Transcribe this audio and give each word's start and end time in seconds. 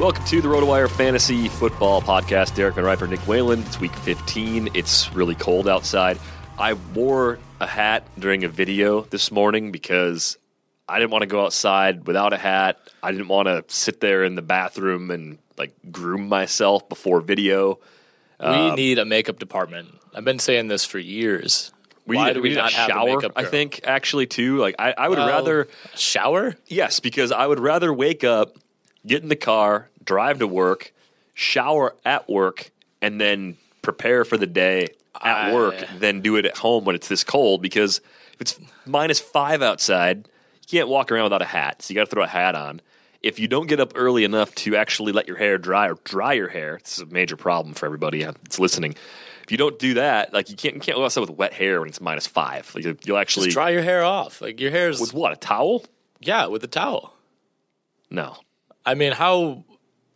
Welcome 0.00 0.24
to 0.24 0.40
the 0.40 0.48
RotoWire 0.48 0.88
Fantasy 0.90 1.48
Football 1.50 2.00
Podcast. 2.00 2.54
Derek 2.54 2.74
Van 2.74 2.84
Riper, 2.84 3.06
Nick 3.06 3.20
Whalen. 3.28 3.60
It's 3.60 3.78
week 3.78 3.94
15. 3.96 4.70
It's 4.72 5.12
really 5.12 5.34
cold 5.34 5.68
outside. 5.68 6.18
I 6.58 6.72
wore 6.72 7.38
a 7.60 7.66
hat 7.66 8.06
during 8.18 8.42
a 8.44 8.48
video 8.48 9.02
this 9.02 9.30
morning 9.30 9.70
because 9.72 10.38
I 10.88 10.98
didn't 10.98 11.10
want 11.10 11.20
to 11.20 11.26
go 11.26 11.44
outside 11.44 12.06
without 12.06 12.32
a 12.32 12.38
hat. 12.38 12.78
I 13.02 13.12
didn't 13.12 13.28
want 13.28 13.48
to 13.48 13.62
sit 13.68 14.00
there 14.00 14.24
in 14.24 14.36
the 14.36 14.42
bathroom 14.42 15.10
and 15.10 15.36
like 15.58 15.74
groom 15.92 16.30
myself 16.30 16.88
before 16.88 17.20
video. 17.20 17.78
We 18.40 18.46
um, 18.46 18.76
need 18.76 18.98
a 18.98 19.04
makeup 19.04 19.38
department. 19.38 19.90
I've 20.14 20.24
been 20.24 20.38
saying 20.38 20.68
this 20.68 20.86
for 20.86 20.98
years. 20.98 21.72
We 22.06 22.16
Why 22.16 22.32
do 22.32 22.40
we 22.40 22.48
we 22.48 22.54
not 22.54 22.72
a 22.72 22.74
have 22.74 22.88
a 22.88 22.92
shower. 22.92 23.20
I 23.36 23.44
think 23.44 23.82
actually 23.84 24.26
too. 24.26 24.56
Like 24.56 24.76
I, 24.78 24.94
I 24.96 25.08
would 25.10 25.18
Well, 25.18 25.28
rather 25.28 25.68
shower. 25.94 26.56
Yes, 26.68 27.00
because 27.00 27.32
I 27.32 27.46
would 27.46 27.60
rather 27.60 27.92
wake 27.92 28.24
up, 28.24 28.56
get 29.06 29.22
in 29.22 29.28
the 29.28 29.36
car, 29.36 29.88
drive 30.04 30.38
to 30.40 30.46
work, 30.46 30.92
shower 31.34 31.94
at 32.04 32.28
work, 32.28 32.70
and 33.00 33.20
then 33.20 33.56
prepare 33.82 34.24
for 34.24 34.36
the 34.36 34.46
day 34.46 34.88
at 35.20 35.36
I- 35.48 35.54
work 35.54 35.74
than 35.98 36.20
do 36.20 36.36
it 36.36 36.44
at 36.46 36.56
home 36.56 36.84
when 36.84 36.94
it's 36.94 37.08
this 37.08 37.24
cold. 37.24 37.62
Because 37.62 37.98
if 38.34 38.40
it's 38.40 38.60
minus 38.86 39.20
five 39.20 39.62
outside, 39.62 40.28
you 40.68 40.78
can't 40.78 40.88
walk 40.88 41.10
around 41.10 41.24
without 41.24 41.42
a 41.42 41.46
hat. 41.46 41.82
So 41.82 41.92
you 41.92 41.94
got 41.96 42.04
to 42.04 42.10
throw 42.10 42.22
a 42.22 42.28
hat 42.28 42.54
on. 42.54 42.80
If 43.22 43.38
you 43.38 43.48
don't 43.48 43.66
get 43.66 43.80
up 43.80 43.92
early 43.96 44.24
enough 44.24 44.54
to 44.56 44.76
actually 44.76 45.12
let 45.12 45.28
your 45.28 45.36
hair 45.36 45.58
dry 45.58 45.88
or 45.88 45.96
dry 46.04 46.32
your 46.32 46.48
hair, 46.48 46.78
this 46.82 46.96
is 46.96 47.02
a 47.02 47.06
major 47.06 47.36
problem 47.36 47.74
for 47.74 47.84
everybody 47.84 48.24
uh, 48.24 48.32
that's 48.44 48.58
listening. 48.58 48.94
If 49.44 49.50
you 49.52 49.58
don't 49.58 49.78
do 49.78 49.94
that, 49.94 50.32
like 50.32 50.48
you 50.48 50.56
can't 50.56 50.76
you 50.76 50.80
can't 50.80 50.96
go 50.96 51.04
outside 51.04 51.20
with 51.22 51.30
wet 51.30 51.52
hair 51.52 51.80
when 51.80 51.88
it's 51.90 52.00
minus 52.00 52.26
five. 52.26 52.72
Like, 52.74 53.04
you'll 53.04 53.18
actually 53.18 53.46
Just 53.48 53.56
dry 53.56 53.70
your 53.70 53.82
hair 53.82 54.04
off. 54.04 54.40
Like 54.40 54.58
your 54.60 54.70
hair's 54.70 55.00
with 55.00 55.12
what 55.12 55.32
a 55.32 55.36
towel? 55.36 55.84
yeah, 56.20 56.46
with 56.46 56.62
a 56.64 56.68
towel. 56.68 57.14
No, 58.10 58.36
I 58.90 58.94
mean, 58.94 59.12
how 59.12 59.64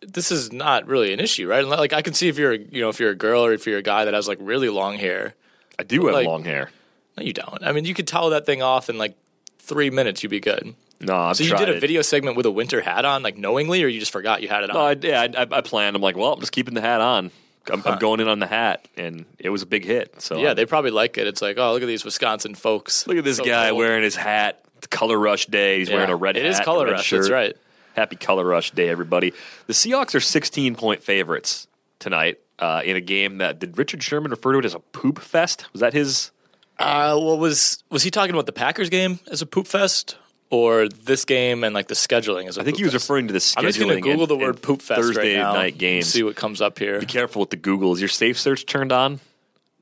this 0.01 0.31
is 0.31 0.53
not 0.53 0.87
really 0.87 1.13
an 1.13 1.21
issue, 1.21 1.49
right? 1.49 1.65
Like 1.67 1.93
I 1.93 2.03
can 2.03 2.13
see 2.15 2.29
if 2.29 2.37
you're 2.39 2.53
you 2.55 2.81
know 2.83 2.89
if 2.91 3.01
you're 3.01 3.11
a 3.11 3.15
girl 3.15 3.45
or 3.45 3.53
if 3.53 3.67
you're 3.67 3.79
a 3.79 3.83
guy 3.83 4.05
that 4.05 4.15
has 4.15 4.29
like 4.29 4.39
really 4.41 4.69
long 4.69 4.97
hair. 4.99 5.35
I 5.79 5.83
do 5.83 6.05
have 6.07 6.15
Like- 6.15 6.27
long 6.27 6.45
hair. 6.45 6.71
No, 7.17 7.23
you 7.25 7.33
don't. 7.33 7.63
I 7.63 7.73
mean, 7.73 7.85
you 7.85 7.95
could 7.95 8.09
towel 8.09 8.31
that 8.31 8.45
thing 8.47 8.61
off 8.63 8.91
in 8.91 8.99
like 8.99 9.15
three 9.61 9.91
minutes. 9.91 10.23
You'd 10.23 10.31
be 10.31 10.41
good. 10.41 10.75
No, 11.01 11.15
I've 11.17 11.37
so 11.37 11.45
you 11.45 11.57
did 11.57 11.69
a 11.69 11.77
it. 11.77 11.81
video 11.81 12.03
segment 12.03 12.37
with 12.37 12.47
a 12.47 12.51
winter 12.51 12.81
hat 12.81 13.05
on, 13.05 13.23
like 13.23 13.37
knowingly, 13.37 13.83
or 13.85 13.89
you 13.89 14.01
just 14.01 14.11
forgot 14.13 14.43
you 14.43 14.49
had 14.49 14.65
it 14.65 14.71
on? 14.71 14.75
No, 14.77 14.81
I, 14.83 14.97
yeah, 15.01 15.27
I, 15.37 15.47
I- 15.59 15.61
planned. 15.61 15.95
I'm 15.97 16.03
like, 16.03 16.17
well, 16.17 16.33
I'm 16.33 16.41
just 16.41 16.53
keeping 16.53 16.75
the 16.75 16.81
hat 16.81 17.01
on. 17.01 17.31
I'm, 17.73 17.83
I'm 17.87 17.99
going 17.99 18.21
in 18.21 18.29
on 18.29 18.41
the 18.41 18.47
hat, 18.47 18.87
and 18.97 19.25
it 19.39 19.49
was 19.51 19.63
a 19.63 19.67
big 19.67 19.85
hit. 19.85 20.21
So 20.21 20.37
yeah, 20.39 20.49
I'm- 20.49 20.57
they 20.57 20.67
probably 20.67 20.91
like 20.91 21.17
it. 21.19 21.27
It's 21.27 21.41
like, 21.41 21.57
oh, 21.59 21.73
look 21.73 21.83
at 21.83 21.87
these 21.87 22.05
Wisconsin 22.05 22.55
folks. 22.55 23.07
look 23.07 23.17
at 23.17 23.25
this 23.25 23.37
So 23.39 23.45
guy 23.45 23.73
wearing 23.73 24.03
his 24.03 24.17
hat. 24.17 24.61
Color 24.91 25.19
Rush 25.19 25.47
Day. 25.47 25.79
He's 25.79 25.89
Yeah, 25.89 25.95
wearing 25.97 26.11
a 26.11 26.17
red 26.17 26.37
it 26.37 26.43
hat. 26.43 26.51
is 26.51 26.61
Color 26.61 26.87
Rush, 26.91 27.07
Shirt. 27.07 27.21
that's 27.23 27.31
right. 27.31 27.57
Happy 27.95 28.17
Color 28.17 28.45
Rush 28.45 28.71
Day, 28.73 28.89
everybody. 28.89 29.33
The 29.67 29.73
Seahawks 29.73 30.15
are 30.15 30.21
16 30.21 30.75
point 30.77 31.03
favorites 31.03 31.67
tonight 31.99 32.39
uh, 32.59 32.83
in 32.85 32.97
a 32.97 33.01
game 33.01 33.39
that 33.39 33.59
did 33.59 33.79
Richard 33.79 34.03
Sherman 34.03 34.31
refer 34.31 34.53
to 34.53 34.59
it 34.59 34.65
as 34.65 34.75
a 34.75 34.81
poop 34.81 35.21
fest? 35.21 35.67
Was 35.73 35.81
that 35.81 35.93
his? 35.93 36.31
Uh, 36.79 37.17
what 37.19 37.39
was 37.39 37.83
was 37.91 38.03
he 38.03 38.11
talking 38.11 38.35
about 38.35 38.47
the 38.47 38.53
Packers 38.53 38.91
game 38.91 39.21
as 39.31 39.43
a 39.43 39.47
poop 39.47 39.67
fest, 39.69 40.17
or 40.51 40.89
this 40.89 41.25
game 41.25 41.63
and 41.63 41.73
like 41.73 41.87
the 41.87 41.95
scheduling 41.95 42.49
as 42.49 42.59
a? 42.59 42.63
I 42.63 42.65
think 42.65 42.79
he 42.79 42.83
was 42.83 42.93
fest? 42.93 43.05
referring 43.05 43.29
to 43.29 43.33
the 43.33 43.39
scheduling. 43.39 43.59
I'm 43.59 43.65
just 43.65 43.79
going 43.79 43.95
to 43.95 44.01
Google 44.01 44.23
and- 44.23 44.29
the 44.31 44.37
word 44.37 44.61
poop 44.63 44.83
fest 44.83 45.01
Thursday 45.01 45.37
right 45.37 45.43
now. 45.43 45.53
night 45.55 45.79
games. 45.79 46.09
See 46.09 46.25
what 46.25 46.35
comes 46.35 46.61
up 46.61 46.79
here. 46.81 46.99
Be 46.99 47.07
careful 47.07 47.41
with 47.41 47.51
the 47.51 47.57
Google. 47.57 47.93
Is 47.93 48.01
your 48.01 48.09
safe 48.09 48.39
search 48.41 48.67
turned 48.67 48.91
on? 48.91 49.21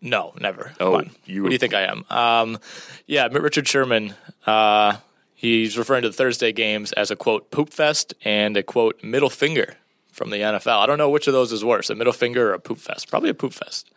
No, 0.02 0.34
never. 0.40 0.72
Oh, 0.80 1.02
you 1.24 1.42
what 1.44 1.48
do 1.50 1.54
you 1.54 1.58
think 1.58 1.74
I 1.74 1.82
am? 1.82 2.04
Um, 2.10 2.58
yeah, 3.06 3.28
Richard 3.30 3.66
Sherman. 3.68 4.14
Uh, 4.44 4.96
he's 5.42 5.76
referring 5.76 6.02
to 6.02 6.08
the 6.08 6.14
Thursday 6.14 6.52
games 6.52 6.92
as 6.92 7.10
a 7.10 7.16
quote 7.16 7.50
poop 7.50 7.70
fest 7.70 8.14
and 8.24 8.56
a 8.56 8.62
quote 8.62 9.04
middle 9.04 9.28
finger 9.28 9.76
from 10.10 10.30
the 10.30 10.36
NFL. 10.36 10.78
I 10.78 10.86
don't 10.86 10.98
know 10.98 11.10
which 11.10 11.26
of 11.26 11.34
those 11.34 11.52
is 11.52 11.62
worse, 11.64 11.90
a 11.90 11.94
middle 11.94 12.12
finger 12.12 12.50
or 12.50 12.54
a 12.54 12.60
poop 12.60 12.78
fest. 12.78 13.10
Probably 13.10 13.28
a 13.28 13.34
poop 13.34 13.52
fest. 13.52 13.90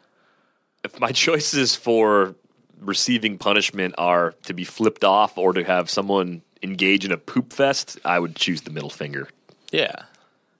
If 0.83 0.99
my 0.99 1.11
choices 1.13 1.75
for 1.75 2.35
receiving 2.81 3.37
punishment 3.37 3.95
are 3.97 4.33
to 4.43 4.53
be 4.53 4.65
flipped 4.65 5.05
off 5.05 5.37
or 5.37 5.53
to 5.53 5.63
have 5.63 5.89
someone 5.89 6.41
engage 6.61 7.05
in 7.05 7.11
a 7.11 7.17
poop 7.17 7.53
fest, 7.53 7.99
I 8.03 8.19
would 8.19 8.35
choose 8.35 8.61
the 8.61 8.71
middle 8.71 8.89
finger. 8.89 9.29
Yeah, 9.71 10.03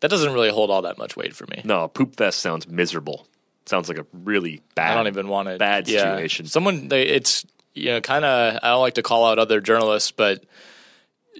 that 0.01 0.09
doesn't 0.09 0.33
really 0.33 0.49
hold 0.49 0.69
all 0.69 0.83
that 0.83 0.97
much 0.97 1.17
weight 1.17 1.35
for 1.35 1.47
me. 1.47 1.61
No, 1.63 1.87
poop 1.87 2.15
fest 2.15 2.39
sounds 2.39 2.67
miserable. 2.67 3.27
Sounds 3.65 3.89
like 3.89 3.97
a 3.97 4.05
really 4.13 4.61
bad. 4.75 4.91
I 4.91 4.95
don't 4.95 5.07
even 5.07 5.27
want 5.27 5.49
to 5.49 5.57
bad 5.57 5.87
yeah. 5.87 6.01
situation. 6.01 6.45
Someone, 6.45 6.89
they, 6.89 7.07
it's 7.07 7.43
you 7.73 7.87
know, 7.87 8.01
kind 8.01 8.23
of. 8.23 8.59
I 8.61 8.69
don't 8.69 8.81
like 8.81 8.95
to 8.95 9.03
call 9.03 9.25
out 9.25 9.39
other 9.39 9.61
journalists, 9.61 10.11
but 10.11 10.43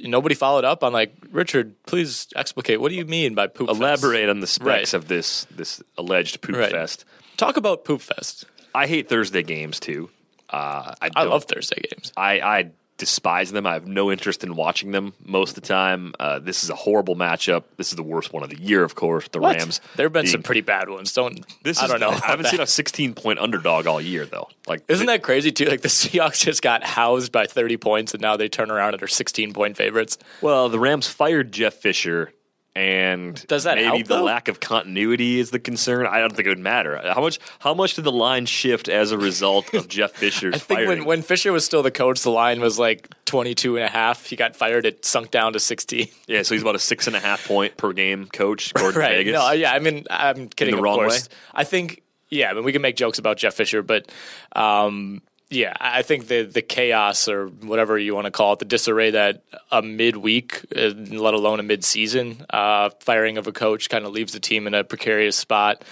nobody 0.03 0.36
followed 0.36 0.65
up 0.65 0.83
on 0.83 0.94
like 0.94 1.13
Richard. 1.31 1.75
Please 1.86 2.27
explicate. 2.36 2.80
What 2.81 2.89
do 2.89 2.95
you 2.95 3.06
mean 3.06 3.36
by 3.36 3.47
poop? 3.47 3.69
Elaborate 3.69 4.21
fest? 4.24 4.30
on 4.30 4.39
the 4.39 4.47
specs 4.47 4.65
Right. 4.68 4.94
of 4.94 5.07
this 5.07 5.45
this 5.51 5.81
alleged 5.97 6.42
poop 6.42 6.56
Right. 6.56 6.71
fest. 6.71 7.06
Talk 7.38 7.57
about 7.57 7.83
poop 7.86 8.01
fest. 8.01 8.45
I 8.74 8.88
hate 8.88 9.07
Thursday 9.09 9.44
games 9.44 9.80
too. 9.80 10.09
Uh, 10.50 10.94
I, 11.01 11.09
I 11.15 11.24
love 11.24 11.45
Thursday 11.45 11.81
games. 11.89 12.12
I, 12.15 12.39
I 12.39 12.71
despise 12.97 13.51
them. 13.51 13.68
I 13.68 13.74
have 13.74 13.88
no 13.88 14.12
interest 14.12 14.44
in 14.44 14.56
watching 14.56 14.92
them 14.92 15.13
most 15.24 15.50
of 15.50 15.56
the 15.63 15.68
time. 15.68 16.13
Uh, 16.19 16.39
this 16.39 16.63
is 16.63 16.69
a 16.69 16.75
horrible 16.75 17.15
matchup. 17.15 17.63
This 17.77 17.89
is 17.89 17.95
the 17.95 18.03
worst 18.03 18.31
one 18.31 18.42
of 18.44 18.50
the 18.50 18.57
year, 18.59 18.83
of 18.83 18.95
course. 18.95 19.27
The 19.27 19.39
What? 19.39 19.57
Rams. 19.57 19.81
There 19.95 20.06
have 20.06 20.13
been 20.13 20.24
being- 20.24 20.31
some 20.31 20.44
pretty 20.44 20.62
bad 20.62 20.89
ones. 20.89 21.12
Don't. 21.13 21.45
This 21.63 21.77
I 21.80 21.86
is, 21.86 21.92
don't 21.92 22.00
know. 22.00 22.09
I 22.09 22.13
haven't 22.15 22.42
about 22.42 22.51
seen 22.51 22.62
a 22.62 22.68
16 22.68 23.13
point 23.13 23.39
underdog 23.39 23.86
all 23.88 24.00
year 24.00 24.25
though. 24.25 24.47
Like, 24.68 24.83
Isn't 24.88 25.07
that 25.07 25.24
crazy 25.24 25.51
too? 25.51 25.65
Like 25.65 25.81
the 25.81 25.88
Seahawks 25.89 26.39
just 26.44 26.62
got 26.62 26.83
housed 26.83 27.31
by 27.31 27.47
30 27.47 27.77
points, 27.77 28.13
and 28.13 28.21
now 28.21 28.38
they 28.38 28.47
turn 28.47 28.71
around 28.71 28.94
and 28.94 29.03
are 29.03 29.07
16 29.07 29.53
point 29.53 29.75
favorites. 29.77 30.18
well? 30.41 30.69
The 30.69 30.80
Rams 30.80 31.07
fired 31.07 31.51
Jeff 31.51 31.74
Fisher, 31.75 32.31
and 32.75 33.36
Does 33.48 33.63
that 33.63 33.75
maybe 33.75 33.88
help, 34.00 34.07
the 34.07 34.22
lack 34.22 34.50
of 34.50 34.60
continuity 34.60 35.39
is 35.39 35.50
the 35.51 35.60
concern? 35.60 36.06
I 36.06 36.19
don't 36.19 36.36
think 36.36 36.45
it 36.45 36.50
would 36.50 36.60
matter. 36.60 36.98
How 37.13 37.22
much? 37.22 37.39
How 37.60 37.74
much 37.74 37.94
did 37.94 38.04
the 38.04 38.12
line 38.12 38.45
shift 38.45 38.89
as 38.89 39.13
a 39.13 39.18
result 39.18 39.74
of 39.74 39.88
Jeff 39.88 40.12
Fisher's 40.16 40.56
I 40.56 40.57
think 40.57 40.80
firing? 40.80 40.89
when, 40.89 41.06
when 41.06 41.22
Fisher 41.22 41.54
was 41.54 41.63
still 41.63 41.83
the 41.83 41.92
coach, 41.92 42.22
the 42.22 42.31
line 42.31 42.60
was 42.60 42.77
like 42.77 43.07
22 43.25 43.77
and 43.77 43.86
a 43.86 43.89
half. 43.89 44.25
He 44.25 44.36
got 44.36 44.57
fired. 44.57 44.86
It 44.86 45.06
sunk 45.06 45.31
down 45.31 45.54
to 45.54 45.60
16. 45.60 46.10
yeah, 46.27 46.42
so 46.44 46.54
he's 46.54 46.62
about 46.63 46.75
a 46.75 46.80
six 46.80 47.07
and 47.07 47.16
a 47.16 47.19
half 47.22 47.48
point 47.48 47.77
per 47.77 47.94
game 47.94 48.27
coach. 48.27 48.74
Gordon 48.74 49.00
right. 49.00 49.18
Vegas. 49.18 49.33
No, 49.33 49.51
yeah. 49.51 49.72
I 49.72 49.80
mean, 49.80 50.04
I'm 50.10 50.50
kidding. 50.50 50.74
the 50.74 50.80
of 50.80 50.83
wrong 50.83 50.98
course. 50.98 51.30
way? 51.30 51.36
I 51.54 51.63
think. 51.63 52.01
Yeah. 52.30 52.51
I 52.51 52.54
mean, 52.56 52.66
we 52.66 52.74
can 52.74 52.81
make 52.81 52.98
jokes 52.98 53.19
about 53.19 53.38
Jeff 53.38 53.54
Fisher, 53.54 53.83
but 53.83 54.12
um, 54.54 55.22
yeah, 55.50 55.74
I 55.80 56.01
think 56.01 56.27
the 56.27 56.44
the 56.44 56.62
chaos 56.62 57.27
or 57.27 57.47
whatever 57.47 57.97
you 57.97 58.15
want 58.15 58.25
to 58.25 58.31
call 58.31 58.53
it, 58.53 58.59
the 58.59 58.65
disarray 58.65 59.12
that 59.12 59.44
a 59.71 59.81
midweek, 59.81 60.65
uh, 60.75 60.89
let 60.95 61.33
alone 61.33 61.59
a 61.59 61.63
mid-season 61.63 62.45
uh, 62.50 62.89
firing 63.00 63.38
of 63.38 63.45
a 63.47 63.51
coach, 63.51 63.89
kind 63.89 64.06
of 64.06 64.12
leaves 64.12 64.33
the 64.33 64.39
team 64.39 64.65
in 64.68 64.74
a 64.74 64.83
precarious 64.83 65.36
spot. 65.36 65.83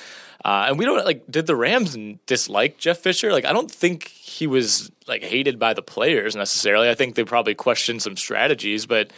Uh, 0.43 0.65
and 0.67 0.79
we 0.79 0.85
don't 0.85 1.05
like. 1.05 1.23
Did 1.29 1.45
the 1.45 1.55
Rams 1.55 1.95
dislike 2.25 2.77
Jeff 2.77 2.97
Fisher? 2.97 3.31
Like, 3.31 3.45
I 3.45 3.53
don't 3.53 3.71
think 3.71 4.07
he 4.07 4.47
was 4.47 4.91
like 5.07 5.23
hated 5.23 5.59
by 5.59 5.73
the 5.73 5.81
players 5.81 6.35
necessarily. 6.35 6.89
I 6.89 6.95
think 6.95 7.15
they 7.15 7.23
probably 7.23 7.55
questioned 7.55 8.01
some 8.01 8.17
strategies, 8.17 8.85
but 8.85 9.11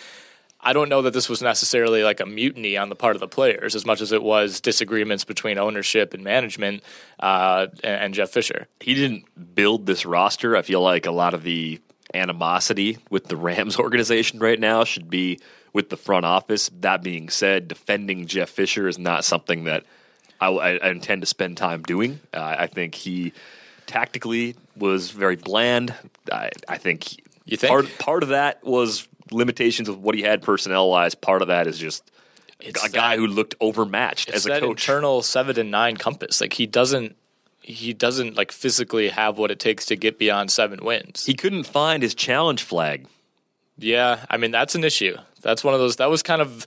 I 0.68 0.74
don't 0.74 0.90
know 0.90 1.04
that 1.04 1.14
this 1.14 1.30
was 1.30 1.42
necessarily 1.44 2.04
like 2.04 2.20
a 2.20 2.26
mutiny 2.26 2.76
on 2.76 2.90
the 2.90 2.96
part 2.96 3.16
of 3.16 3.20
the 3.20 3.28
players 3.28 3.76
as 3.76 3.86
much 3.86 4.02
as 4.02 4.12
it 4.12 4.24
was 4.24 4.60
disagreements 4.60 5.24
between 5.24 5.58
ownership 5.60 6.14
and 6.16 6.24
management 6.24 6.82
uh, 7.20 7.68
and, 7.84 8.02
and 8.06 8.14
Jeff 8.16 8.32
Fisher. 8.32 8.68
he 8.80 8.96
didn't 8.96 9.54
build 9.56 9.86
this 9.86 10.06
roster. 10.06 10.58
I 10.58 10.64
feel 10.64 10.82
like 10.82 11.06
a 11.06 11.12
lot 11.12 11.34
of 11.36 11.44
the 11.44 11.80
animosity 12.14 12.98
with 13.10 13.26
the 13.26 13.38
Rams 13.38 13.78
organization 13.86 14.40
right 14.40 14.60
now 14.60 14.84
should 14.84 15.10
be 15.10 15.40
with 15.74 15.90
the 15.90 15.98
front 15.98 16.26
office. 16.26 16.70
That 16.82 17.04
being 17.04 17.30
said, 17.30 17.68
defending 17.68 18.26
Jeff 18.28 18.50
Fisher 18.50 18.88
is 18.88 18.98
not 18.98 19.24
something 19.24 19.66
that 19.66 19.84
I, 20.42 20.48
I 20.48 20.90
intend 20.90 21.22
to 21.22 21.26
spend 21.28 21.58
time 21.58 21.84
doing. 21.84 22.20
Uh, 22.34 22.56
I 22.60 22.68
think 22.68 22.96
he 22.96 23.34
tactically 23.86 24.56
was 24.76 25.12
very 25.12 25.36
bland. 25.36 25.94
I, 26.32 26.50
I 26.68 26.78
think, 26.78 27.04
he- 27.04 27.24
You 27.46 27.58
think? 27.58 27.70
part 27.70 27.98
part 28.00 28.24
of 28.24 28.30
that 28.30 28.64
was 28.64 29.08
limitations 29.32 29.90
of 29.90 30.00
what 30.02 30.16
he 30.16 30.22
had 30.22 30.42
personnel 30.42 30.90
wise. 30.90 31.16
Part 31.16 31.42
of 31.42 31.48
that 31.50 31.68
is 31.68 31.78
just 31.78 32.10
It's 32.60 32.84
a 32.84 32.90
guy 32.90 33.18
who 33.18 33.28
looked 33.28 33.56
overmatched 33.60 34.30
It's 34.30 34.38
as 34.38 34.46
a 34.46 34.50
that 34.50 34.62
coach. 34.62 34.70
internal 34.88 35.22
seven 35.22 35.60
and 35.60 35.72
nine 35.72 35.98
compass. 35.98 36.42
Like 36.42 36.54
he 36.54 36.66
doesn't, 36.68 37.16
he 37.62 37.94
doesn't 37.94 38.36
like 38.38 38.52
physically 38.52 39.10
have 39.10 39.38
what 39.38 39.52
it 39.52 39.60
takes 39.60 39.86
to 39.88 39.96
get 39.96 40.20
beyond 40.20 40.52
seven 40.52 40.84
wins. 40.84 41.26
he 41.26 41.34
couldn't 41.34 41.64
find 41.66 42.04
his 42.04 42.14
challenge 42.16 42.64
flag. 42.64 43.08
Yeah, 43.78 44.26
I 44.30 44.38
mean 44.38 44.52
that's 44.52 44.76
an 44.76 44.84
issue. 44.84 45.18
That's 45.42 45.64
one 45.64 45.74
of 45.74 45.80
those. 45.80 45.98
That 45.98 46.10
was 46.10 46.24
kind 46.24 46.42
of 46.42 46.66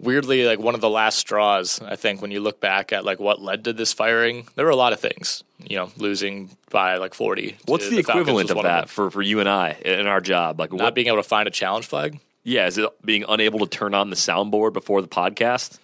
weirdly 0.00 0.44
like 0.44 0.58
one 0.58 0.74
of 0.74 0.80
the 0.80 0.88
last 0.90 1.18
straws. 1.18 1.80
I 1.84 1.96
think 1.96 2.20
when 2.22 2.30
you 2.30 2.40
look 2.40 2.60
back 2.60 2.92
at 2.92 3.04
like 3.04 3.18
what 3.20 3.40
led 3.40 3.64
to 3.64 3.72
this 3.72 3.92
firing, 3.92 4.46
there 4.54 4.64
were 4.64 4.70
a 4.70 4.76
lot 4.76 4.92
of 4.92 5.00
things. 5.00 5.42
You 5.58 5.76
know, 5.76 5.90
losing 5.96 6.50
by 6.70 6.96
like 6.98 7.14
forty. 7.14 7.56
What's 7.66 7.88
the, 7.88 8.02
Falcons 8.02 8.22
equivalent 8.22 8.50
of 8.50 8.62
that 8.62 8.80
them. 8.82 8.88
for, 8.88 9.10
for 9.10 9.22
you 9.22 9.40
and 9.40 9.48
I 9.48 9.70
in 9.84 10.06
our 10.06 10.20
job? 10.20 10.58
Like, 10.60 10.72
Not 10.72 10.82
what, 10.84 10.94
being 10.94 11.08
able 11.08 11.16
to 11.16 11.22
find 11.22 11.48
a 11.48 11.50
challenge 11.50 11.86
flag. 11.86 12.20
yeah, 12.44 12.66
is 12.66 12.78
it 12.78 12.88
being 13.04 13.24
unable 13.28 13.58
to 13.60 13.66
turn 13.66 13.92
on 13.94 14.10
the 14.10 14.16
soundboard 14.16 14.72
before 14.72 15.02
the 15.02 15.08
podcast? 15.08 15.78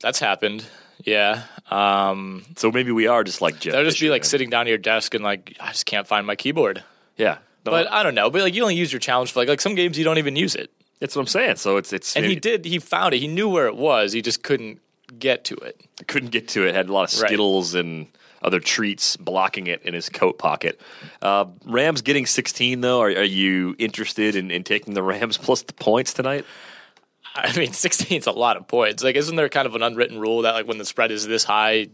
That's 0.00 0.18
happened. 0.18 0.64
Yeah. 1.02 1.42
Um, 1.70 2.44
So 2.56 2.70
maybe 2.70 2.92
we 2.92 3.06
are 3.06 3.24
just 3.24 3.40
like 3.40 3.58
Jeff. 3.60 3.72
that'll 3.72 3.88
just 3.88 4.00
be 4.00 4.10
like 4.10 4.24
sitting 4.24 4.50
down 4.50 4.62
at 4.62 4.68
your 4.68 4.78
desk 4.78 5.14
and 5.14 5.24
like 5.24 5.56
I 5.58 5.68
just 5.68 5.86
can't 5.86 6.06
find 6.06 6.26
my 6.26 6.36
keyboard. 6.36 6.84
Yeah, 7.16 7.38
No, 7.64 7.72
But 7.72 7.90
I 7.90 8.02
don't 8.02 8.14
know. 8.14 8.28
But 8.30 8.42
like 8.42 8.54
you 8.54 8.62
only 8.62 8.76
use 8.76 8.92
your 8.92 9.00
challenge 9.00 9.32
flag. 9.32 9.48
Like 9.48 9.60
some 9.60 9.74
games 9.74 9.98
you 9.98 10.04
don't 10.04 10.18
even 10.18 10.36
use 10.36 10.54
it. 10.54 10.70
That's 11.04 11.14
what 11.16 11.20
I'm 11.22 11.26
saying. 11.28 11.56
So 11.56 11.76
it's 11.76 11.92
it's 11.92 12.16
And 12.16 12.24
he 12.24 12.34
did. 12.36 12.64
He 12.64 12.78
found 12.78 13.12
it. 13.12 13.18
He 13.18 13.28
knew 13.28 13.46
where 13.48 13.66
it 13.66 13.76
was. 13.76 14.12
He 14.12 14.22
just 14.22 14.42
couldn't 14.42 14.80
get 15.18 15.44
to 15.44 15.54
it. 15.56 15.78
couldn't 16.06 16.30
get 16.30 16.48
to 16.48 16.66
it. 16.66 16.74
Had 16.74 16.88
a 16.88 16.92
lot 16.94 17.12
of 17.12 17.20
Right. 17.20 17.28
Skittles 17.28 17.74
and 17.74 18.06
other 18.42 18.58
treats 18.58 19.16
blocking 19.18 19.66
it 19.66 19.82
in 19.82 19.92
his 19.92 20.08
coat 20.08 20.38
pocket. 20.38 20.80
Uh, 21.20 21.44
Rams 21.66 22.00
getting 22.00 22.24
16 22.24 22.80
though. 22.80 23.02
Are, 23.02 23.08
are 23.08 23.22
you 23.22 23.76
interested 23.78 24.34
in, 24.34 24.50
in 24.50 24.64
taking 24.64 24.94
the 24.94 25.02
Rams 25.02 25.36
plus 25.46 25.60
the 25.60 25.74
points 25.74 26.14
tonight? 26.14 26.46
I 27.36 27.54
mean, 27.54 27.72
16 27.74 28.16
is 28.18 28.26
a 28.26 28.32
lot 28.32 28.56
of 28.56 28.66
points. 28.66 29.04
Like, 29.04 29.16
isn't 29.16 29.36
there 29.36 29.50
kind 29.50 29.66
of 29.66 29.74
an 29.74 29.82
unwritten 29.82 30.18
rule 30.18 30.40
that 30.42 30.54
like 30.54 30.66
when 30.66 30.78
the 30.78 30.86
spread 30.86 31.10
is 31.10 31.26
this 31.26 31.44
high, 31.44 31.88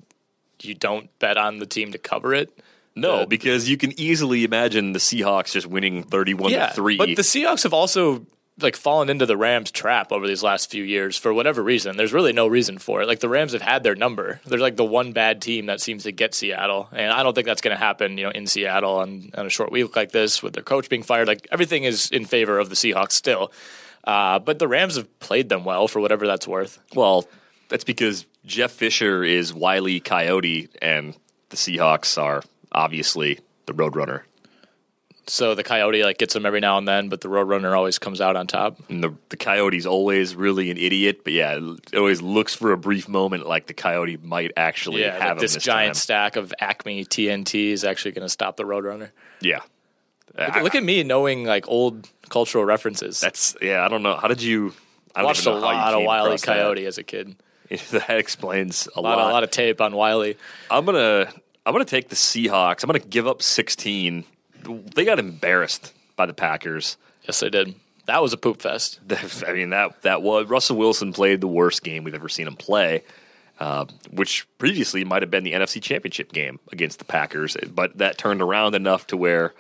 you 0.63 0.75
don't 0.75 1.11
bet 1.19 1.37
on 1.37 1.59
the 1.59 1.67
team 1.67 1.91
to 1.93 1.99
cover 1.99 2.33
it? 2.33 2.57
No, 2.97 3.21
Uh, 3.21 3.27
because 3.27 3.69
you 3.69 3.77
can 3.77 3.99
easily 4.01 4.45
imagine 4.45 4.93
the 4.93 4.99
Seahawks 4.99 5.53
just 5.53 5.67
winning 5.67 6.03
31 6.05 6.51
yeah, 6.53 6.69
to 6.69 6.75
three. 6.75 6.97
but 6.97 7.07
the 7.17 7.23
Seahawks 7.23 7.63
have 7.65 7.73
also 7.73 8.25
like 8.63 8.77
fallen 8.77 9.11
into 9.11 9.27
the 9.27 9.37
Rams 9.37 9.71
trap 9.71 10.13
over 10.13 10.27
these 10.27 10.43
last 10.43 10.71
few 10.71 10.85
years 10.85 11.17
for 11.17 11.33
whatever 11.33 11.63
reason. 11.63 11.97
There's 11.97 12.13
really 12.13 12.33
no 12.33 12.47
reason 12.47 12.79
for 12.79 13.03
it. 13.03 13.09
Like 13.09 13.21
the 13.21 13.29
Rams 13.29 13.53
have 13.53 13.63
had 13.63 13.83
their 13.83 13.95
number. 13.95 14.41
They're 14.47 14.59
like 14.59 14.77
the 14.77 14.85
one 14.85 15.13
bad 15.13 15.43
team 15.43 15.67
that 15.67 15.81
seems 15.81 16.05
to 16.05 16.13
get 16.13 16.35
Seattle, 16.35 16.89
and 16.93 17.13
I 17.13 17.23
don't 17.23 17.35
think 17.35 17.47
that's 17.47 17.61
going 17.61 17.77
to 17.77 17.83
happen. 17.83 18.19
You 18.19 18.25
know, 18.25 18.31
in 18.31 18.47
Seattle 18.47 18.97
on, 18.97 19.31
on 19.35 19.47
a 19.47 19.51
short 19.51 19.73
week 19.73 19.97
like 19.97 20.13
this 20.13 20.43
with 20.43 20.55
their 20.55 20.63
coach 20.63 20.89
being 20.89 21.03
fired, 21.03 21.29
like 21.29 21.47
everything 21.51 21.85
is 21.85 22.11
in 22.11 22.25
favor 22.25 22.59
of 22.59 22.69
the 22.69 22.75
Seahawks 22.77 23.13
still. 23.13 23.53
Uh, 24.05 24.39
but 24.39 24.59
the 24.59 24.69
Rams 24.69 24.97
have 24.97 25.21
played 25.21 25.49
them 25.49 25.65
well 25.65 25.87
for 25.87 26.01
whatever 26.01 26.27
that's 26.27 26.49
worth. 26.49 26.79
Well, 26.95 27.29
that's 27.69 27.85
because 27.85 28.27
Jeff 28.47 28.73
Fisher 28.73 29.23
is 29.23 29.53
Wiley 29.53 30.01
Coyote, 30.01 30.69
and 30.81 31.17
the 31.51 31.57
Seahawks 31.57 32.21
are 32.21 32.43
obviously 32.73 33.41
the 33.67 33.75
Roadrunner. 33.75 34.23
So 35.27 35.55
the 35.55 35.63
Coyote 35.63 36.03
like 36.03 36.19
gets 36.19 36.35
them 36.35 36.45
every 36.45 36.59
now 36.61 36.77
and 36.77 36.89
then, 36.89 37.09
but 37.09 37.21
the 37.21 37.29
Roadrunner 37.29 37.77
always 37.77 37.99
comes 38.01 38.21
out 38.21 38.35
on 38.35 38.47
top. 38.49 38.79
And 38.89 39.03
the, 39.05 39.15
the 39.29 39.37
Coyote's 39.37 39.87
always 39.87 40.35
really 40.35 40.71
an 40.73 40.77
idiot, 40.77 41.21
but 41.23 41.33
yeah, 41.33 41.57
it 41.93 41.97
always 41.97 42.21
looks 42.21 42.55
for 42.55 42.73
a 42.73 42.77
brief 42.77 43.09
moment 43.09 43.47
like 43.47 43.67
the 43.67 43.75
Coyote 43.75 44.17
might 44.23 44.51
actually 44.57 45.03
Yeah, 45.03 45.13
have 45.19 45.37
like 45.37 45.39
this, 45.41 45.55
this 45.55 45.63
giant 45.63 45.95
time. 45.95 46.01
stack 46.01 46.37
of 46.37 46.53
Acme 46.61 47.05
TNT 47.05 47.69
is 47.71 47.85
actually 47.85 48.11
going 48.13 48.25
to 48.25 48.29
stop 48.29 48.57
the 48.57 48.65
Roadrunner. 48.65 49.11
Yeah. 49.41 49.61
Look, 50.37 50.57
I- 50.57 50.63
look 50.63 50.75
at 50.75 50.83
me 50.83 51.03
knowing 51.05 51.45
like 51.45 51.69
old 51.69 52.09
cultural 52.29 52.65
references. 52.65 53.21
That's, 53.21 53.57
yeah, 53.63 53.85
I 53.85 53.89
don't 53.89 54.03
know. 54.03 54.17
How 54.17 54.27
did 54.29 54.43
you. 54.43 54.73
I 55.15 55.23
watched 55.23 55.47
a 55.47 55.51
even 55.51 55.61
know 55.61 55.67
how 55.69 55.73
you 55.73 55.79
lot 55.79 55.95
of 55.95 56.03
Wiley 56.07 56.27
across 56.31 56.41
that. 56.43 56.55
Coyote 56.57 56.87
as 56.87 56.99
a 56.99 57.03
kid. 57.05 57.37
That 57.93 58.11
explains 58.19 58.89
a, 58.97 58.99
A 58.99 59.01
lot, 59.01 59.17
lot. 59.19 59.31
a 59.31 59.33
lot 59.33 59.45
of 59.45 59.53
tape 59.53 59.81
on 59.81 59.95
Wiley. 59.95 60.37
I'm 60.71 60.85
gonna 60.85 61.33
I'm 61.65 61.73
gonna 61.73 61.85
take 61.85 62.09
the 62.09 62.17
Seahawks. 62.17 62.83
I'm 62.83 62.89
gonna 62.89 62.99
give 62.99 63.29
up 63.29 63.43
16. 63.43 64.25
They 64.95 65.05
got 65.05 65.19
embarrassed 65.19 65.93
by 66.17 66.27
the 66.27 66.35
Packers. 66.35 66.97
Yes, 67.25 67.41
they 67.41 67.51
did. 67.51 67.75
That 68.07 68.23
was 68.23 68.33
a 68.33 68.37
poop 68.37 68.61
fest. 68.61 69.01
I 69.47 69.53
mean 69.53 69.71
that 69.71 70.03
that 70.03 70.23
was 70.23 70.47
Russell 70.49 70.77
Wilson 70.77 71.13
played 71.13 71.41
the 71.41 71.47
worst 71.47 71.83
game 71.83 72.05
we've 72.05 72.15
ever 72.15 72.29
seen 72.29 72.47
him 72.47 72.57
play, 72.57 73.05
uh, 73.59 73.85
which 74.11 74.47
previously 74.59 75.05
might 75.05 75.23
have 75.23 75.31
been 75.31 75.45
the 75.45 75.53
NFC 75.53 75.81
Championship 75.81 76.33
game 76.33 76.59
against 76.73 76.99
the 76.99 77.05
Packers, 77.05 77.57
but 77.73 77.99
that 77.99 78.19
turned 78.19 78.43
around 78.43 78.75
enough 78.75 79.07
to 79.09 79.17
where 79.17 79.55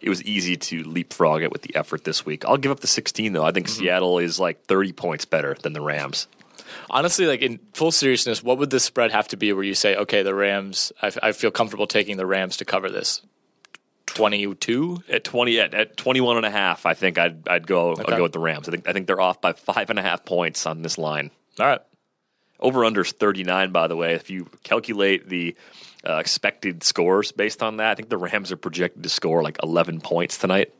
it 0.00 0.10
was 0.10 0.22
easy 0.24 0.56
to 0.56 0.82
leapfrog 0.84 1.42
it 1.42 1.50
with 1.50 1.62
the 1.62 1.74
effort 1.74 2.04
this 2.04 2.26
week. 2.26 2.44
I'll 2.44 2.58
give 2.58 2.70
up 2.70 2.80
the 2.80 2.86
16 2.86 3.32
though. 3.32 3.44
I 3.44 3.52
think 3.52 3.66
Mm-hmm. 3.66 3.80
Seattle 3.80 4.18
is 4.18 4.38
like 4.38 4.64
30 4.66 4.92
points 4.92 5.24
better 5.24 5.56
than 5.62 5.72
the 5.72 5.80
Rams. 5.80 6.28
Honestly, 6.90 7.26
like 7.26 7.40
in 7.40 7.58
full 7.72 7.92
seriousness, 7.92 8.42
what 8.42 8.58
would 8.58 8.70
this 8.70 8.84
spread 8.84 9.10
have 9.12 9.28
to 9.28 9.36
be 9.36 9.52
where 9.52 9.64
you 9.64 9.74
say, 9.74 9.96
okay, 9.96 10.22
the 10.22 10.34
Rams, 10.34 10.92
I, 11.00 11.12
I 11.22 11.32
feel 11.32 11.50
comfortable 11.50 11.86
taking 11.86 12.16
the 12.16 12.26
Rams 12.26 12.58
to 12.58 12.64
cover 12.64 12.90
this? 12.90 13.22
22. 14.06 15.02
At 15.08 15.24
twenty 15.24 15.60
at, 15.60 15.74
at 15.74 15.96
21 15.96 16.38
and 16.38 16.46
a 16.46 16.50
half, 16.50 16.86
I 16.86 16.94
think 16.94 17.18
I'd 17.18 17.48
I'd 17.48 17.66
go 17.66 17.92
I'd 17.92 18.06
go 18.06 18.22
with 18.22 18.32
the 18.32 18.38
Rams. 18.38 18.68
I 18.68 18.72
think 18.72 18.88
I 18.88 18.92
think 18.92 19.06
they're 19.06 19.20
off 19.20 19.40
by 19.40 19.52
five 19.52 19.90
and 19.90 19.98
a 19.98 20.02
half 20.02 20.24
points 20.24 20.66
on 20.66 20.82
this 20.82 20.98
line. 20.98 21.30
All 21.58 21.66
right. 21.66 21.80
Over 22.58 22.84
under 22.84 23.02
is 23.02 23.12
39, 23.12 23.70
by 23.70 23.86
the 23.86 23.96
way. 23.96 24.14
If 24.14 24.30
you 24.30 24.48
calculate 24.62 25.28
the 25.28 25.54
uh, 26.06 26.16
expected 26.16 26.82
scores 26.82 27.32
based 27.32 27.62
on 27.62 27.76
that, 27.78 27.90
I 27.90 27.94
think 27.94 28.08
the 28.08 28.16
Rams 28.16 28.50
are 28.50 28.56
projected 28.56 29.02
to 29.02 29.08
score 29.10 29.42
like 29.42 29.58
11 29.62 30.00
points 30.00 30.38
tonight. 30.38 30.72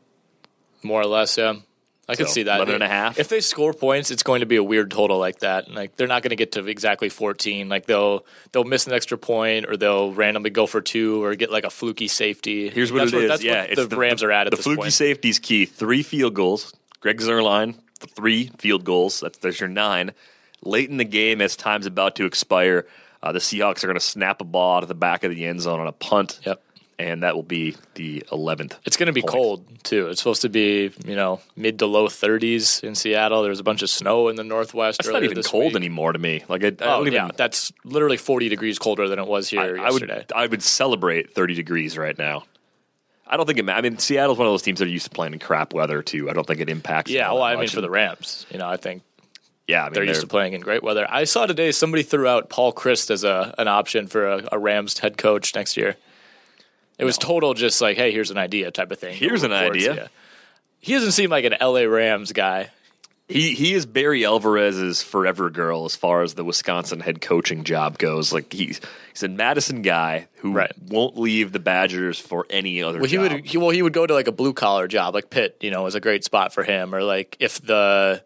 More 0.81 1.01
or 1.01 1.05
less, 1.05 1.37
yeah. 1.37 1.55
I 2.09 2.15
could 2.15 2.27
So, 2.27 2.33
see 2.33 2.43
that. 2.43 2.55
11 2.57 2.75
and 2.75 2.83
a 2.83 2.87
half? 2.87 3.19
If 3.19 3.27
they 3.27 3.41
score 3.41 3.73
points, 3.73 4.11
it's 4.11 4.23
going 4.23 4.39
to 4.39 4.45
be 4.45 4.55
a 4.55 4.63
weird 4.63 4.91
total 4.91 5.17
like 5.19 5.39
that. 5.39 5.69
Like 5.69 5.97
they're 5.97 6.07
not 6.07 6.23
going 6.23 6.29
to 6.29 6.35
get 6.37 6.53
to 6.53 6.65
exactly 6.67 7.09
14. 7.09 7.67
Like 7.67 7.85
they'll 7.85 8.25
they'll 8.53 8.63
miss 8.63 8.87
an 8.87 8.93
extra 8.93 9.17
point 9.17 9.65
or 9.67 9.75
they'll 9.75 10.13
randomly 10.13 10.49
go 10.49 10.67
for 10.67 10.79
two 10.81 11.21
or 11.23 11.35
get 11.35 11.51
like 11.51 11.65
a 11.65 11.69
fluky 11.69 12.07
safety. 12.07 12.69
Here's 12.69 12.91
what 12.91 12.99
that's 12.99 13.13
it 13.13 13.23
is. 13.23 13.29
That's 13.29 13.43
yeah, 13.43 13.67
what 13.75 13.89
the, 13.89 13.97
Rams 13.97 14.23
are 14.23 14.31
at 14.31 14.47
at 14.47 14.51
the 14.51 14.57
fluky 14.57 14.81
point. 14.83 14.93
safety's 14.93 15.39
key. 15.39 15.65
Three 15.65 16.01
field 16.03 16.33
goals. 16.33 16.73
Greg 17.01 17.19
Zuerlein, 17.19 17.75
three 17.99 18.51
field 18.57 18.83
goals. 18.85 19.19
That's 19.19 19.37
there's 19.39 19.59
your 19.59 19.69
nine. 19.69 20.13
Late 20.63 20.89
in 20.89 20.97
the 20.97 21.05
game, 21.05 21.41
as 21.41 21.55
time's 21.55 21.85
about 21.85 22.15
to 22.15 22.25
expire, 22.25 22.87
uh, 23.21 23.31
the 23.31 23.39
Seahawks 23.39 23.83
are 23.83 23.87
going 23.87 23.99
to 23.99 23.99
snap 23.99 24.41
a 24.41 24.43
ball 24.43 24.77
out 24.77 24.83
of 24.83 24.89
the 24.89 24.95
back 24.95 25.23
of 25.23 25.29
the 25.31 25.45
end 25.45 25.61
zone 25.61 25.79
on 25.79 25.87
a 25.87 25.91
punt. 25.91 26.39
Yep. 26.45 26.63
And 26.99 27.21
that 27.21 27.35
will 27.35 27.43
be 27.43 27.75
the 27.93 28.23
11th. 28.31 28.73
It's 28.85 28.97
going 28.97 29.05
to 29.05 29.13
be 29.13 29.21
point. 29.21 29.31
cold 29.31 29.83
too. 29.83 30.07
It's 30.07 30.19
supposed 30.19 30.41
to 30.41 30.49
be 30.49 30.91
you 31.05 31.15
know 31.15 31.41
mid 31.55 31.77
to 31.79 31.85
low 31.85 32.07
30s 32.07 32.83
in 32.83 32.95
Seattle. 32.95 33.43
There's 33.43 33.59
a 33.59 33.63
bunch 33.63 33.83
of 33.83 33.89
snow 33.91 34.29
in 34.29 34.35
the 34.35 34.43
northwest. 34.43 35.01
It's 35.01 35.09
not 35.09 35.23
even 35.23 35.35
this 35.35 35.45
cold 35.47 35.65
week. 35.65 35.75
anymore 35.75 36.13
to 36.13 36.17
me. 36.19 36.43
Like 36.49 36.63
I, 36.63 36.67
I 36.67 36.69
Oh 36.69 36.73
don't 36.97 37.01
even. 37.07 37.13
yeah, 37.13 37.29
that's 37.35 37.71
literally 37.83 38.17
40 38.17 38.49
degrees 38.49 38.79
colder 38.79 39.07
than 39.07 39.19
it 39.19 39.27
was 39.27 39.47
here 39.47 39.61
I, 39.79 39.87
I 39.87 39.91
would 39.91 40.01
yesterday. 40.01 40.25
I 40.35 40.47
would 40.47 40.63
celebrate 40.63 41.35
30 41.35 41.53
degrees 41.53 41.99
right 41.99 42.17
now. 42.17 42.45
I 43.27 43.37
don't 43.37 43.45
think 43.45 43.59
it. 43.59 43.69
I 43.69 43.81
mean, 43.81 43.99
Seattle's 43.99 44.37
one 44.39 44.47
of 44.47 44.53
those 44.53 44.61
teams 44.63 44.79
that 44.79 44.87
are 44.87 44.91
used 44.91 45.05
to 45.05 45.11
playing 45.11 45.33
in 45.33 45.39
crap 45.39 45.73
weather 45.73 46.01
too. 46.01 46.29
I 46.29 46.33
don't 46.33 46.47
think 46.47 46.61
it 46.61 46.69
impacts. 46.69 47.11
yeah, 47.11 47.31
well, 47.31 47.43
I 47.43 47.57
mean 47.57 47.67
for 47.67 47.81
the 47.81 47.89
Rams, 47.91 48.47
you 48.49 48.57
know, 48.57 48.67
I 48.67 48.77
think 48.77 49.03
yeah, 49.67 49.81
I 49.81 49.85
mean, 49.85 49.93
they're 49.93 50.03
used 50.05 50.21
to 50.21 50.27
playing 50.27 50.53
in 50.53 50.61
great 50.61 50.81
weather. 50.81 51.05
I 51.09 51.25
saw 51.25 51.45
today 51.45 51.71
somebody 51.73 52.01
threw 52.03 52.25
out 52.25 52.49
Paul 52.49 52.73
Chryst 52.73 53.11
as 53.11 53.23
a 53.23 53.53
an 53.57 53.67
option 53.67 54.07
for 54.07 54.27
a, 54.27 54.47
a 54.53 54.57
Rams 54.57 54.97
head 54.97 55.17
coach 55.17 55.53
next 55.53 55.75
year. 55.77 55.97
It 56.97 57.05
was 57.05 57.17
total 57.17 57.53
just 57.53 57.79
like, 57.81 57.97
hey, 57.97 58.11
here's 58.11 58.31
an 58.31 58.37
idea 58.37 58.71
type 58.71 58.91
of 58.91 58.99
thing. 58.99 59.15
Here's 59.15 59.43
an 59.43 59.51
idea. 59.53 60.09
He 60.79 60.93
doesn't 60.93 61.11
seem 61.11 61.29
like 61.29 61.45
an 61.45 61.55
LA 61.61 61.81
Rams 61.81 62.31
guy. 62.31 62.69
He 63.29 63.53
he 63.55 63.73
is 63.73 63.85
Barry 63.85 64.23
Alvarez's 64.25 65.03
forever 65.03 65.49
girl 65.49 65.83
as 65.83 65.97
far 65.97 66.21
as 66.23 66.35
the 66.35 66.45
Wisconsin 66.45 67.01
head 67.01 67.19
coaching 67.19 67.65
job 67.65 67.97
goes. 67.97 68.31
Like 68.31 68.53
he's 68.53 68.79
he's 69.11 69.21
a 69.23 69.27
Madison 69.27 69.81
guy 69.81 70.27
who 70.37 70.53
Right. 70.53 70.71
won't 70.87 71.17
leave 71.19 71.51
the 71.51 71.59
Badgers 71.59 72.17
for 72.17 72.45
any 72.49 72.81
other. 72.81 72.99
Well, 72.99 73.09
he 73.09 73.17
job. 73.17 73.31
would. 73.33 73.45
He, 73.45 73.57
well, 73.57 73.71
he 73.71 73.81
would 73.81 73.91
go 73.91 74.07
to 74.07 74.13
like 74.13 74.29
a 74.29 74.31
blue 74.31 74.53
collar 74.53 74.87
job, 74.87 75.13
like 75.13 75.29
Pitt. 75.29 75.57
You 75.59 75.71
know, 75.71 75.85
is 75.87 75.95
a 75.95 75.99
great 75.99 76.23
spot 76.23 76.53
for 76.53 76.63
him. 76.63 76.95
Or 76.95 77.03
like 77.03 77.35
if 77.41 77.59
the, 77.61 78.23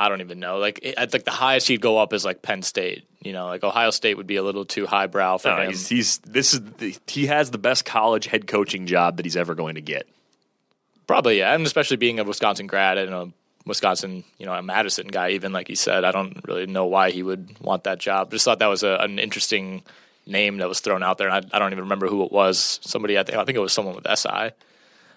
I 0.00 0.08
don't 0.08 0.20
even 0.20 0.38
know. 0.38 0.58
Like 0.58 0.94
I 0.96 1.06
think 1.06 1.24
the 1.24 1.32
highest 1.32 1.66
he'd 1.66 1.80
go 1.80 1.98
up 1.98 2.12
is 2.12 2.24
like 2.24 2.40
Penn 2.40 2.62
State. 2.62 3.04
You 3.20 3.32
know, 3.32 3.46
like 3.46 3.64
Ohio 3.64 3.90
State 3.90 4.16
would 4.16 4.28
be 4.28 4.36
a 4.36 4.42
little 4.44 4.64
too 4.64 4.86
highbrow 4.86 5.38
for 5.38 5.48
No, 5.48 5.56
him. 5.62 5.70
he's, 5.70 5.88
he's 5.88 6.18
this 6.18 6.54
is 6.54 6.60
the, 6.78 6.96
he 7.08 7.26
has 7.26 7.50
the 7.50 7.58
best 7.58 7.84
college 7.84 8.26
head 8.26 8.46
coaching 8.46 8.86
job 8.86 9.16
that 9.16 9.26
he's 9.26 9.36
ever 9.36 9.56
going 9.56 9.74
to 9.74 9.80
get. 9.80 10.06
Probably, 11.08 11.38
yeah, 11.38 11.52
and 11.54 11.66
especially 11.66 11.96
being 11.96 12.20
a 12.20 12.24
Wisconsin 12.24 12.66
grad 12.68 12.96
and 12.98 13.12
a 13.14 13.32
Wisconsin, 13.66 14.24
you 14.38 14.46
know, 14.46 14.52
a 14.54 14.62
Madison 14.62 15.08
guy, 15.08 15.30
even 15.30 15.52
like 15.52 15.66
he 15.66 15.74
said, 15.74 16.04
I 16.04 16.12
don't 16.12 16.38
really 16.46 16.66
know 16.66 16.86
why 16.86 17.10
he 17.10 17.22
would 17.22 17.58
want 17.60 17.84
that 17.84 17.98
job. 17.98 18.30
Just 18.30 18.44
thought 18.44 18.60
that 18.60 18.66
was 18.66 18.82
a, 18.84 18.98
an 19.00 19.18
interesting 19.18 19.82
name 20.26 20.58
that 20.58 20.68
was 20.68 20.80
thrown 20.80 21.02
out 21.02 21.18
there, 21.18 21.28
and 21.28 21.44
I, 21.52 21.56
I 21.56 21.58
don't 21.58 21.72
even 21.72 21.84
remember 21.84 22.06
who 22.08 22.24
it 22.24 22.30
was. 22.30 22.78
Somebody, 22.82 23.18
I 23.18 23.24
think, 23.24 23.36
I 23.36 23.44
think 23.44 23.56
it 23.56 23.60
was 23.60 23.72
someone 23.72 23.94
with 23.96 24.06
SI. 24.16 24.50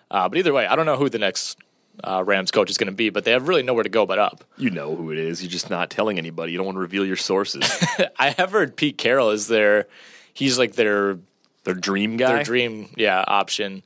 Uh, 0.10 0.28
but 0.30 0.38
either 0.38 0.54
way, 0.54 0.66
I 0.66 0.76
don't 0.76 0.86
know 0.86 0.98
who 0.98 1.08
the 1.10 1.20
next 1.20 1.58
uh, 2.04 2.24
Rams 2.26 2.52
coach 2.52 2.70
is 2.70 2.78
going 2.78 2.90
to 2.90 2.96
be, 2.96 3.10
but 3.10 3.24
they 3.26 3.32
have 3.32 3.48
really 3.48 3.64
nowhere 3.64 3.84
to 3.84 3.90
go 3.90 4.06
but 4.06 4.20
up. 4.20 4.44
You 4.58 4.70
know 4.70 4.96
who 4.96 5.12
it 5.12 5.18
is. 5.18 5.42
You're 5.44 5.52
just 5.52 5.70
not 5.70 5.90
telling 5.90 6.18
anybody. 6.18 6.52
You 6.52 6.58
don't 6.58 6.66
want 6.66 6.76
to 6.78 6.82
reveal 6.82 7.06
your 7.06 7.16
sources. 7.18 7.64
I 8.20 8.30
have 8.32 8.52
heard 8.52 8.76
Pete 8.76 8.98
Carroll 8.98 9.30
is 9.32 9.48
their, 9.48 9.88
he's 10.34 10.58
like 10.58 10.74
their 10.74 11.20
Their 11.64 11.76
dream 11.76 12.18
guy. 12.18 12.36
their 12.36 12.44
dream, 12.44 12.90
yeah, 12.98 13.24
option. 13.28 13.84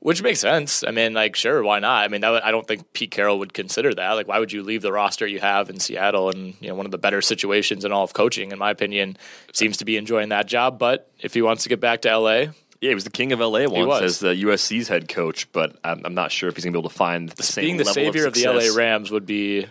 Which 0.00 0.22
makes 0.22 0.38
sense. 0.38 0.84
I 0.84 0.90
mean, 0.90 1.14
like, 1.14 1.34
sure, 1.34 1.62
why 1.62 1.78
not? 1.78 2.04
I 2.04 2.08
mean, 2.08 2.20
that 2.20 2.44
I 2.44 2.50
don't 2.50 2.66
think 2.68 2.92
Pete 2.92 3.10
Carroll 3.10 3.38
would 3.38 3.54
consider 3.54 3.94
that. 3.94 4.10
Like, 4.12 4.28
why 4.28 4.38
would 4.38 4.52
you 4.52 4.62
leave 4.62 4.82
the 4.82 4.92
roster 4.92 5.26
you 5.26 5.40
have 5.40 5.70
in 5.70 5.80
Seattle 5.80 6.28
and 6.28 6.52
you 6.60 6.68
know 6.68 6.74
one 6.74 6.84
of 6.84 6.92
the 6.92 6.98
better 6.98 7.22
situations 7.22 7.86
in 7.86 7.92
all 7.92 8.04
of 8.04 8.12
coaching, 8.12 8.52
in 8.52 8.58
my 8.58 8.70
opinion, 8.70 9.16
seems 9.54 9.78
to 9.78 9.86
be 9.86 9.96
enjoying 9.96 10.28
that 10.28 10.46
job. 10.46 10.78
But 10.78 11.10
if 11.20 11.32
he 11.32 11.40
wants 11.40 11.62
to 11.62 11.70
get 11.70 11.80
back 11.80 12.02
to 12.02 12.18
LA, 12.18 12.48
Yeah, 12.84 12.90
he 12.90 12.94
was 12.94 13.04
the 13.04 13.10
king 13.10 13.32
of 13.32 13.40
LA 13.40 13.66
once 13.66 14.02
as 14.02 14.18
the 14.18 14.34
USC's 14.34 14.88
head 14.88 15.08
coach, 15.08 15.50
but 15.52 15.74
I'm, 15.82 16.02
I'm 16.04 16.12
not 16.12 16.30
sure 16.30 16.50
if 16.50 16.54
he's 16.54 16.66
going 16.66 16.74
to 16.74 16.78
be 16.78 16.80
able 16.82 16.90
to 16.90 16.94
find 16.94 17.30
the 17.30 17.42
same 17.42 17.64
being 17.64 17.76
the 17.78 17.84
level 17.84 17.94
savior 17.94 18.26
of, 18.26 18.28
of, 18.28 18.34
the 18.34 18.46
LA. 18.46 18.76
Rams 18.76 19.10
would 19.10 19.24
be 19.24 19.66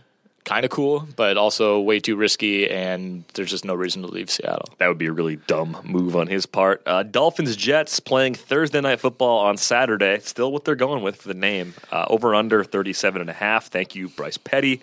kind 0.46 0.65
of 0.65 0.72
cool, 0.72 1.08
but 1.15 1.38
also 1.38 1.79
way 1.79 2.00
too 2.00 2.15
risky, 2.15 2.67
and 2.67 3.24
there's 3.36 3.51
just 3.51 3.65
no 3.65 3.75
reason 3.75 4.01
to 4.01 4.08
leave 4.08 4.32
Seattle. 4.32 4.65
That 4.79 4.88
would 4.88 4.98
be 4.98 5.05
a 5.05 5.12
really 5.12 5.36
dumb 5.36 5.77
move 5.84 6.15
on 6.15 6.25
his 6.25 6.48
part. 6.48 6.82
Uh, 6.88 7.03
Dolphins 7.03 7.55
Jets 7.55 8.00
playing 8.00 8.34
Thursday 8.34 8.82
night 8.82 9.00
football 9.00 9.46
on 9.46 9.58
Saturday. 9.58 10.17
Still 10.22 10.51
what 10.51 10.65
they're 10.65 10.74
going 10.74 11.03
with 11.03 11.17
for 11.17 11.27
the 11.27 11.36
name. 11.36 11.75
Uh, 11.91 12.05
over 12.10 12.34
under 12.34 12.63
37 12.63 13.22
and 13.22 13.29
a 13.29 13.34
half. 13.34 13.67
Thank 13.67 13.93
you, 13.93 14.10
Bryce 14.10 14.39
Petty 14.39 14.82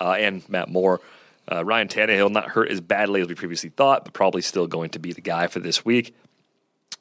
uh, 0.00 0.12
and 0.12 0.48
Matt 0.48 0.68
Moore. 0.68 1.00
Uh, 1.50 1.64
Ryan 1.64 1.88
Tannehill 1.88 2.30
not 2.30 2.50
hurt 2.50 2.70
as 2.70 2.80
badly 2.80 3.22
as 3.22 3.26
we 3.26 3.34
previously 3.34 3.70
thought, 3.70 4.04
but 4.04 4.14
probably 4.14 4.40
still 4.40 4.68
going 4.68 4.90
to 4.90 5.00
be 5.00 5.12
the 5.12 5.20
guy 5.20 5.48
for 5.48 5.58
this 5.58 5.84
week. 5.84 6.14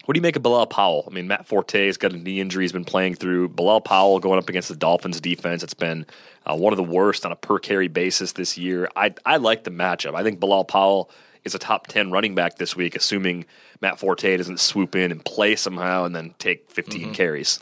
What 0.06 0.14
do 0.14 0.18
you 0.18 0.22
make 0.22 0.36
of 0.36 0.42
Bilal 0.42 0.68
Powell? 0.68 1.08
I 1.10 1.14
mean, 1.14 1.28
Matt 1.28 1.46
Forte's 1.46 1.98
got 1.98 2.14
a 2.14 2.18
knee 2.18 2.40
injury 2.40 2.64
he's 2.64 2.72
been 2.72 2.86
playing 2.86 3.16
through. 3.16 3.50
Bilal 3.50 3.82
Powell 3.82 4.20
going 4.20 4.40
up 4.40 4.50
against 4.50 4.70
the 4.70 4.76
Dolphins 4.76 5.22
defense. 5.22 5.62
It's 5.62 5.76
been 5.76 6.06
uh, 6.46 6.58
one 6.58 6.74
of 6.74 6.78
the 6.78 6.84
worst 6.84 7.26
on 7.26 7.32
a 7.32 7.36
per 7.36 7.60
carry 7.60 7.88
basis 7.88 8.32
this 8.32 8.58
year. 8.58 8.90
I, 8.96 9.14
I 9.26 9.38
like 9.38 9.64
the 9.64 9.72
matchup. 9.72 10.16
I 10.16 10.24
think 10.24 10.40
Bilal 10.40 10.66
Powell 10.66 11.12
is 11.44 11.54
a 11.54 11.60
top 11.60 11.88
10 11.88 12.12
running 12.12 12.36
back 12.36 12.58
this 12.58 12.76
week, 12.76 12.96
assuming 12.96 13.46
Matt 13.80 14.00
Forte 14.00 14.38
doesn't 14.38 14.60
swoop 14.60 14.96
in 14.96 15.12
and 15.12 15.24
play 15.24 15.56
somehow 15.56 16.06
and 16.06 16.16
then 16.16 16.34
take 16.40 16.72
15 16.72 17.14
carries. 17.14 17.60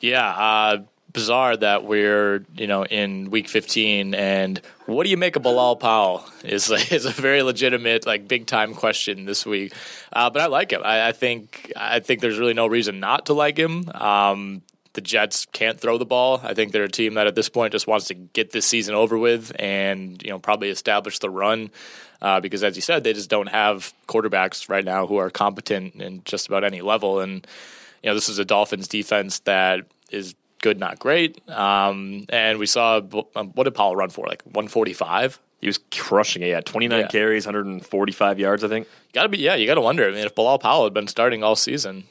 Yeah, 0.00 0.26
uh, 0.26 0.82
bizarre 1.12 1.56
that 1.56 1.84
we're 1.84 2.44
you 2.54 2.66
know 2.66 2.84
in 2.84 3.30
week 3.30 3.48
15, 3.48 4.14
and 4.14 4.60
what 4.86 5.04
do 5.04 5.10
you 5.10 5.16
make 5.16 5.36
of 5.36 5.42
Bilal 5.42 5.76
Powell? 5.76 6.24
Is 6.44 6.70
is 6.92 7.06
a 7.06 7.10
very 7.10 7.42
legitimate 7.42 8.06
like 8.06 8.28
big 8.28 8.46
time 8.46 8.74
question 8.74 9.24
this 9.24 9.44
week. 9.46 9.72
Uh, 10.12 10.30
but 10.30 10.42
I 10.42 10.46
like 10.46 10.72
him. 10.72 10.82
I, 10.84 11.08
I 11.08 11.12
think 11.12 11.72
I 11.76 12.00
think 12.00 12.20
there's 12.20 12.38
really 12.38 12.54
no 12.54 12.66
reason 12.66 13.00
not 13.00 13.26
to 13.26 13.34
like 13.34 13.56
him. 13.56 13.88
Um, 13.94 14.62
the 14.92 15.00
Jets 15.00 15.46
can't 15.46 15.78
throw 15.78 15.98
the 15.98 16.04
ball. 16.04 16.40
I 16.42 16.54
think 16.54 16.72
they're 16.72 16.84
a 16.84 16.88
team 16.88 17.14
that 17.14 17.26
at 17.26 17.34
this 17.36 17.48
point 17.48 17.72
just 17.72 17.86
wants 17.86 18.08
to 18.08 18.14
get 18.14 18.50
this 18.50 18.66
season 18.66 18.94
over 18.94 19.16
with 19.16 19.52
and 19.58 20.22
you 20.22 20.30
know 20.30 20.38
probably 20.38 20.70
establish 20.70 21.18
the 21.18 21.30
run. 21.30 21.70
Uh, 22.22 22.40
because 22.40 22.62
as 22.62 22.76
you 22.76 22.82
said, 22.82 23.02
they 23.02 23.14
just 23.14 23.30
don't 23.30 23.48
have 23.48 23.94
quarterbacks 24.06 24.68
right 24.68 24.84
now 24.84 25.06
who 25.06 25.16
are 25.16 25.30
competent 25.30 25.94
in 25.94 26.22
just 26.24 26.48
about 26.48 26.64
any 26.64 26.82
level. 26.82 27.20
And 27.20 27.46
you 28.02 28.10
know, 28.10 28.14
this 28.14 28.28
is 28.28 28.38
a 28.38 28.44
Dolphins 28.44 28.88
defense 28.88 29.38
that 29.40 29.86
is 30.10 30.34
good, 30.62 30.78
not 30.78 30.98
great. 30.98 31.40
Um, 31.48 32.26
and 32.28 32.58
we 32.58 32.66
saw 32.66 33.00
um, 33.36 33.48
what 33.52 33.64
did 33.64 33.74
Powell 33.74 33.96
run 33.96 34.10
for? 34.10 34.26
Like 34.26 34.42
145. 34.44 35.38
He 35.60 35.66
was 35.66 35.78
crushing 35.90 36.42
it. 36.42 36.48
Yeah, 36.48 36.60
29 36.60 37.00
Yeah. 37.00 37.06
carries, 37.08 37.44
145 37.46 38.38
yards, 38.38 38.64
I 38.64 38.68
think. 38.68 38.88
Got 39.12 39.24
to 39.24 39.28
be, 39.28 39.38
yeah. 39.38 39.54
You 39.56 39.66
got 39.66 39.74
to 39.74 39.80
wonder. 39.82 40.06
I 40.08 40.10
mean, 40.12 40.24
if 40.24 40.34
Bilal 40.34 40.58
Powell 40.58 40.84
had 40.84 40.94
been 40.94 41.06
starting 41.06 41.42
all 41.44 41.54
season, 41.56 42.04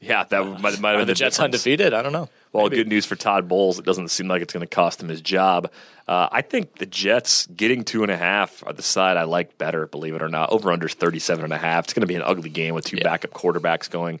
Yeah, 0.00 0.24
that 0.24 0.44
might, 0.60 0.80
might 0.80 0.90
have 0.92 1.00
been 1.00 1.06
the 1.08 1.14
Jets 1.14 1.36
difference. 1.36 1.38
undefeated? 1.56 1.92
I 1.92 2.00
don't 2.00 2.12
know. 2.12 2.30
Well, 2.54 2.64
Maybe. 2.64 2.76
good 2.76 2.88
news 2.88 3.04
for 3.04 3.16
Todd 3.16 3.48
Bowles. 3.48 3.78
It 3.78 3.84
doesn't 3.84 4.08
seem 4.08 4.28
like 4.28 4.40
it's 4.40 4.52
going 4.54 4.66
to 4.66 4.74
cost 4.74 5.02
him 5.02 5.08
his 5.10 5.20
job. 5.20 5.70
Uh, 6.08 6.28
I 6.32 6.40
think 6.42 6.78
the 6.78 6.86
Jets 6.86 7.46
getting 7.48 7.84
two 7.84 8.02
and 8.02 8.10
a 8.10 8.16
half 8.16 8.64
are 8.66 8.72
the 8.72 8.82
side 8.82 9.16
I 9.18 9.24
like 9.24 9.58
better, 9.58 9.86
believe 9.86 10.14
it 10.14 10.22
or 10.22 10.28
not. 10.30 10.50
Over 10.50 10.72
under 10.72 10.88
37 10.88 11.44
and 11.44 11.52
a 11.52 11.58
half. 11.58 11.84
It's 11.84 11.92
going 11.92 12.00
to 12.00 12.06
be 12.06 12.14
an 12.16 12.22
ugly 12.22 12.48
game 12.48 12.74
with 12.74 12.86
two 12.86 12.96
Yeah. 12.96 13.04
backup 13.04 13.32
quarterbacks 13.32 13.90
going. 13.90 14.20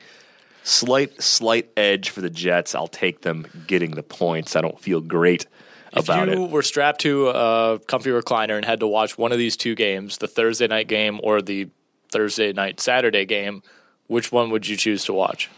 Slight, 0.62 1.22
slight 1.22 1.70
edge 1.76 2.10
for 2.10 2.20
the 2.20 2.30
Jets. 2.30 2.74
I'll 2.74 2.88
take 2.88 3.22
them 3.22 3.46
getting 3.66 3.92
the 3.92 4.02
points. 4.02 4.56
I 4.56 4.60
don't 4.60 4.78
feel 4.78 5.00
great 5.00 5.46
If 5.92 6.04
about 6.04 6.28
it. 6.28 6.32
If 6.32 6.38
you 6.38 6.44
were 6.46 6.62
strapped 6.62 7.00
to 7.02 7.28
a 7.28 7.78
comfy 7.86 8.10
recliner 8.10 8.56
and 8.56 8.64
had 8.64 8.80
to 8.80 8.86
watch 8.86 9.16
one 9.16 9.32
of 9.32 9.38
these 9.38 9.56
two 9.56 9.74
games, 9.74 10.18
the 10.18 10.28
Thursday 10.28 10.66
night 10.66 10.88
game 10.88 11.20
or 11.22 11.40
the 11.40 11.68
Thursday 12.10 12.52
night 12.52 12.80
Saturday 12.80 13.24
game, 13.24 13.62
which 14.06 14.32
one 14.32 14.50
would 14.50 14.66
you 14.66 14.76
choose 14.76 15.04
to 15.04 15.12
watch? 15.12 15.48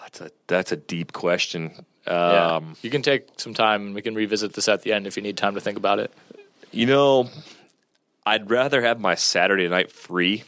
That's 0.02 0.20
a 0.22 0.30
that's 0.46 0.72
a 0.72 0.76
deep 0.76 1.12
question. 1.12 1.84
Yeah. 2.06 2.56
Um, 2.56 2.76
you 2.80 2.88
can 2.88 3.02
take 3.02 3.28
some 3.37 3.52
time 3.52 3.87
and 3.88 3.94
we 3.94 4.00
can 4.00 4.14
revisit 4.14 4.54
this 4.54 4.66
at 4.68 4.80
the 4.80 4.94
end 4.94 5.06
if 5.06 5.16
you 5.16 5.22
need 5.22 5.37
time 5.37 5.54
to 5.54 5.60
think 5.60 5.76
about 5.76 5.98
it. 5.98 6.10
You 6.70 6.87
know, 6.87 7.28
I'd 8.25 8.50
rather 8.50 8.80
have 8.80 8.98
my 8.98 9.14
Saturday 9.14 9.68
night 9.68 9.92
free, 9.92 10.44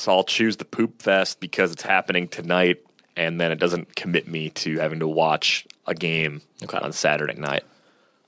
so 0.00 0.12
I'll 0.12 0.24
choose 0.24 0.56
the 0.56 0.64
Poop 0.64 1.02
Fest 1.02 1.40
because 1.40 1.72
it's 1.72 1.82
happening 1.82 2.26
tonight, 2.26 2.82
and 3.16 3.38
then 3.38 3.52
it 3.52 3.58
doesn't 3.58 3.96
commit 3.96 4.26
me 4.26 4.48
to 4.50 4.78
having 4.78 5.00
to 5.00 5.06
watch 5.08 5.66
a 5.86 5.94
game 5.94 6.40
Okay. 6.62 6.78
on 6.78 6.92
Saturday 6.92 7.38
night. 7.38 7.64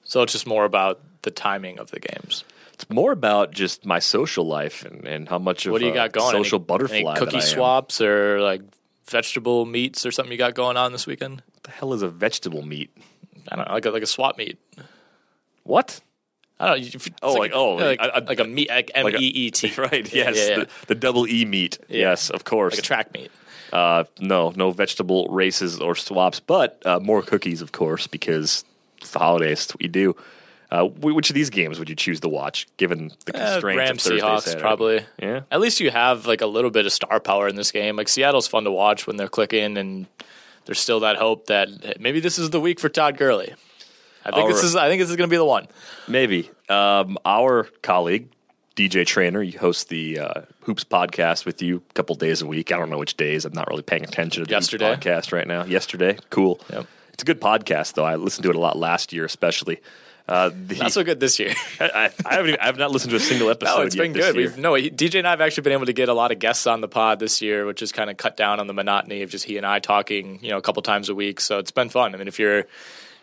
So 0.05 0.21
it's 0.21 0.33
just 0.33 0.47
more 0.47 0.67
about 0.67 1.01
the 1.23 1.31
timing 1.31 1.79
of 1.79 1.91
the 1.91 1.99
games. 1.99 2.45
It's 2.75 2.91
more 2.91 3.11
about 3.11 3.53
just 3.53 3.87
my 3.87 4.01
social 4.01 4.47
life 4.47 4.85
and, 4.85 5.07
and 5.07 5.29
how 5.31 5.39
much 5.39 5.65
of 5.65 5.73
What 5.73 5.79
do 5.81 5.87
you 5.87 5.95
got 5.95 6.13
going? 6.13 6.31
social 6.33 6.59
any, 6.59 6.65
butterfly 6.67 6.99
Any 7.17 7.19
cookie 7.19 7.41
swaps 7.41 8.03
or 8.03 8.41
like 8.43 8.61
vegetable 9.07 9.65
meats 9.65 10.05
or 10.05 10.11
something 10.11 10.31
you 10.33 10.37
got 10.39 10.55
going 10.55 10.77
on 10.77 10.93
this 10.93 11.07
weekend? 11.07 11.43
What 11.55 11.63
the 11.63 11.71
hell 11.71 11.95
is 11.95 12.03
a 12.03 12.09
vegetable 12.11 12.61
meat? 12.63 12.91
I 13.51 13.57
don't 13.57 13.67
know, 13.67 13.73
like 13.73 13.87
a, 13.87 13.91
like 13.91 14.03
a 14.03 14.07
swap 14.07 14.37
meat. 14.37 14.59
What? 15.63 16.01
I 16.61 16.67
don't 16.67 16.81
know. 16.81 16.87
it's 16.95 17.09
Oh, 17.23 17.33
like- 17.35 17.53
oh, 17.55 17.75
like, 17.75 18.01
I- 18.01 18.09
I- 18.09 18.19
like 18.21 18.39
a 18.41 18.45
meat, 18.45 18.69
like 18.71 18.91
M 18.95 19.05
Like 19.05 19.21
E 19.21 19.27
E 19.27 19.51
T, 19.51 19.73
Right. 19.79 20.13
Yeah, 20.13 20.31
Yes. 20.31 20.37
yeah, 20.37 20.49
yeah. 20.49 20.65
The, 20.65 20.69
the 20.89 20.95
double 20.95 21.27
E 21.27 21.45
meat. 21.45 21.79
Yes, 21.89 22.31
of 22.31 22.45
course. 22.45 22.75
like 22.75 22.79
a 22.81 22.83
track 22.83 23.13
meet. 23.15 23.31
Uh, 23.73 24.05
no, 24.21 24.53
no 24.55 24.71
vegetable 24.71 25.27
races 25.31 25.81
or 25.81 25.95
swaps, 25.95 26.41
but 26.41 26.81
uh, 26.85 27.01
more 27.01 27.23
cookies, 27.23 27.63
of 27.63 27.73
course, 27.73 28.07
because 28.07 28.65
it's 28.99 29.11
the 29.11 29.19
holidays. 29.19 29.65
It's 29.65 29.75
what 29.75 29.83
you 29.83 29.89
do. 29.89 30.15
Uh, 30.71 30.85
wh- 30.89 31.15
which 31.17 31.31
of 31.31 31.35
these 31.35 31.51
games 31.51 31.79
would 31.79 31.89
you 31.89 31.95
choose 31.97 32.21
to 32.21 32.29
watch, 32.29 32.67
given 32.77 33.11
the 33.27 33.35
Uh, 33.37 33.39
constraints 33.53 33.79
Rams, 33.79 34.07
of 34.07 34.13
Thursday, 34.13 34.27
Seahawks, 34.27 34.41
Saturday? 34.43 34.61
probably. 34.61 35.07
Yeah. 35.21 35.41
At 35.51 35.61
least 35.61 35.81
you 35.81 35.91
have 35.91 36.27
like 36.27 36.43
a 36.43 36.47
little 36.47 36.71
bit 36.71 36.85
of 36.87 36.93
star 36.93 37.19
power 37.19 37.49
in 37.49 37.57
this 37.57 37.71
game. 37.73 37.97
Like 37.97 38.09
Seattle's 38.09 38.47
fun 38.47 38.65
to 38.65 38.71
watch 38.71 39.07
when 39.07 39.17
they're 39.17 39.29
clicking, 39.29 39.77
and 39.79 40.07
there's 40.67 40.79
still 40.79 41.01
that 41.01 41.17
hope 41.17 41.47
that 41.47 41.99
maybe 42.01 42.21
this 42.21 42.39
is 42.39 42.51
the 42.51 42.61
week 42.61 42.79
for 42.79 42.89
Todd 42.91 43.17
Gurley. 43.19 43.55
I 44.25 44.31
think 44.31 44.49
this 44.49 44.63
is. 44.63 44.77
I 44.77 44.89
think 44.89 45.01
this 45.01 45.11
is 45.11 45.17
going 45.17 45.29
to 45.29 45.33
be 45.33 45.37
the 45.37 45.45
one. 45.45 45.67
Maybe. 46.09 46.51
Um, 46.69 47.19
our 47.25 47.65
colleague, 47.83 48.29
DJ 48.77 49.05
Trainor, 49.07 49.43
you 49.43 49.59
host 49.59 49.89
the 49.89 50.19
uh, 50.19 50.41
Hoops 50.63 50.85
podcast 50.85 51.45
with 51.45 51.63
you 51.63 51.83
a 51.91 51.93
couple 51.95 52.15
days 52.15 52.43
a 52.43 52.47
week. 52.47 52.73
I 52.73 52.79
don't 52.79 52.91
know 52.91 52.99
which 52.99 53.17
days. 53.17 53.45
I'm 53.45 53.53
not 53.53 53.69
really 53.69 53.83
paying 53.83 54.05
attention 54.05 54.45
to 54.45 54.49
the 54.49 54.55
Hoops 54.55 54.73
Yesterday. 54.73 54.95
podcast 54.95 55.33
right 55.33 55.47
now. 55.47 55.65
Yesterday. 55.65 56.19
Cool. 56.31 56.61
Yep. 56.71 56.87
It's 57.13 57.23
a 57.23 57.27
good 57.27 57.41
podcast, 57.41 57.95
though. 57.95 58.05
I 58.05 58.17
listened 58.17 58.45
to 58.45 58.51
it 58.51 58.57
a 58.57 58.61
lot 58.61 58.79
last 58.79 59.13
year, 59.13 59.25
especially. 59.25 59.81
Uh, 60.29 60.51
the, 60.67 60.77
Not 60.77 60.93
so 60.93 61.03
good 61.03 61.19
this 61.19 61.39
year. 61.39 61.53
I, 61.81 62.11
I, 62.25 62.35
haven't. 62.35 62.51
Even, 62.51 62.61
I 62.61 62.67
have 62.67 62.79
not 62.79 62.91
listened 62.91 63.11
to 63.11 63.17
a 63.17 63.21
single 63.21 63.51
episode. 63.51 63.77
no, 63.77 63.83
it's 63.83 63.97
been 63.97 64.13
good. 64.13 64.37
We've 64.37 64.57
no 64.57 64.73
DJ 64.75 65.19
and 65.19 65.27
I 65.27 65.31
have 65.31 65.41
actually 65.41 65.65
been 65.65 65.73
able 65.73 65.87
to 65.87 65.93
get 65.93 66.09
a 66.09 66.15
lot 66.15 66.31
of 66.31 66.39
guests 66.39 66.67
on 66.67 66.81
the 66.81 66.89
pod 66.89 67.19
this 67.19 67.43
year, 67.43 67.67
which 67.67 67.81
has 67.81 67.93
kind 67.93 68.09
of 68.09 68.17
cut 68.17 68.37
down 68.37 68.61
on 68.61 68.67
the 68.67 68.73
monotony 68.73 69.23
of 69.23 69.31
just 69.31 69.45
he 69.45 69.57
and 69.57 69.67
I 69.67 69.81
talking, 69.81 70.39
you 70.43 70.51
know, 70.51 70.59
a 70.59 70.63
couple 70.63 70.81
times 70.83 71.09
a 71.09 71.15
week. 71.15 71.41
So 71.41 71.59
it's 71.59 71.73
been 71.73 71.89
fun. 71.89 72.15
I 72.15 72.19
mean, 72.19 72.29
if 72.29 72.39
you're 72.39 72.67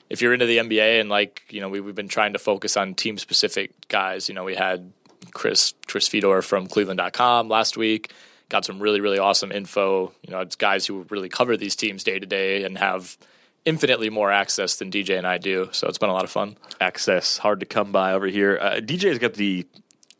if 0.09 0.21
you're 0.21 0.33
into 0.33 0.45
the 0.45 0.57
NBA 0.57 0.99
and 0.99 1.09
like 1.09 1.43
you 1.49 1.61
know, 1.61 1.69
we, 1.69 1.79
we've 1.79 1.95
been 1.95 2.07
trying 2.07 2.33
to 2.33 2.39
focus 2.39 2.77
on 2.77 2.93
team 2.95 3.17
specific 3.17 3.71
guys. 3.87 4.27
You 4.29 4.35
know, 4.35 4.43
we 4.43 4.55
had 4.55 4.91
Chris 5.31 5.73
Chris 5.87 6.07
Fedor 6.07 6.41
from 6.41 6.67
Cleveland.com 6.67 7.47
last 7.49 7.77
week. 7.77 8.11
Got 8.49 8.65
some 8.65 8.79
really 8.79 9.01
really 9.01 9.19
awesome 9.19 9.51
info. 9.51 10.11
You 10.23 10.31
know, 10.31 10.39
it's 10.39 10.55
guys 10.55 10.85
who 10.85 11.05
really 11.09 11.29
cover 11.29 11.55
these 11.55 11.75
teams 11.75 12.03
day 12.03 12.19
to 12.19 12.25
day 12.25 12.63
and 12.63 12.77
have 12.77 13.17
infinitely 13.65 14.09
more 14.09 14.31
access 14.31 14.77
than 14.77 14.89
DJ 14.89 15.17
and 15.17 15.27
I 15.27 15.37
do. 15.37 15.69
So 15.71 15.87
it's 15.87 15.97
been 15.97 16.09
a 16.09 16.13
lot 16.13 16.23
of 16.23 16.31
fun. 16.31 16.57
access 16.79 17.37
hard 17.37 17.59
to 17.59 17.65
come 17.65 17.91
by 17.91 18.13
over 18.13 18.25
here. 18.25 18.57
Uh, 18.59 18.75
DJ's 18.75 19.19
got 19.19 19.33
the 19.33 19.67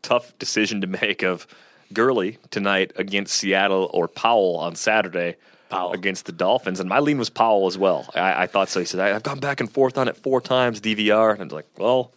tough 0.02 0.38
decision 0.38 0.82
to 0.82 0.86
make 0.86 1.22
of 1.22 1.46
Gurley 1.92 2.38
tonight 2.50 2.92
against 2.96 3.34
Seattle 3.34 3.90
or 3.92 4.06
Powell 4.06 4.56
on 4.56 4.76
Saturday 4.76 5.36
Powell. 5.70 5.92
against 5.92 6.26
the 6.26 6.32
Dolphins. 6.32 6.80
And 6.80 6.88
my 6.88 6.98
lean 7.00 7.18
was 7.18 7.30
Powell 7.30 7.66
as 7.66 7.78
well. 7.78 8.08
I, 8.14 8.42
I 8.42 8.46
thought 8.46 8.68
so. 8.68 8.80
He 8.80 8.86
said, 8.86 9.00
I've 9.00 9.22
gone 9.22 9.40
back 9.40 9.60
and 9.60 9.70
forth 9.70 9.96
on 9.96 10.08
it 10.08 10.16
four 10.16 10.40
times, 10.40 10.80
DVR. 10.80 11.32
And 11.32 11.40
I 11.40 11.44
was 11.44 11.52
like, 11.52 11.66
well, 11.78 12.12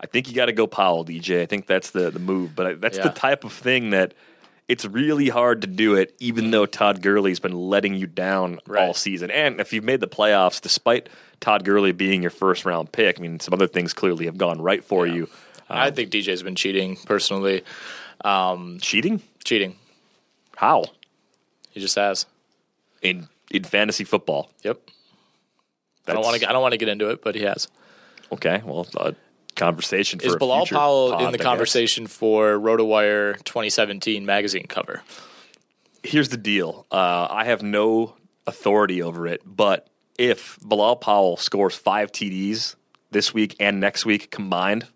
I 0.00 0.06
think 0.06 0.28
you 0.28 0.34
got 0.34 0.46
to 0.46 0.52
go 0.52 0.66
Powell, 0.66 1.04
DJ. 1.04 1.42
I 1.42 1.46
think 1.46 1.66
that's 1.66 1.90
the, 1.90 2.10
the 2.10 2.18
move. 2.18 2.54
But 2.54 2.66
I, 2.66 2.74
that's 2.74 2.98
the 2.98 3.10
type 3.10 3.44
of 3.44 3.52
thing 3.52 3.90
that 3.90 4.14
it's 4.68 4.84
really 4.84 5.28
hard 5.28 5.60
to 5.62 5.66
do 5.66 5.94
it, 5.94 6.14
even 6.20 6.50
though 6.50 6.66
Todd 6.66 7.02
Gurley's 7.02 7.40
been 7.40 7.52
letting 7.54 7.94
you 7.94 8.06
down 8.06 8.60
all 8.74 8.94
season. 8.94 9.30
And 9.30 9.60
if 9.60 9.72
you've 9.72 9.84
made 9.84 10.00
the 10.00 10.08
playoffs, 10.08 10.60
despite 10.60 11.08
Todd 11.40 11.64
Gurley 11.64 11.92
being 11.92 12.22
your 12.22 12.30
first 12.30 12.64
round 12.64 12.90
pick, 12.92 13.18
I 13.18 13.22
mean, 13.22 13.40
some 13.40 13.52
other 13.52 13.66
things 13.66 13.92
clearly 13.92 14.24
have 14.26 14.38
gone 14.38 14.60
right 14.62 14.82
for 14.82 15.06
you. 15.06 15.28
I 15.68 15.90
think 15.90 16.10
DJ's 16.10 16.42
been 16.42 16.54
cheating 16.54 16.96
personally. 16.96 17.62
Um, 18.24 18.78
Cheating? 18.80 19.22
cheating. 19.44 19.76
How? 20.56 20.84
He 21.70 21.80
just 21.80 21.96
has. 21.96 22.26
In 23.04 23.28
in 23.50 23.62
fantasy 23.64 24.04
football. 24.04 24.50
Yep. 24.62 24.80
I 26.06 26.12
don't 26.14 26.24
want 26.24 26.40
to. 26.40 26.48
I 26.48 26.52
don't 26.52 26.62
want 26.62 26.72
to 26.72 26.78
get 26.78 26.88
into 26.88 27.10
it, 27.10 27.22
but 27.22 27.34
he 27.34 27.42
has. 27.42 27.68
Okay, 28.32 28.62
well, 28.64 28.86
uh, 28.96 29.12
conversation 29.54 30.18
for 30.18 30.26
Is 30.26 30.36
Bilal 30.36 30.66
Powell 30.66 31.10
pod, 31.12 31.20
in 31.20 31.26
the 31.26 31.28
I 31.28 31.36
guess. 31.36 31.44
conversation 31.46 32.06
for 32.06 32.58
RotoWire 32.58 33.42
2017 33.44 34.26
magazine 34.26 34.66
cover? 34.66 35.02
Here's 36.02 36.30
the 36.30 36.36
deal. 36.36 36.86
Uh, 36.90 37.28
I 37.30 37.44
have 37.44 37.62
no 37.62 38.16
authority 38.46 39.02
over 39.02 39.26
it, 39.26 39.42
but 39.44 39.88
if 40.18 40.58
Bilal 40.62 40.96
Powell 40.96 41.36
scores 41.36 41.74
five 41.74 42.12
TDs 42.12 42.74
this 43.10 43.32
week 43.32 43.56
and 43.60 43.80
next 43.80 44.04
week 44.04 44.30
combined, 44.30 44.86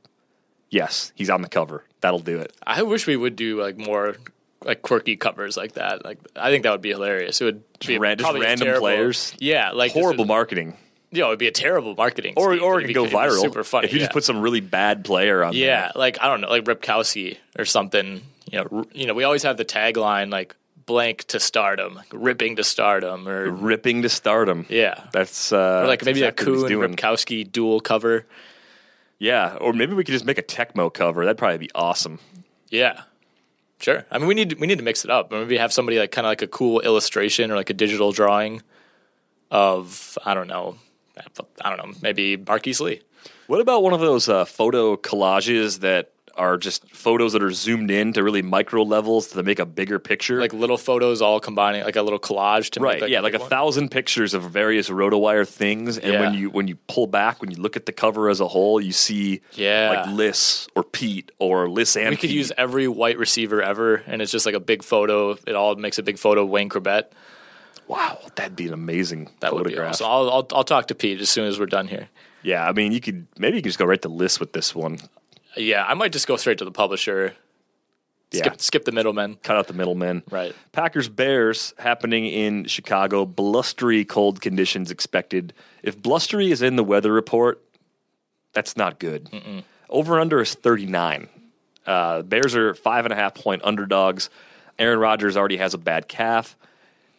yes, 0.71 1.13
he's 1.15 1.31
on 1.31 1.43
the 1.43 1.49
cover. 1.49 1.85
That'll 2.01 2.19
do 2.19 2.39
it. 2.39 2.53
I 2.67 2.83
wish 2.83 3.07
we 3.07 3.17
would 3.17 3.37
do 3.37 3.61
like 3.61 3.79
more 3.79 4.17
like 4.65 4.83
quirky 4.83 5.17
covers 5.17 5.57
like 5.57 5.73
that. 5.73 6.05
Like 6.05 6.19
I 6.37 6.51
think 6.51 6.65
that 6.65 6.73
would 6.73 6.83
be 6.83 6.91
hilarious. 6.91 7.41
It 7.41 7.45
would 7.45 7.63
be 7.87 7.99
ran- 7.99 8.19
just 8.19 8.33
random 8.33 8.67
terrible- 8.67 8.81
players? 8.81 9.35
Yeah, 9.39 9.71
like 9.73 9.93
Horrible 9.93 10.25
a- 10.25 10.29
marketing. 10.29 10.77
You 11.11 11.23
know, 11.23 11.29
it'd 11.29 11.39
be 11.39 11.47
a 11.49 11.53
terrible 11.53 11.95
marketing. 11.95 12.35
Or, 12.37 12.53
scheme, 12.55 12.63
or 12.63 12.81
it 12.83 12.87
could 12.87 12.95
go 12.95 13.07
viral. 13.07 13.41
Super 13.41 13.65
funny. 13.65 13.87
If 13.87 13.95
you 13.95 13.99
yeah. 13.99 14.05
just 14.05 14.13
put 14.13 14.25
some 14.25 14.41
really 14.43 14.61
bad 14.61 15.05
player 15.07 15.43
on 15.43 15.55
Yeah, 15.55 15.91
like 15.95 16.21
I 16.21 16.27
don't 16.29 16.43
know, 16.43 16.51
like 16.51 16.65
Ripkowski 16.65 17.39
or 17.59 17.65
something. 17.65 18.21
You 18.53 18.59
know, 18.65 18.85
you 18.93 19.07
know, 19.07 19.15
we 19.15 19.25
always 19.25 19.43
have 19.45 19.57
the 19.57 19.65
tagline 19.65 20.31
like 20.31 20.55
"blank 20.85 21.25
to 21.29 21.41
stardom," 21.41 21.99
"ripping 22.13 22.57
to 22.57 22.65
stardom," 22.65 23.27
or 23.29 23.51
ripping 23.51 24.03
to 24.03 24.09
stardom. 24.11 24.67
yeah, 24.69 25.05
That's 25.13 25.51
uh, 25.53 25.83
or 25.85 25.87
like 25.87 26.05
maybe 26.05 26.21
exactly 26.23 26.53
a 26.75 26.77
Kuhn. 26.79 26.95
Ripkowski 26.95 27.51
dual 27.51 27.81
cover. 27.81 28.27
Yeah, 29.19 29.57
or 29.61 29.73
maybe 29.73 29.95
we 29.95 30.05
could 30.05 30.13
just 30.13 30.25
make 30.25 30.39
a 30.39 30.43
Tecmo 30.43 30.93
cover. 30.93 31.25
That'd 31.25 31.39
probably 31.39 31.59
be 31.59 31.71
awesome. 31.75 32.19
Yeah, 32.71 33.01
sure. 33.81 34.05
I 34.11 34.19
mean, 34.19 34.27
we 34.27 34.35
need 34.35 34.59
we 34.61 34.67
need 34.67 34.79
to 34.79 34.85
mix 34.85 35.05
it 35.05 35.11
up. 35.11 35.31
Maybe 35.31 35.59
have 35.59 35.73
somebody 35.73 35.99
like 35.99 36.11
kind 36.11 36.27
of 36.27 36.31
like 36.31 36.43
a 36.43 36.47
cool 36.47 36.81
illustration 36.81 37.51
or 37.51 37.57
like 37.57 37.71
a 37.71 37.75
digital 37.75 38.13
drawing 38.13 38.63
of 39.51 40.19
I 40.25 40.35
don't 40.35 40.49
know, 40.49 40.77
I 41.65 41.75
don't 41.75 41.79
know, 41.79 41.99
maybe 42.03 42.37
Marquise 42.37 42.81
Lee. 42.81 43.03
What 43.47 43.61
about 43.61 43.83
one 43.83 43.95
of 43.95 44.01
those 44.01 44.29
uh, 44.29 44.45
photo 44.45 44.97
collages 44.97 45.81
that 45.81 46.13
are 46.39 46.57
just 46.57 46.89
photos 46.95 47.33
that 47.35 47.43
are 47.43 47.51
zoomed 47.51 47.91
in 47.91 48.13
to 48.15 48.23
really 48.23 48.41
micro 48.43 48.83
levels 48.83 49.27
to 49.29 49.43
make 49.43 49.59
a 49.59 49.67
bigger 49.67 49.99
picture? 49.99 50.41
Like 50.41 50.53
little 50.53 50.79
photos 50.79 51.21
all 51.21 51.41
combining, 51.41 51.85
like 51.85 51.97
a 51.97 52.03
little 52.03 52.19
collage 52.19 52.71
to 52.71 52.81
right, 52.81 53.01
make 53.01 53.11
yeah, 53.11 53.21
like 53.21 53.35
a 53.35 53.39
one. 53.39 53.49
thousand 53.51 53.91
pictures 53.91 54.35
of 54.35 54.45
various 54.45 54.89
RotoWire 54.89 55.47
things, 55.47 55.99
and 55.99 56.19
when 56.21 56.35
you 56.35 56.49
when 56.51 56.69
you 56.69 56.77
pull 56.87 57.07
back, 57.07 57.41
when 57.43 57.51
you 57.51 57.57
look 57.59 57.77
at 57.77 57.87
the 57.87 57.93
cover 57.93 58.29
as 58.31 58.41
a 58.41 58.49
whole, 58.49 58.81
you 58.81 58.93
see 58.93 59.41
Yeah. 59.55 59.91
like 60.07 60.15
Liss 60.15 60.69
or 60.75 60.85
Pete 60.85 61.31
or 61.39 61.69
Liss 61.69 61.97
and 61.97 62.11
We 62.11 62.17
could 62.17 62.29
Pete. 62.31 62.37
use 62.37 62.53
every 62.57 62.89
white 62.89 63.19
receiver 63.19 63.61
ever, 63.61 63.97
and 64.07 64.23
it's 64.23 64.33
just 64.33 64.47
like 64.47 64.55
a 64.55 64.61
big 64.61 64.83
photo. 64.83 65.33
It 65.47 65.55
all 65.55 65.75
makes 65.77 65.99
a 65.99 66.03
big 66.03 66.19
photo 66.19 66.45
of 66.45 66.49
Wayne 66.49 66.69
Corbett. 66.69 67.13
Wow, 67.87 68.19
that'd 68.37 68.55
be 68.55 68.67
an 68.67 68.75
amazing 68.75 69.31
That 69.41 69.55
would 69.55 69.65
be 69.65 69.71
photograph. 69.71 69.95
awesome. 69.95 70.07
I'll, 70.07 70.31
I'll 70.31 70.47
I'll 70.53 70.65
talk 70.65 70.89
to 70.89 70.95
Pete 70.95 71.21
as 71.21 71.31
soon 71.31 71.47
as 71.47 71.59
we're 71.59 71.67
done 71.67 71.89
here. 71.89 72.09
Yeah, 72.43 72.69
I 72.69 72.73
mean, 72.73 72.93
you 72.93 73.01
could 73.01 73.27
maybe 73.39 73.57
you 73.57 73.63
could 73.63 73.71
just 73.71 73.79
go 73.79 73.85
right 73.87 74.01
to 74.03 74.09
Liss 74.09 74.39
with 74.39 74.53
this 74.53 74.75
one. 74.75 74.99
Yeah, 75.59 75.85
I 75.85 75.95
might 75.95 76.13
just 76.13 76.27
go 76.27 76.37
straight 76.37 76.59
to 76.59 76.65
the 76.65 76.71
publisher. 76.71 77.35
Yeah. 78.31 78.43
Skip 78.43 78.61
skip 78.61 78.85
the 78.85 78.93
middlemen. 78.93 79.39
Cut 79.43 79.57
out 79.57 79.69
the 79.69 79.75
middlemen. 79.75 80.23
Right. 80.31 80.55
Packers 80.73 81.09
Bears 81.09 81.73
happening 81.79 82.27
in 82.27 82.67
Chicago. 82.67 83.25
Blustery 83.25 84.05
cold 84.05 84.41
conditions 84.41 84.91
expected. 84.91 85.55
If 85.83 86.01
blustery 86.01 86.51
is 86.51 86.61
in 86.61 86.77
the 86.77 86.85
weather 86.85 87.13
report, 87.13 87.63
that's 88.53 88.77
not 88.77 88.99
good. 88.99 89.65
Over 89.89 90.21
under 90.21 90.41
is 90.43 90.55
39. 90.55 91.29
Uh, 91.87 92.21
Bears 92.23 92.55
are 92.55 92.75
five 92.75 93.07
and 93.07 93.13
a 93.13 93.17
half 93.17 93.35
point 93.35 93.63
underdogs. 93.65 94.29
Aaron 94.79 94.99
Rodgers 94.99 95.37
already 95.37 95.57
has 95.57 95.73
a 95.73 95.79
bad 95.79 96.07
calf. 96.07 96.55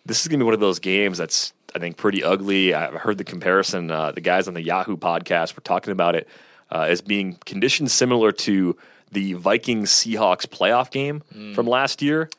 This 0.05 0.21
is 0.21 0.27
going 0.27 0.39
to 0.39 0.43
be 0.43 0.45
one 0.45 0.53
of 0.53 0.59
those 0.59 0.79
games 0.79 1.17
that's, 1.17 1.53
I 1.75 1.79
think, 1.79 1.97
pretty 1.97 2.23
ugly. 2.23 2.73
I've 2.73 2.93
heard 2.93 3.17
the 3.17 3.23
comparison. 3.23 3.89
Uh, 3.89 4.11
the 4.11 4.21
guys 4.21 4.47
on 4.47 4.53
the 4.53 4.61
Yahoo 4.61 4.95
podcast 4.95 5.55
were 5.55 5.61
talking 5.61 5.91
about 5.91 6.15
it 6.15 6.27
uh, 6.71 6.81
as 6.89 7.01
being 7.01 7.37
conditions 7.45 7.93
similar 7.93 8.31
to 8.31 8.75
the 9.11 9.33
Vikings 9.33 9.89
Seahawks 9.91 10.45
playoff 10.45 10.91
game 10.91 11.21
from 11.55 11.65
last 11.67 12.01
year. 12.01 12.29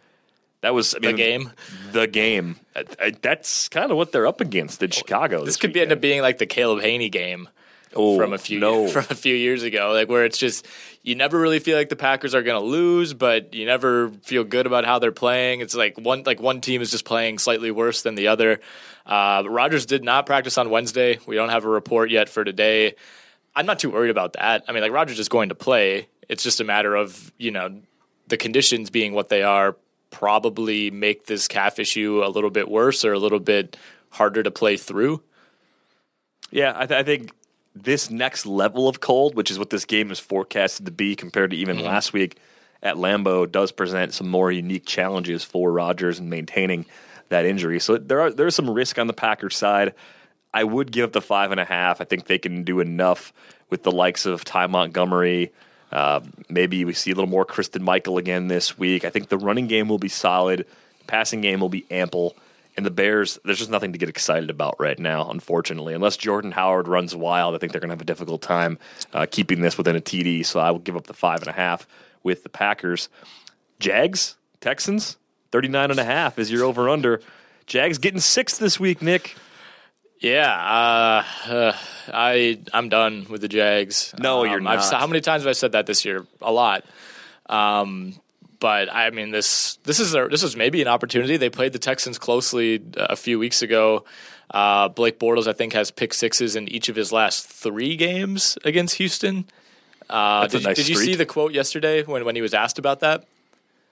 That 0.63 0.75
was 0.75 0.95
I 0.95 0.99
The 0.99 1.13
game. 1.15 1.51
The 1.93 2.07
game. 2.07 2.57
I- 2.77 2.85
I- 3.01 3.11
that's 3.23 3.69
kind 3.71 3.91
of 3.91 3.97
what 3.97 4.13
they're 4.13 4.27
up 4.27 4.41
against 4.41 4.83
in 4.83 4.91
Chicago. 4.91 5.45
This 5.45 5.57
could 5.57 5.73
be 5.73 5.81
end 5.81 5.91
up 5.91 6.01
being 6.03 6.21
like 6.23 6.39
the 6.39 6.47
Caleb 6.47 6.85
Hanie 6.85 7.11
game 7.11 7.49
Oh, 7.97 8.17
from 8.19 8.33
a 8.33 8.39
few 8.39 8.61
no. 8.61 8.87
from 8.93 9.07
a 9.11 9.15
few 9.17 9.35
years 9.35 9.63
ago, 9.65 9.93
like 9.93 10.09
where 10.09 10.25
it's 10.25 10.39
just 10.39 10.65
you 11.03 11.15
never 11.17 11.41
really 11.41 11.59
feel 11.59 11.77
like 11.77 11.89
the 11.89 11.97
Packers 11.97 12.35
are 12.37 12.43
going 12.43 12.61
to 12.61 12.65
lose, 12.65 13.15
but 13.15 13.53
you 13.55 13.67
never 13.67 14.11
feel 14.23 14.45
good 14.45 14.67
about 14.67 14.85
how 14.85 14.99
they're 15.01 15.11
playing. 15.11 15.61
It's 15.61 15.75
like 15.75 15.99
one 15.99 16.23
like 16.25 16.41
one 16.41 16.61
team 16.61 16.83
is 16.83 16.91
just 16.93 17.05
playing 17.05 17.39
slightly 17.39 17.71
worse 17.73 18.03
than 18.03 18.15
the 18.15 18.29
other. 18.29 18.61
Uh, 19.07 19.43
but 19.43 19.51
Rodgers 19.51 19.87
did 19.87 20.05
not 20.05 20.25
practice 20.27 20.57
on 20.59 20.71
Wednesday. 20.71 21.19
We 21.27 21.35
don't 21.35 21.49
have 21.49 21.65
a 21.65 21.69
report 21.69 22.11
yet 22.11 22.29
for 22.29 22.45
today. 22.45 22.95
I'm 23.61 23.67
not 23.67 23.79
too 23.79 23.91
worried 23.91 24.11
about 24.11 24.33
that. 24.33 24.65
I 24.67 24.73
mean, 24.73 24.83
like 24.83 24.91
Rodgers 24.93 25.19
is 25.19 25.29
going 25.29 25.51
to 25.51 25.55
play. 25.55 26.09
It's 26.29 26.43
just 26.43 26.61
a 26.61 26.65
matter 26.65 26.95
of 26.95 27.31
you 27.39 27.51
know 27.51 27.81
the 28.29 28.37
conditions 28.37 28.91
being 28.91 29.13
what 29.13 29.29
they 29.29 29.43
are 29.43 29.77
probably 30.11 30.91
make 30.91 31.27
this 31.27 31.47
calf 31.47 31.79
issue 31.79 32.23
a 32.25 32.29
little 32.29 32.51
bit 32.51 32.69
worse 32.69 33.05
or 33.05 33.13
a 33.13 33.19
little 33.19 33.39
bit 33.39 33.77
harder 34.11 34.43
to 34.43 34.51
play 34.51 34.77
through. 34.77 35.23
Yeah, 36.51 36.73
I, 36.75 36.87
th- 36.87 36.99
I 36.99 37.03
think 37.05 37.31
this 37.77 38.11
next 38.11 38.47
level 38.47 38.89
of 38.89 39.01
cold, 39.01 39.35
which 39.37 39.51
is 39.51 39.59
what 39.59 39.71
this 39.71 39.85
game 39.85 40.11
is 40.11 40.19
forecasted 40.19 40.87
to 40.87 40.93
be 40.93 41.15
compared 41.15 41.51
to 41.53 41.57
even 41.57 41.77
Mm-hmm. 41.77 41.87
last 41.87 42.13
week 42.13 42.39
at 42.83 42.97
Lambeau, 42.97 43.51
does 43.51 43.71
present 43.73 44.13
some 44.15 44.29
more 44.29 44.51
unique 44.51 44.87
challenges 44.87 45.45
for 45.45 45.71
Rodgers 45.71 46.19
in 46.19 46.29
maintaining 46.29 46.87
that 47.29 47.45
injury. 47.45 47.79
So 47.79 47.97
there 47.99 48.21
are 48.21 48.33
there's 48.33 48.57
some 48.57 48.69
risk 48.71 48.99
on 48.99 49.07
the 49.07 49.13
Packers 49.13 49.57
side. 49.57 49.95
I 50.53 50.65
would 50.65 50.91
give 50.93 51.05
up 51.05 51.13
the 51.13 51.21
five 51.21 51.51
and 51.53 51.61
a 51.61 51.65
half. 51.65 52.01
I 52.01 52.05
think 52.05 52.27
they 52.27 52.39
can 52.39 52.65
do 52.65 52.81
enough 52.81 53.33
with 53.69 53.83
the 53.83 53.93
likes 53.93 54.27
of 54.27 54.45
Ty 54.45 54.67
Montgomery. 54.67 55.53
Uh, 55.93 56.21
maybe 56.49 56.85
we 56.85 56.93
see 56.93 57.11
a 57.11 57.15
little 57.15 57.31
more 57.31 57.45
Christine 57.45 57.83
Michael 57.83 58.19
again 58.19 58.49
this 58.49 58.79
week. 58.79 59.05
I 59.05 59.11
think 59.11 59.29
the 59.29 59.39
running 59.39 59.67
game 59.67 59.89
will 59.89 59.99
be 59.99 60.09
solid, 60.09 60.67
passing 61.07 61.41
game 61.41 61.61
will 61.61 61.69
be 61.69 61.85
ample, 61.91 62.37
and 62.77 62.87
the 62.87 62.91
Bears. 62.91 63.39
There's 63.45 63.59
just 63.59 63.71
nothing 63.71 63.93
to 63.93 63.99
get 63.99 64.09
excited 64.09 64.51
about 64.51 64.77
right 64.79 64.99
now, 64.99 65.29
unfortunately. 65.31 65.95
Unless 65.95 66.17
Jordan 66.17 66.53
Howard 66.53 66.87
runs 66.87 67.15
wild, 67.15 67.55
I 67.55 67.59
think 67.59 67.73
they're 67.73 67.81
going 67.81 67.91
to 67.91 67.95
have 67.95 68.01
a 68.01 68.05
difficult 68.05 68.43
time 68.43 68.79
uh, 69.13 69.27
keeping 69.31 69.61
this 69.61 69.77
within 69.77 69.97
a 69.97 70.01
TD. 70.01 70.47
So 70.47 70.61
I 70.61 70.71
will 70.71 70.79
give 70.79 70.97
up 70.97 71.07
the 71.07 71.15
five 71.15 71.41
and 71.41 71.49
a 71.49 71.53
half 71.53 71.87
with 72.23 72.43
the 72.43 72.49
Packers. 72.49 73.09
Jags, 73.81 74.37
Texans, 74.61 75.17
39 75.53 75.91
and 75.91 76.01
a 76.01 76.05
half 76.05 76.39
is 76.39 76.51
your 76.51 76.65
over 76.65 76.89
under. 76.89 77.21
Jags 77.67 77.99
getting 77.99 78.21
six 78.21 78.59
this 78.59 78.79
week, 78.79 79.03
Nick. 79.03 79.37
Yeah, 80.21 80.53
uh, 80.53 81.51
uh, 81.51 81.73
I 82.13 82.61
I'm 82.75 82.91
done 82.91 83.27
with 83.31 83.41
the 83.41 83.49
Jags. 83.49 84.15
No, 84.19 84.45
you're 84.45 84.61
Um, 84.61 84.67
I've, 84.67 84.81
not. 84.81 84.93
how 84.93 85.07
many 85.07 85.21
times 85.23 85.45
have 85.45 85.49
I 85.49 85.55
said 85.55 85.73
that 85.73 85.87
this 85.87 86.05
year? 86.05 86.27
A 86.43 86.53
lot. 86.53 86.85
Um, 87.49 88.15
but 88.61 88.93
I 88.93 89.09
mean, 89.11 89.31
this 89.31 89.77
this 89.85 89.99
is 89.99 90.15
a, 90.15 90.29
this 90.29 90.43
is 90.43 90.57
maybe 90.57 90.83
an 90.83 90.89
opportunity. 90.89 91.39
They 91.39 91.49
played 91.49 91.73
the 91.73 91.79
Texans 91.79 92.19
closely 92.19 92.83
a 92.97 93.17
few 93.17 93.39
weeks 93.39 93.63
ago. 93.63 94.05
Uh, 94.51 94.89
Blake 94.89 95.19
Bortles, 95.19 95.47
I 95.47 95.53
think, 95.55 95.73
has 95.73 95.91
pick 95.91 96.13
sixes 96.13 96.55
in 96.55 96.69
each 96.69 96.89
of 96.89 96.97
his 96.97 97.13
last 97.13 97.47
three 97.47 97.97
games 97.97 98.59
against 98.65 98.97
Houston. 98.97 99.47
Uh, 100.11 100.43
That's 100.43 100.55
a 100.55 100.59
did, 100.59 100.65
nice 100.67 100.77
did 100.77 100.89
you 100.89 100.97
see 100.97 101.15
the 101.15 101.25
quote 101.25 101.53
yesterday 101.53 102.03
when, 102.03 102.25
when 102.25 102.35
he 102.35 102.43
was 102.43 102.53
asked 102.53 102.79
about 102.79 103.01
that? 103.01 103.25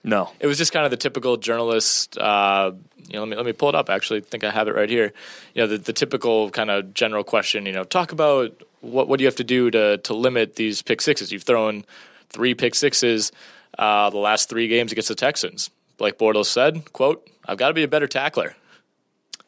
No. 0.03 0.31
It 0.39 0.47
was 0.47 0.57
just 0.57 0.71
kind 0.71 0.85
of 0.85 0.91
the 0.91 0.97
typical 0.97 1.37
journalist. 1.37 2.17
Uh, 2.17 2.71
you 3.07 3.13
know, 3.13 3.21
let 3.21 3.29
me 3.29 3.35
let 3.35 3.45
me 3.45 3.53
pull 3.53 3.69
it 3.69 3.75
up. 3.75 3.89
Actually, 3.89 4.19
I 4.19 4.23
think 4.23 4.43
I 4.43 4.51
have 4.51 4.67
it 4.67 4.75
right 4.75 4.89
here. 4.89 5.13
You 5.53 5.63
know, 5.63 5.67
the, 5.67 5.77
the 5.77 5.93
typical 5.93 6.49
kind 6.51 6.69
of 6.69 6.93
general 6.93 7.23
question. 7.23 7.65
You 7.65 7.73
know, 7.73 7.83
talk 7.83 8.11
about 8.11 8.61
what 8.81 9.07
what 9.07 9.17
do 9.17 9.23
you 9.23 9.27
have 9.27 9.35
to 9.37 9.43
do 9.43 9.69
to 9.71 9.97
to 9.97 10.13
limit 10.13 10.55
these 10.55 10.81
pick 10.81 11.01
sixes? 11.01 11.31
You've 11.31 11.43
thrown 11.43 11.83
three 12.29 12.53
pick 12.53 12.75
sixes 12.75 13.31
uh, 13.77 14.09
the 14.09 14.17
last 14.17 14.49
three 14.49 14.67
games 14.67 14.91
against 14.91 15.09
the 15.09 15.15
Texans. 15.15 15.69
Blake 15.97 16.17
Bortles 16.17 16.45
said, 16.45 16.91
"quote 16.93 17.27
I've 17.45 17.57
got 17.57 17.67
to 17.67 17.73
be 17.73 17.83
a 17.83 17.87
better 17.87 18.07
tackler." 18.07 18.55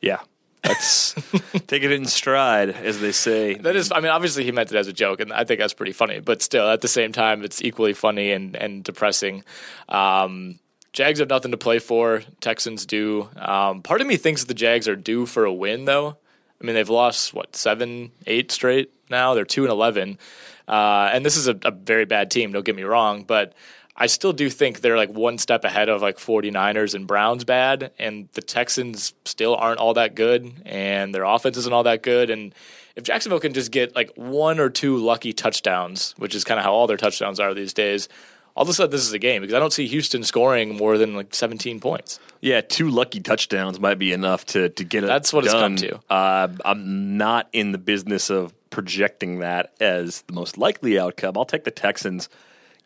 Yeah. 0.02 0.20
That's 0.63 1.13
take 1.67 1.84
it 1.84 1.91
in 1.91 2.06
stride, 2.06 2.69
as 2.69 3.00
they 3.00 3.12
say. 3.12 3.56
That 3.56 3.76
is, 3.76 3.91
I 3.91 4.00
mean, 4.00 4.12
obviously 4.12 4.43
he 4.43 4.52
meant 4.52 4.71
it 4.71 4.78
as 4.78 4.88
a 4.88 4.93
joke, 4.93 5.19
and 5.19 5.34
I 5.34 5.43
think 5.43 5.60
that's 5.60 5.74
pretty 5.74 5.91
funny. 5.91 6.19
But 6.19 6.41
still, 6.41 6.69
at 6.69 6.82
the 6.82 6.88
same 6.88 7.12
time, 7.12 7.43
it's 7.43 7.63
equally 7.63 7.93
funny 7.93 8.32
and 8.32 8.56
and 8.56 8.84
depressing. 8.84 9.43
Um, 9.89 10.60
Jags 10.93 11.19
have 11.19 11.30
nothing 11.30 11.52
to 11.52 11.58
play 11.58 11.80
for. 11.80 12.21
Texans 12.41 12.86
do. 12.86 13.30
Um, 13.38 13.82
part 13.82 14.02
of 14.02 14.08
me 14.08 14.17
thinks 14.17 14.43
the 14.43 14.54
Jags 14.54 14.88
are 14.88 14.95
due 14.95 15.26
for 15.26 15.45
a 15.45 15.54
win, 15.54 15.86
though. 15.86 16.17
I 16.62 16.65
mean, 16.65 16.76
they've 16.76 16.89
lost 16.89 17.34
what 17.34 17.56
seven, 17.56 18.12
eight 18.28 18.52
straight 18.52 18.91
now. 19.10 19.34
They're 19.34 19.45
two 19.45 19.63
and 19.63 19.71
eleven, 19.71 20.19
uh, 20.67 21.10
and 21.12 21.26
this 21.26 21.38
is 21.38 21.47
a, 21.47 21.58
a 21.63 21.71
very 21.71 22.06
bad 22.06 22.30
team. 22.30 22.52
Don't 22.52 22.65
get 22.65 22.76
me 22.76 22.84
wrong, 22.84 23.24
but 23.24 23.54
I 24.02 24.08
still 24.08 24.34
do 24.34 24.50
think 24.50 24.82
they're 24.82 24.98
like 24.98 25.12
one 25.12 25.38
step 25.38 25.64
ahead 25.64 25.88
of 25.88 26.02
like 26.02 26.18
49ers 26.18 26.96
and 26.96 27.06
Browns 27.06 27.44
bad, 27.44 27.92
and 28.00 28.28
the 28.34 28.42
Texans 28.42 29.14
still 29.26 29.56
aren't 29.56 29.80
all 29.80 29.94
that 29.94 30.16
good, 30.16 30.52
and 30.66 31.14
their 31.14 31.24
offense 31.24 31.56
isn't 31.58 31.72
all 31.72 31.84
that 31.84 32.02
good. 32.02 32.32
And 32.32 32.56
if 32.96 33.04
Jacksonville 33.04 33.40
can 33.40 33.54
just 33.54 33.70
get 33.70 33.96
like 33.96 34.12
one 34.16 34.60
or 34.60 34.72
two 34.72 34.98
lucky 34.98 35.34
touchdowns, 35.34 36.16
which 36.18 36.34
is 36.34 36.44
kind 36.44 36.60
of 36.60 36.66
how 36.66 36.74
all 36.74 36.88
their 36.88 36.98
touchdowns 36.98 37.40
are 37.40 37.54
these 37.54 37.74
days, 37.76 38.10
all 38.56 38.64
of 38.64 38.70
a 38.70 38.74
sudden 38.74 38.90
this 38.90 39.06
is 39.06 39.14
a 39.14 39.20
game 39.20 39.44
because 39.44 39.54
I 39.54 39.60
don't 39.60 39.72
see 39.72 39.86
Houston 39.86 40.24
scoring 40.24 40.76
more 40.76 40.98
than 40.98 41.14
like 41.14 41.36
17 41.36 41.80
points. 41.80 42.20
Yeah, 42.40 42.62
two 42.62 42.90
lucky 42.90 43.20
touchdowns 43.20 43.80
might 43.80 44.00
be 44.00 44.14
enough 44.14 44.48
to 44.48 44.70
to 44.70 44.84
get 44.84 45.04
it. 45.04 45.08
That's 45.08 45.32
what 45.32 45.46
it's 45.46 45.54
come 45.54 45.76
to. 45.76 46.00
Uh, 46.10 46.48
I'm 46.66 47.18
not 47.18 47.50
in 47.54 47.72
the 47.72 47.78
business 47.78 48.32
of 48.32 48.52
projecting 48.72 49.42
that 49.42 49.74
as 49.80 50.24
the 50.24 50.34
most 50.34 50.58
likely 50.58 50.98
outcome. 50.98 51.38
I'll 51.38 51.46
take 51.46 51.66
the 51.66 51.70
Texans 51.70 52.30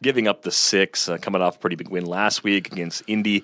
giving 0.06 0.28
up 0.28 0.44
the 0.44 0.52
six, 0.52 1.10
uh, 1.10 1.18
coming 1.18 1.42
off 1.42 1.56
a 1.56 1.60
pretty 1.60 1.76
big 1.76 1.90
win 1.90 2.06
last 2.06 2.44
week 2.44 2.72
against 2.72 3.02
Indy. 3.08 3.44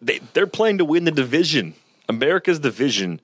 They, 0.00 0.20
they're 0.32 0.46
playing 0.46 0.78
to 0.78 0.84
win 0.84 1.02
the 1.02 1.10
division. 1.10 1.74
America's 2.08 2.60
division 2.60 3.20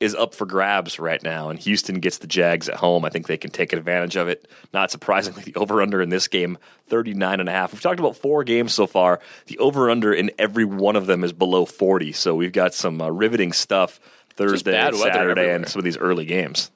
is 0.00 0.14
up 0.14 0.34
for 0.34 0.46
grabs 0.46 0.98
right 0.98 1.22
now, 1.22 1.50
and 1.50 1.58
Houston 1.58 2.00
gets 2.00 2.16
the 2.18 2.26
Jags 2.26 2.70
at 2.70 2.76
home. 2.76 3.04
I 3.04 3.10
think 3.10 3.26
they 3.26 3.36
can 3.36 3.50
take 3.50 3.74
advantage 3.74 4.16
of 4.16 4.28
it. 4.28 4.50
Not 4.72 4.90
surprisingly, 4.90 5.42
the 5.42 5.54
over 5.54 5.82
under 5.82 6.00
in 6.00 6.08
this 6.08 6.26
game, 6.26 6.56
39 6.88 7.40
and 7.40 7.48
a 7.48 7.52
half. 7.52 7.72
We've 7.72 7.82
talked 7.82 8.00
about 8.00 8.16
four 8.16 8.42
games 8.42 8.72
so 8.72 8.86
far. 8.86 9.20
The 9.44 9.58
over 9.58 9.90
under 9.90 10.14
in 10.14 10.30
every 10.38 10.64
one 10.64 10.96
of 10.96 11.04
them 11.04 11.24
is 11.24 11.34
below 11.34 11.66
40. 11.66 12.12
So 12.12 12.34
we've 12.34 12.52
got 12.52 12.72
some 12.72 13.02
uh, 13.02 13.10
riveting 13.10 13.52
stuff 13.52 14.00
Thursday, 14.34 14.72
Saturday, 14.72 15.10
everywhere. 15.10 15.56
and 15.56 15.68
some 15.68 15.80
of 15.80 15.84
these 15.84 15.98
early 15.98 16.24
games. 16.24 16.70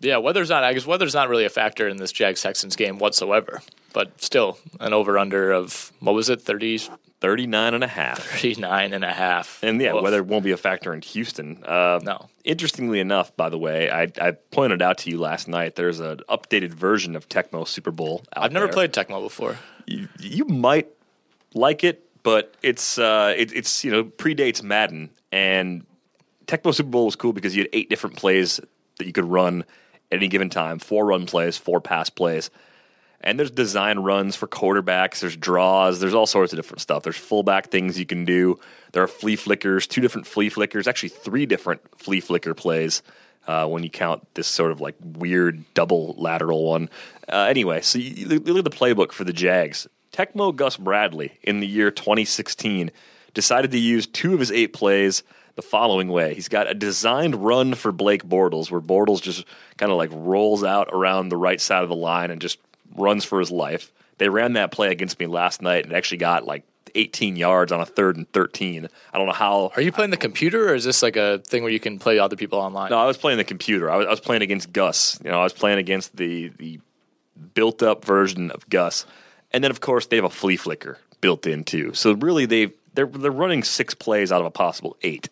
Yeah, 0.00 0.18
weather's 0.18 0.48
not. 0.50 0.62
I 0.64 0.72
guess 0.74 0.86
weather's 0.86 1.14
not 1.14 1.28
really 1.28 1.44
a 1.44 1.50
factor 1.50 1.88
in 1.88 1.96
this 1.96 2.12
Jags 2.12 2.42
Texans 2.42 2.76
game 2.76 2.98
whatsoever. 2.98 3.60
But 3.92 4.22
still, 4.22 4.58
an 4.78 4.92
over 4.92 5.18
under 5.18 5.50
of 5.50 5.92
what 6.00 6.14
was 6.14 6.28
it, 6.28 6.40
30, 6.40 6.82
39 7.20 7.74
and 7.74 7.82
a 7.82 7.88
half. 7.88 8.18
39 8.22 8.92
and 8.92 9.04
a 9.04 9.12
half. 9.12 9.58
And 9.62 9.80
yeah, 9.80 9.94
Oof. 9.94 10.02
weather 10.02 10.22
won't 10.22 10.44
be 10.44 10.52
a 10.52 10.56
factor 10.56 10.94
in 10.94 11.00
Houston. 11.02 11.64
Uh, 11.64 11.98
No. 12.02 12.28
Interestingly 12.44 13.00
enough, 13.00 13.36
by 13.36 13.48
the 13.48 13.58
way, 13.58 13.90
I, 13.90 14.06
I 14.20 14.30
pointed 14.52 14.80
out 14.82 14.98
to 14.98 15.10
you 15.10 15.18
last 15.18 15.48
night. 15.48 15.74
There's 15.74 16.00
an 16.00 16.18
updated 16.28 16.70
version 16.70 17.16
of 17.16 17.28
Tecmo 17.28 17.66
Super 17.66 17.90
Bowl. 17.90 18.22
Out 18.36 18.44
I've 18.44 18.52
never 18.52 18.66
there. 18.66 18.72
played 18.72 18.92
Tecmo 18.92 19.20
before. 19.22 19.56
You, 19.86 20.08
you 20.20 20.44
might 20.44 20.86
like 21.54 21.82
it, 21.84 22.06
but 22.22 22.54
it's 22.62 22.98
uh, 22.98 23.34
it, 23.36 23.52
it's 23.54 23.84
you 23.84 23.90
know 23.90 24.04
predates 24.04 24.62
Madden. 24.62 25.10
And 25.32 25.84
Tecmo 26.46 26.72
Super 26.74 26.88
Bowl 26.88 27.06
was 27.06 27.16
cool 27.16 27.32
because 27.32 27.54
you 27.56 27.62
had 27.64 27.70
eight 27.74 27.90
different 27.90 28.16
plays 28.16 28.60
that 28.98 29.06
you 29.06 29.12
could 29.12 29.26
run 29.26 29.64
at 30.10 30.16
any 30.18 30.28
given 30.28 30.50
time. 30.50 30.78
Four 30.78 31.06
run 31.06 31.26
plays, 31.26 31.56
four 31.56 31.80
pass 31.80 32.10
plays. 32.10 32.50
And 33.20 33.38
there's 33.38 33.50
design 33.50 33.98
runs 33.98 34.36
for 34.36 34.46
quarterbacks. 34.46 35.20
There's 35.20 35.36
draws. 35.36 35.98
There's 35.98 36.14
all 36.14 36.26
sorts 36.26 36.52
of 36.52 36.58
different 36.58 36.80
stuff. 36.80 37.02
There's 37.02 37.16
fullback 37.16 37.70
things 37.70 37.98
you 37.98 38.06
can 38.06 38.24
do. 38.24 38.60
There 38.92 39.02
are 39.02 39.08
flea 39.08 39.34
flickers, 39.36 39.86
two 39.86 40.00
different 40.00 40.26
flea 40.26 40.48
flickers, 40.48 40.86
actually 40.86 41.08
three 41.10 41.44
different 41.44 41.80
flea 41.98 42.20
flicker 42.20 42.54
plays 42.54 43.02
uh, 43.48 43.66
when 43.66 43.82
you 43.82 43.90
count 43.90 44.26
this 44.34 44.46
sort 44.46 44.70
of 44.70 44.80
like 44.80 44.94
weird 45.02 45.64
double 45.74 46.14
lateral 46.16 46.64
one. 46.64 46.88
Uh, 47.28 47.46
anyway, 47.48 47.80
so 47.80 47.98
you, 47.98 48.28
you 48.28 48.38
look 48.38 48.58
at 48.58 48.70
the 48.70 48.70
playbook 48.70 49.10
for 49.10 49.24
the 49.24 49.32
Jags. 49.32 49.88
Tecmo 50.12 50.54
Gus 50.54 50.76
Bradley 50.76 51.38
in 51.42 51.60
the 51.60 51.66
year 51.66 51.90
2016 51.90 52.90
decided 53.34 53.70
to 53.72 53.78
use 53.78 54.06
two 54.06 54.34
of 54.34 54.40
his 54.40 54.52
eight 54.52 54.72
plays 54.72 55.22
the 55.58 55.62
following 55.62 56.06
way. 56.06 56.34
He's 56.34 56.46
got 56.46 56.70
a 56.70 56.72
designed 56.72 57.34
run 57.34 57.74
for 57.74 57.90
Blake 57.90 58.22
Bortles, 58.22 58.70
where 58.70 58.80
Bortles 58.80 59.20
just 59.20 59.44
kind 59.76 59.90
of 59.90 59.98
like 59.98 60.10
rolls 60.12 60.62
out 60.62 60.88
around 60.92 61.30
the 61.30 61.36
right 61.36 61.60
side 61.60 61.82
of 61.82 61.88
the 61.88 61.96
line 61.96 62.30
and 62.30 62.40
just 62.40 62.60
runs 62.94 63.24
for 63.24 63.40
his 63.40 63.50
life. 63.50 63.90
They 64.18 64.28
ran 64.28 64.52
that 64.52 64.70
play 64.70 64.92
against 64.92 65.18
me 65.18 65.26
last 65.26 65.60
night 65.60 65.84
and 65.84 65.92
actually 65.92 66.18
got 66.18 66.46
like 66.46 66.62
18 66.94 67.34
yards 67.34 67.72
on 67.72 67.80
a 67.80 67.86
third 67.86 68.16
and 68.16 68.30
13. 68.30 68.86
I 69.12 69.18
don't 69.18 69.26
know 69.26 69.32
how. 69.32 69.72
Are 69.74 69.82
you 69.82 69.90
playing 69.90 70.12
the 70.12 70.16
computer 70.16 70.70
or 70.70 70.76
is 70.76 70.84
this 70.84 71.02
like 71.02 71.16
a 71.16 71.38
thing 71.38 71.64
where 71.64 71.72
you 71.72 71.80
can 71.80 71.98
play 71.98 72.20
other 72.20 72.36
people 72.36 72.60
online? 72.60 72.90
No, 72.90 72.98
I 72.98 73.06
was 73.06 73.16
playing 73.16 73.38
the 73.38 73.44
computer. 73.44 73.90
I 73.90 73.96
was, 73.96 74.06
I 74.06 74.10
was 74.10 74.20
playing 74.20 74.42
against 74.42 74.72
Gus. 74.72 75.18
You 75.24 75.32
know, 75.32 75.40
I 75.40 75.42
was 75.42 75.52
playing 75.52 75.78
against 75.78 76.16
the 76.16 76.52
the 76.58 76.78
built 77.54 77.82
up 77.82 78.04
version 78.04 78.52
of 78.52 78.70
Gus, 78.70 79.06
and 79.50 79.64
then 79.64 79.72
of 79.72 79.80
course 79.80 80.06
they 80.06 80.14
have 80.14 80.24
a 80.24 80.30
flea 80.30 80.56
flicker 80.56 80.98
built 81.20 81.48
in 81.48 81.64
too. 81.64 81.94
So 81.94 82.12
really, 82.12 82.46
they 82.46 82.70
they're 82.94 83.06
they're 83.06 83.32
running 83.32 83.64
six 83.64 83.92
plays 83.92 84.30
out 84.30 84.40
of 84.40 84.46
a 84.46 84.52
possible 84.52 84.96
eight. 85.02 85.28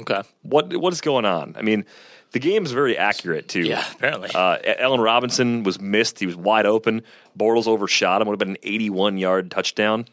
Okay. 0.00 0.22
What 0.42 0.76
what 0.76 0.92
is 0.92 1.00
going 1.00 1.24
on? 1.24 1.54
I 1.56 1.62
mean, 1.62 1.84
the 2.32 2.38
game 2.38 2.64
is 2.64 2.72
very 2.72 2.96
accurate 2.96 3.48
too. 3.48 3.62
Yeah, 3.62 3.84
apparently. 3.92 4.30
Uh, 4.34 4.58
Allen 4.78 5.00
Robinson 5.00 5.62
was 5.62 5.80
missed. 5.80 6.18
He 6.18 6.26
was 6.26 6.36
wide 6.36 6.66
open. 6.66 7.02
Bortles 7.38 7.66
overshot 7.66 8.22
him. 8.22 8.28
Would 8.28 8.34
have 8.34 8.38
been 8.38 8.56
an 8.56 8.62
81 8.62 9.18
yard 9.18 9.50
touchdown. 9.50 10.06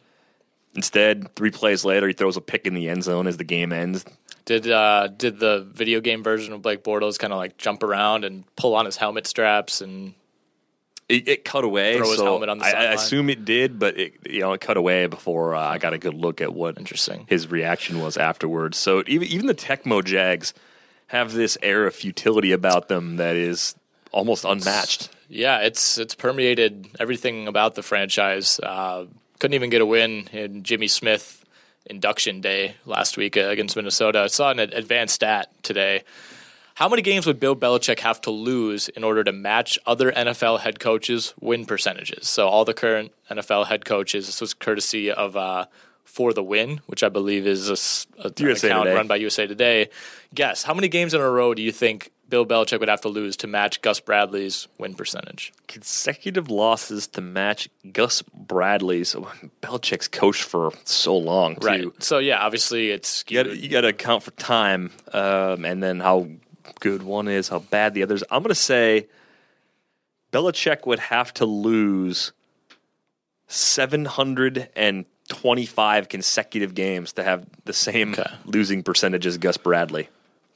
Instead, 0.76 1.34
three 1.36 1.50
plays 1.52 1.84
later, 1.84 2.08
he 2.08 2.14
throws 2.14 2.38
a 2.38 2.42
pick 2.42 2.68
in 2.68 2.76
the 2.76 2.90
end 2.90 3.04
zone 3.04 3.26
as 3.26 3.38
the 3.38 3.44
game 3.44 3.72
ends. 3.72 4.06
Did 4.46 4.70
uh, 4.70 5.08
did 5.08 5.40
the 5.40 5.68
video 5.72 6.02
game 6.02 6.24
version 6.24 6.54
of 6.54 6.62
Blake 6.62 6.84
Bortles 6.84 7.18
kind 7.20 7.34
of 7.34 7.38
like 7.38 7.58
jump 7.58 7.84
around 7.84 8.24
and 8.24 8.44
pull 8.56 8.76
on 8.76 8.86
his 8.86 8.96
helmet 8.96 9.28
straps 9.28 9.82
and 9.82 10.14
It, 11.10 11.28
it 11.28 11.46
cut 11.46 11.64
away. 11.64 11.98
Throw 11.98 12.10
his 12.10 12.18
so 12.18 12.26
helmet 12.26 12.50
on 12.50 12.58
the 12.58 12.66
I, 12.66 12.72
I 12.72 12.94
assume 12.94 13.30
it 13.30 13.46
did, 13.46 13.80
but 13.80 13.98
it, 13.98 14.14
you 14.30 14.42
know, 14.42 14.52
it 14.54 14.62
cut 14.62 14.76
away 14.76 15.08
before 15.08 15.56
uh, 15.56 15.62
I 15.62 15.78
got 15.78 15.94
a 15.94 15.98
good 15.98 16.14
look 16.14 16.42
at 16.42 16.54
what 16.54 16.78
Interesting. 16.78 17.26
his 17.30 17.50
reaction 17.50 18.02
was 18.02 18.18
afterwards. 18.18 18.78
So 18.78 19.04
even 19.08 19.28
even 19.30 19.46
the 19.48 19.56
Tecmo 19.56 20.04
Jags 20.04 20.54
have 21.08 21.32
this 21.32 21.58
air 21.62 21.88
of 21.88 21.96
futility 21.96 22.52
about 22.52 22.90
them 22.90 23.16
that 23.18 23.38
is 23.38 23.76
almost 24.12 24.44
unmatched. 24.44 25.10
Yeah, 25.30 25.60
it's 25.60 25.98
it's 25.98 26.16
permeated 26.16 26.90
everything 27.00 27.48
about 27.48 27.76
the 27.76 27.84
franchise. 27.84 28.60
Uh, 28.62 29.06
couldn't 29.40 29.56
even 29.56 29.70
get 29.70 29.82
a 29.82 29.86
win 29.86 30.28
in 30.34 30.64
Jimmy 30.64 30.88
Smith 30.88 31.46
induction 31.86 32.42
day 32.42 32.76
last 32.86 33.18
week 33.18 33.38
against 33.38 33.76
Minnesota. 33.76 34.20
I 34.20 34.28
saw 34.28 34.52
an 34.52 34.60
advanced 34.60 35.16
stat 35.16 35.50
today. 35.64 36.04
How 36.78 36.88
many 36.88 37.02
games 37.02 37.26
would 37.26 37.40
Bill 37.40 37.56
Belichick 37.56 38.02
have 38.02 38.22
to 38.22 38.30
lose 38.30 38.88
in 38.88 39.04
order 39.04 39.24
to 39.24 39.32
match 39.32 39.80
other 39.88 40.12
NFL 40.12 40.60
head 40.60 40.80
coaches' 40.80 41.34
win 41.40 41.66
percentages? 41.66 42.28
So 42.28 42.48
all 42.48 42.66
the 42.66 42.76
current 42.76 43.12
NFL 43.32 43.66
head 43.66 43.84
coaches. 43.84 44.28
This 44.28 44.40
was 44.40 44.54
courtesy 44.54 45.12
of 45.12 45.36
uh, 45.36 45.66
for 46.04 46.34
the 46.34 46.44
win, 46.44 46.82
which 46.86 47.02
I 47.02 47.10
believe 47.10 47.48
is 47.48 47.68
a, 48.20 48.28
a- 48.28 48.32
USA 48.38 48.68
account 48.68 48.86
Today. 48.86 48.96
run 48.96 49.08
by 49.08 49.16
USA 49.16 49.48
Today. 49.48 49.90
Guess 50.36 50.62
how 50.62 50.76
many 50.76 50.88
games 50.88 51.16
in 51.16 51.20
a 51.20 51.28
row 51.28 51.56
do 51.56 51.64
you 51.64 51.72
think 51.72 52.12
Bill 52.30 52.46
Belichick 52.46 52.80
would 52.80 52.90
have 52.90 53.02
to 53.02 53.10
lose 53.10 53.36
to 53.38 53.48
match 53.48 53.82
Gus 53.82 54.00
Bradley's 54.00 54.68
win 54.78 54.94
percentage? 54.94 55.54
Consecutive 55.68 56.52
losses 56.52 57.08
to 57.08 57.22
match 57.22 57.70
Gus 57.92 58.22
Bradley's. 58.22 59.16
Belichick's 59.64 60.08
coached 60.08 60.44
for 60.44 60.72
so 60.84 61.18
long, 61.18 61.56
too. 61.56 61.66
Right. 61.66 62.04
So 62.04 62.20
yeah, 62.20 62.40
obviously 62.40 62.92
it's 62.92 63.26
You 63.30 63.44
got 63.44 63.58
you 63.58 63.68
got 63.68 63.82
to 63.82 63.88
account 63.88 64.22
for 64.22 64.30
time, 64.32 64.92
um, 65.12 65.66
and 65.66 65.82
then 65.82 66.02
how 66.02 66.28
good 66.80 67.04
one 67.04 67.28
is, 67.28 67.50
how 67.50 67.60
bad 67.60 67.94
the 67.94 68.04
others. 68.04 68.24
I'm 68.32 68.42
going 68.44 68.50
to 68.50 68.56
say 68.56 69.08
Belichick 70.32 70.86
would 70.86 71.00
have 71.00 71.34
to 71.36 71.46
lose 71.46 72.32
725 73.48 76.10
consecutive 76.10 76.76
games 76.76 77.14
to 77.14 77.24
have 77.24 77.46
the 77.66 77.74
same 77.74 78.14
Okay. 78.14 78.24
losing 78.46 78.84
percentage 78.84 79.26
as 79.26 79.38
Gus 79.38 79.58
Bradley. 79.58 80.10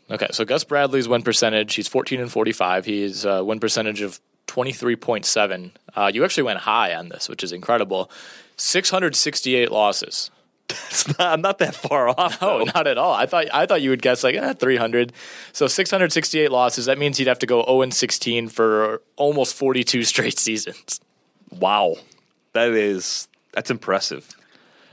Okay, 0.09 0.27
so 0.31 0.43
Gus 0.45 0.63
Bradley's 0.63 1.07
win 1.07 1.21
percentage, 1.23 1.75
he's 1.75 1.87
14 1.87 2.19
and 2.19 2.31
45. 2.31 2.85
He's 2.85 3.25
uh, 3.25 3.41
win 3.45 3.59
percentage 3.59 4.01
of 4.01 4.19
23.7. 4.47 5.71
Uh, 5.95 6.11
you 6.13 6.25
actually 6.25 6.43
went 6.43 6.59
high 6.59 6.93
on 6.93 7.09
this, 7.09 7.29
which 7.29 7.43
is 7.43 7.51
incredible. 7.53 8.11
668 8.57 9.71
losses. 9.71 10.29
It's 10.71 11.07
not, 11.07 11.19
I'm 11.21 11.41
not 11.41 11.59
that 11.59 11.75
far 11.75 12.09
off. 12.09 12.37
Oh, 12.41 12.59
though. 12.59 12.63
not 12.73 12.87
at 12.87 12.97
all. 12.97 13.13
I 13.13 13.25
thought 13.25 13.45
I 13.53 13.65
thought 13.65 13.81
you 13.81 13.89
would 13.91 14.01
guess 14.01 14.23
like 14.23 14.35
eh, 14.35 14.53
300. 14.53 15.13
So 15.53 15.67
668 15.67 16.51
losses. 16.51 16.85
That 16.85 16.97
means 16.97 17.17
he'd 17.17 17.27
have 17.27 17.39
to 17.39 17.45
go 17.47 17.63
0 17.63 17.81
and 17.81 17.93
16 17.93 18.49
for 18.49 19.01
almost 19.15 19.55
42 19.55 20.03
straight 20.03 20.37
seasons. 20.47 20.99
Wow, 21.51 21.95
that 22.53 22.69
is 22.69 23.27
that's 23.53 23.69
impressive. 23.71 24.27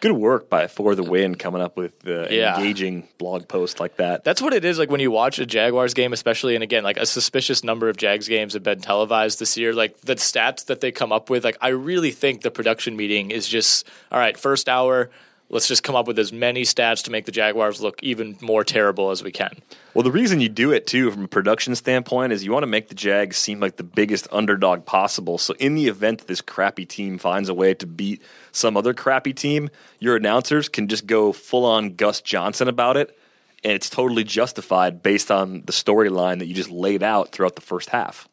Good 0.01 0.13
work 0.13 0.49
by 0.49 0.69
for 0.69 0.95
the 0.95 1.03
win 1.03 1.35
coming 1.35 1.61
up 1.61 1.77
with 1.77 1.99
the 2.01 2.29
Yeah. 2.31 2.57
engaging 2.57 3.09
blog 3.19 3.49
post 3.49 3.81
like 3.81 3.97
that. 3.97 4.23
That's 4.23 4.41
what 4.41 4.55
it 4.55 4.65
is 4.65 4.79
like 4.79 4.91
when 4.91 5.01
you 5.01 5.11
watch 5.11 5.41
a 5.41 5.47
Jaguars 5.47 5.93
game, 5.93 6.13
especially. 6.13 6.55
And 6.55 6.63
again, 6.63 6.85
like 6.85 6.99
a 6.99 7.07
suspicious 7.07 7.65
number 7.65 7.89
of 7.89 7.97
Jags 7.97 8.29
games 8.29 8.53
have 8.55 8.63
been 8.63 8.81
televised 8.81 9.41
this 9.41 9.57
year. 9.57 9.73
Like 9.73 10.01
the 10.03 10.15
stats 10.15 10.67
that 10.67 10.81
they 10.81 10.93
come 10.93 11.11
up 11.11 11.31
with, 11.31 11.43
like 11.45 11.57
I 11.61 11.69
really 11.71 12.13
think 12.13 12.43
the 12.43 12.51
production 12.53 12.97
meeting 12.97 13.33
is 13.33 13.49
just 13.49 13.89
all 14.13 14.21
right. 14.21 14.37
First 14.39 14.69
hour, 14.69 15.11
let's 15.51 15.69
just 15.69 15.83
come 15.83 15.97
up 15.97 16.07
with 16.07 16.19
as 16.19 16.33
many 16.33 16.63
stats 16.63 17.03
to 17.05 17.11
make 17.11 17.25
the 17.25 17.33
Jaguars 17.33 17.81
look 17.81 18.03
even 18.03 18.37
more 18.41 18.65
terrible 18.65 19.11
as 19.11 19.23
we 19.23 19.33
can. 19.33 19.57
Well, 19.95 20.03
the 20.03 20.13
reason 20.13 20.41
you 20.41 20.49
do 20.49 20.73
it 20.73 20.87
too, 20.87 21.11
from 21.11 21.25
a 21.25 21.29
production 21.29 21.75
standpoint, 21.75 22.33
is 22.33 22.45
you 22.45 22.53
want 22.53 22.63
to 22.63 22.69
make 22.69 22.89
the 22.89 22.95
Jags 22.95 23.37
seem 23.37 23.61
like 23.61 23.77
the 23.77 23.85
biggest 23.85 24.29
underdog 24.31 24.85
possible. 24.85 25.39
So, 25.39 25.55
in 25.59 25.75
the 25.75 25.89
event 25.89 26.27
this 26.27 26.41
crappy 26.41 26.85
team 26.85 27.19
finds 27.19 27.49
a 27.49 27.55
way 27.55 27.75
to 27.75 27.87
beat 27.87 28.23
some 28.53 28.77
other 28.77 28.95
crappy 28.95 29.33
team, 29.33 29.71
your 29.99 30.17
announcers 30.17 30.69
can 30.69 30.89
just 30.89 31.07
go 31.07 31.33
full 31.33 31.65
on 31.65 31.95
Gus 31.95 32.21
Johnson 32.21 32.69
about 32.69 32.97
it, 32.97 33.19
and 33.65 33.73
it's 33.73 33.91
totally 33.91 34.25
justified 34.25 35.03
based 35.03 35.31
on 35.31 35.63
the 35.67 35.73
storyline 35.73 36.39
that 36.39 36.47
you 36.47 36.55
just 36.55 36.71
laid 36.71 37.03
out 37.03 37.33
throughout 37.33 37.57
the 37.57 37.63
first 37.63 37.91
half. 37.91 38.29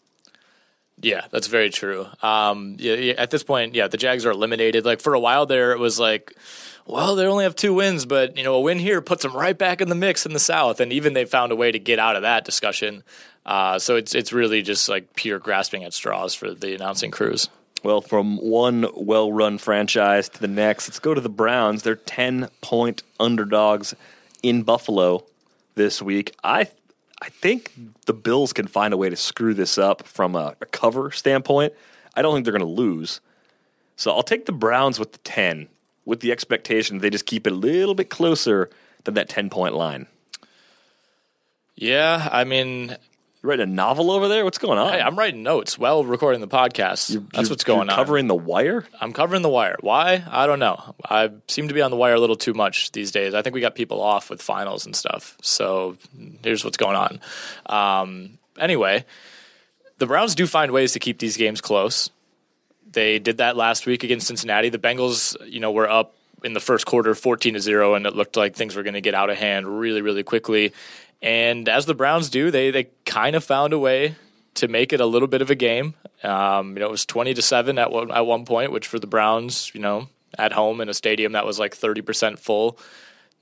Yeah, 1.01 1.25
that's 1.29 1.47
very 1.47 1.69
true. 1.69 2.07
Um, 2.21 2.77
yeah, 2.79 2.95
yeah, 2.95 3.13
at 3.17 3.29
this 3.29 3.43
point, 3.43 3.75
yeah, 3.75 3.87
the 3.87 3.97
Jags 3.97 4.25
are 4.25 4.31
eliminated. 4.31 4.85
Like 4.85 5.01
for 5.01 5.13
a 5.13 5.19
while 5.19 5.45
there, 5.45 5.71
it 5.73 5.79
was 5.79 5.99
like, 5.99 6.33
well, 6.87 7.15
they 7.15 7.25
only 7.25 7.43
have 7.43 7.55
two 7.55 7.73
wins, 7.73 8.05
but 8.05 8.37
you 8.37 8.43
know, 8.43 8.55
a 8.55 8.61
win 8.61 8.79
here 8.79 9.01
puts 9.01 9.23
them 9.23 9.33
right 9.33 9.57
back 9.57 9.81
in 9.81 9.89
the 9.89 9.95
mix 9.95 10.25
in 10.25 10.33
the 10.33 10.39
South, 10.39 10.79
and 10.79 10.93
even 10.93 11.13
they 11.13 11.25
found 11.25 11.51
a 11.51 11.55
way 11.55 11.71
to 11.71 11.79
get 11.79 11.99
out 11.99 12.15
of 12.15 12.21
that 12.21 12.45
discussion. 12.45 13.03
Uh, 13.45 13.77
so 13.77 13.95
it's 13.95 14.15
it's 14.15 14.31
really 14.33 14.61
just 14.61 14.87
like 14.89 15.15
pure 15.15 15.37
grasping 15.37 15.83
at 15.83 15.93
straws 15.93 16.33
for 16.33 16.53
the 16.53 16.73
announcing 16.73 17.11
crews. 17.11 17.49
Well, 17.83 18.01
from 18.01 18.37
one 18.37 18.87
well 18.95 19.31
run 19.31 19.59
franchise 19.59 20.29
to 20.29 20.39
the 20.39 20.47
next, 20.47 20.89
let's 20.89 20.99
go 20.99 21.13
to 21.13 21.21
the 21.21 21.29
Browns. 21.29 21.83
They're 21.83 21.95
10 21.95 22.49
point 22.61 23.03
underdogs 23.19 23.93
in 24.41 24.63
Buffalo 24.63 25.25
this 25.75 26.01
week. 26.01 26.35
I 26.43 26.69
I 27.21 27.29
think 27.29 27.71
the 28.05 28.13
Bills 28.13 28.53
can 28.53 28.67
find 28.67 28.93
a 28.93 28.97
way 28.97 29.09
to 29.09 29.15
screw 29.15 29.53
this 29.53 29.77
up 29.77 30.05
from 30.05 30.35
a, 30.35 30.55
a 30.61 30.65
cover 30.65 31.11
standpoint. 31.11 31.73
I 32.15 32.21
don't 32.21 32.33
think 32.33 32.45
they're 32.45 32.57
going 32.57 32.61
to 32.61 32.81
lose. 32.81 33.21
So 33.95 34.11
I'll 34.11 34.23
take 34.23 34.45
the 34.45 34.51
Browns 34.51 34.99
with 34.99 35.13
the 35.13 35.17
10, 35.19 35.67
with 36.05 36.19
the 36.19 36.31
expectation 36.31 36.99
they 36.99 37.09
just 37.09 37.25
keep 37.25 37.47
it 37.47 37.53
a 37.53 37.55
little 37.55 37.95
bit 37.95 38.09
closer 38.09 38.69
than 39.05 39.13
that 39.13 39.29
10 39.29 39.49
point 39.49 39.75
line. 39.75 40.07
Yeah, 41.75 42.29
I 42.31 42.43
mean, 42.43 42.95
You 43.45 43.49
writing 43.49 43.61
a 43.69 43.71
novel 43.71 44.09
over 44.09 44.27
there? 44.27 44.43
What's 44.43 44.57
going 44.57 44.79
on? 44.79 44.91
hey, 44.91 44.99
I'm 44.99 45.15
writing 45.15 45.43
notes 45.43 45.77
while 45.77 46.03
recording 46.03 46.41
the 46.41 46.47
podcast. 46.47 47.11
You're- 47.11 47.27
That's 47.31 47.43
you're- 47.43 47.49
what's 47.51 47.63
going 47.63 47.81
you're 47.89 47.91
on. 47.91 47.95
Covering 47.95 48.25
the 48.25 48.33
wire? 48.33 48.87
I'm 48.99 49.13
covering 49.13 49.43
the 49.43 49.49
wire. 49.49 49.75
Why? 49.81 50.23
I 50.31 50.47
don't 50.47 50.57
know. 50.57 50.95
I 51.07 51.29
seem 51.47 51.67
to 51.67 51.75
be 51.75 51.83
on 51.83 51.91
the 51.91 51.95
wire 51.95 52.15
a 52.15 52.19
little 52.19 52.37
too 52.37 52.55
much 52.55 52.91
these 52.93 53.11
days. 53.11 53.35
I 53.35 53.43
think 53.43 53.53
we 53.53 53.61
got 53.61 53.75
people 53.75 54.01
off 54.01 54.31
with 54.31 54.41
finals 54.41 54.87
and 54.87 54.95
stuff. 54.95 55.37
So 55.43 55.95
here's 56.43 56.65
what's 56.65 56.77
going 56.77 56.95
on. 56.95 57.19
Um, 57.67 58.39
anyway, 58.59 59.05
the 59.99 60.07
Browns 60.07 60.33
do 60.33 60.47
find 60.47 60.71
ways 60.71 60.93
to 60.93 60.99
keep 60.99 61.19
these 61.19 61.37
games 61.37 61.61
close. 61.61 62.09
They 62.93 63.19
did 63.19 63.37
that 63.37 63.55
last 63.55 63.85
week 63.85 64.03
against 64.03 64.25
Cincinnati. 64.25 64.69
The 64.69 64.79
Bengals, 64.79 65.37
you 65.47 65.59
know, 65.59 65.71
were 65.71 65.87
up 65.87 66.15
in 66.43 66.53
the 66.53 66.59
first 66.59 66.87
quarter 66.87 67.13
14 67.13 67.53
to 67.53 67.59
0 67.59 67.93
and 67.93 68.05
it 68.07 68.15
looked 68.15 68.37
like 68.37 68.55
things 68.55 68.75
were 68.75 68.83
going 68.83 68.93
to 68.95 69.01
get 69.01 69.13
out 69.15 69.29
of 69.29 69.37
hand 69.37 69.79
really 69.79 70.01
really 70.01 70.23
quickly. 70.23 70.73
And 71.21 71.67
as 71.69 71.85
the 71.85 71.95
Browns 71.95 72.29
do, 72.29 72.51
they 72.51 72.71
they 72.71 72.89
kind 73.05 73.35
of 73.35 73.43
found 73.43 73.73
a 73.73 73.79
way 73.79 74.15
to 74.55 74.67
make 74.67 74.93
it 74.93 75.01
a 75.01 75.05
little 75.05 75.27
bit 75.27 75.41
of 75.41 75.49
a 75.49 75.55
game. 75.55 75.93
Um, 76.23 76.73
you 76.73 76.79
know, 76.79 76.87
it 76.87 76.91
was 76.91 77.05
20 77.05 77.33
to 77.33 77.41
7 77.41 77.77
at 77.77 77.91
one, 77.91 78.11
at 78.11 78.25
one 78.25 78.45
point, 78.45 78.71
which 78.71 78.87
for 78.87 78.99
the 78.99 79.07
Browns, 79.07 79.71
you 79.73 79.81
know, 79.81 80.07
at 80.37 80.53
home 80.53 80.81
in 80.81 80.89
a 80.89 80.93
stadium 80.93 81.33
that 81.33 81.45
was 81.45 81.59
like 81.59 81.75
30% 81.75 82.39
full, 82.39 82.79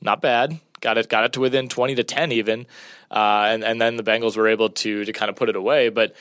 not 0.02 0.22
bad. 0.22 0.60
Got 0.82 0.98
it 0.98 1.08
got 1.08 1.24
it 1.24 1.34
to 1.34 1.40
within 1.40 1.70
20 1.70 1.96
to 1.96 2.04
10 2.04 2.32
even. 2.34 2.66
Uh, 3.10 3.46
and 3.48 3.64
and 3.64 3.80
then 3.80 3.96
the 3.96 4.04
Bengals 4.04 4.36
were 4.36 4.48
able 4.48 4.70
to 4.70 5.06
to 5.06 5.14
kind 5.14 5.30
of 5.30 5.36
put 5.36 5.50
it 5.50 5.56
away, 5.56 5.90
but 5.90 6.16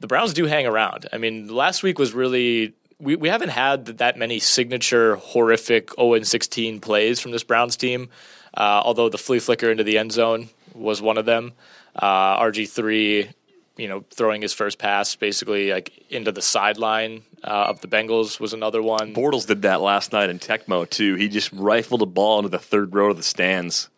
the 0.00 0.06
Browns 0.06 0.32
do 0.32 0.46
hang 0.46 0.66
around. 0.66 1.06
I 1.12 1.18
mean, 1.18 1.48
last 1.48 1.82
week 1.82 1.98
was 1.98 2.12
really 2.12 2.72
we, 2.98 3.14
we 3.14 3.28
haven't 3.28 3.50
had 3.50 3.86
that 3.86 4.16
many 4.16 4.40
signature 4.40 5.16
horrific 5.16 5.94
0 5.94 6.22
16 6.22 6.80
plays 6.80 7.20
from 7.20 7.30
this 7.30 7.44
Browns 7.44 7.76
team. 7.76 8.08
Uh, 8.52 8.82
although 8.84 9.08
the 9.08 9.18
flea 9.18 9.38
flicker 9.38 9.70
into 9.70 9.84
the 9.84 9.96
end 9.96 10.10
zone 10.10 10.48
was 10.74 11.02
one 11.02 11.18
of 11.18 11.26
them. 11.26 11.52
Uh, 11.94 12.40
RG 12.40 12.68
three, 12.68 13.30
you 13.76 13.88
know, 13.88 14.04
throwing 14.10 14.42
his 14.42 14.52
first 14.52 14.78
pass 14.78 15.16
basically 15.16 15.72
like 15.72 16.04
into 16.10 16.32
the 16.32 16.42
sideline 16.42 17.22
uh, 17.42 17.66
of 17.68 17.80
the 17.80 17.88
Bengals 17.88 18.38
was 18.40 18.52
another 18.52 18.82
one. 18.82 19.14
Bortles 19.14 19.46
did 19.46 19.62
that 19.62 19.80
last 19.80 20.12
night 20.12 20.30
in 20.30 20.38
Tecmo 20.38 20.88
too. 20.88 21.14
He 21.14 21.28
just 21.28 21.52
rifled 21.52 22.02
a 22.02 22.06
ball 22.06 22.38
into 22.38 22.48
the 22.48 22.58
third 22.58 22.94
row 22.94 23.10
of 23.10 23.16
the 23.16 23.22
stands. 23.22 23.88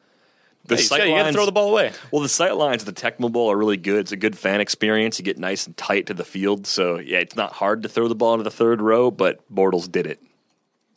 The 0.64 0.76
Hey, 0.76 0.82
sight 0.82 1.08
you 1.08 1.16
got 1.16 1.24
to 1.24 1.32
throw 1.32 1.44
the 1.44 1.50
ball 1.50 1.70
away. 1.70 1.90
Well, 2.12 2.22
the 2.22 2.28
sight 2.28 2.56
lines 2.56 2.82
of 2.82 2.86
the 2.86 3.00
Tecmo 3.00 3.32
Bowl 3.32 3.50
are 3.50 3.56
really 3.56 3.76
good. 3.76 3.98
It's 3.98 4.12
a 4.12 4.16
good 4.16 4.38
fan 4.38 4.60
experience. 4.60 5.18
You 5.18 5.24
get 5.24 5.36
nice 5.36 5.66
and 5.66 5.76
tight 5.76 6.06
to 6.06 6.14
the 6.14 6.24
field, 6.24 6.68
so 6.68 7.00
yeah, 7.00 7.18
it's 7.18 7.34
not 7.34 7.52
hard 7.54 7.82
to 7.82 7.88
throw 7.88 8.06
the 8.06 8.14
ball 8.14 8.34
into 8.34 8.44
the 8.44 8.50
third 8.52 8.80
row. 8.80 9.10
But 9.10 9.40
Bortles 9.52 9.90
did 9.90 10.06
it. 10.06 10.22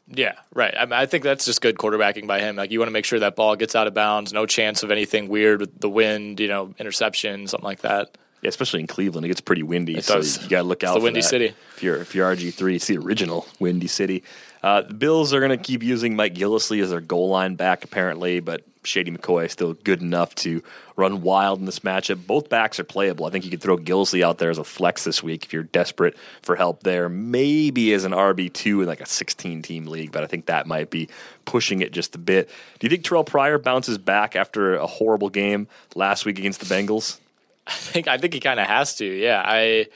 Yeah, 0.07 0.33
right. 0.53 0.73
I, 0.77 0.85
mean, 0.85 0.93
I 0.93 1.05
think 1.07 1.23
that's 1.23 1.45
just 1.45 1.61
good 1.61 1.77
quarterbacking 1.77 2.27
by 2.27 2.39
him. 2.39 2.55
Like 2.55 2.69
you 2.71 2.79
want 2.79 2.87
to 2.87 2.93
make 2.93 3.05
sure 3.05 3.19
that 3.19 3.35
ball 3.35 3.55
gets 3.55 3.75
out 3.75 3.87
of 3.87 3.93
bounds. 3.93 4.33
No 4.33 4.45
chance 4.45 4.83
of 4.83 4.91
anything 4.91 5.29
weird 5.29 5.59
with 5.61 5.79
the 5.79 5.89
wind. 5.89 6.39
You 6.39 6.47
know, 6.47 6.73
interception, 6.77 7.47
something 7.47 7.65
like 7.65 7.81
that. 7.81 8.15
Yeah, 8.41 8.49
especially 8.49 8.81
in 8.81 8.87
Cleveland, 8.87 9.25
it 9.25 9.29
gets 9.29 9.41
pretty 9.41 9.63
windy. 9.63 9.97
It 9.97 10.03
so 10.05 10.17
does. 10.17 10.43
you 10.43 10.49
got 10.49 10.57
to 10.57 10.63
look 10.67 10.83
It's 10.83 10.91
out. 10.91 10.93
the 10.95 10.99
for 10.99 11.03
Windy. 11.05 11.21
City. 11.23 11.55
If 11.75 11.81
you're 11.81 11.95
if 11.97 12.13
you're 12.13 12.35
RG 12.35 12.53
three, 12.53 12.75
it's 12.75 12.85
the 12.85 12.97
original 12.97 13.47
Windy 13.59 13.87
City. 13.87 14.23
Uh, 14.65 14.81
the 14.81 14.95
Bills 14.95 15.31
are 15.31 15.39
going 15.39 15.51
to 15.51 15.63
keep 15.63 15.83
using 15.83 16.15
Mike 16.15 16.33
Gillislee 16.33 16.81
as 16.81 16.89
their 16.89 16.99
goal 16.99 17.29
line 17.29 17.53
back, 17.53 17.83
apparently, 17.83 18.39
but 18.39 18.63
Shady 18.83 19.11
McCoy 19.11 19.45
is 19.45 19.51
still 19.51 19.73
good 19.73 20.01
enough 20.01 20.33
to 20.35 20.63
run 20.95 21.21
wild 21.21 21.59
in 21.59 21.67
this 21.67 21.81
matchup. 21.81 22.25
Both 22.25 22.49
backs 22.49 22.79
are 22.79 22.83
playable. 22.83 23.27
I 23.27 23.29
think 23.29 23.45
you 23.45 23.51
could 23.51 23.61
throw 23.61 23.77
Gillisley 23.77 24.23
out 24.23 24.39
there 24.39 24.49
as 24.49 24.57
a 24.57 24.63
flex 24.63 25.03
this 25.03 25.21
week 25.21 25.45
if 25.45 25.53
you're 25.53 25.61
desperate 25.61 26.17
for 26.41 26.55
help 26.55 26.81
there. 26.81 27.09
Maybe 27.09 27.93
as 27.93 28.05
an 28.05 28.11
RB 28.11 28.51
two 28.51 28.81
in 28.81 28.87
like 28.87 29.01
a 29.01 29.05
16 29.05 29.61
team 29.61 29.85
league, 29.85 30.11
but 30.11 30.23
I 30.23 30.27
think 30.27 30.47
that 30.47 30.65
might 30.65 30.89
be 30.89 31.09
pushing 31.45 31.81
it 31.81 31.91
just 31.91 32.15
a 32.15 32.19
bit. 32.19 32.49
Do 32.79 32.85
you 32.87 32.89
think 32.89 33.03
Terrell 33.03 33.23
Pryor 33.23 33.59
bounces 33.59 33.99
back 33.99 34.35
after 34.35 34.73
a 34.73 34.87
horrible 34.87 35.29
game 35.29 35.67
last 35.93 36.25
week 36.25 36.39
against 36.39 36.59
the 36.59 36.65
Bengals? 36.65 37.19
I 37.67 37.73
think 37.73 38.07
I 38.07 38.17
think 38.17 38.33
he 38.33 38.39
kind 38.39 38.59
of 38.59 38.65
has 38.65 38.95
to. 38.95 39.05
Yeah, 39.05 39.43
I 39.45 39.89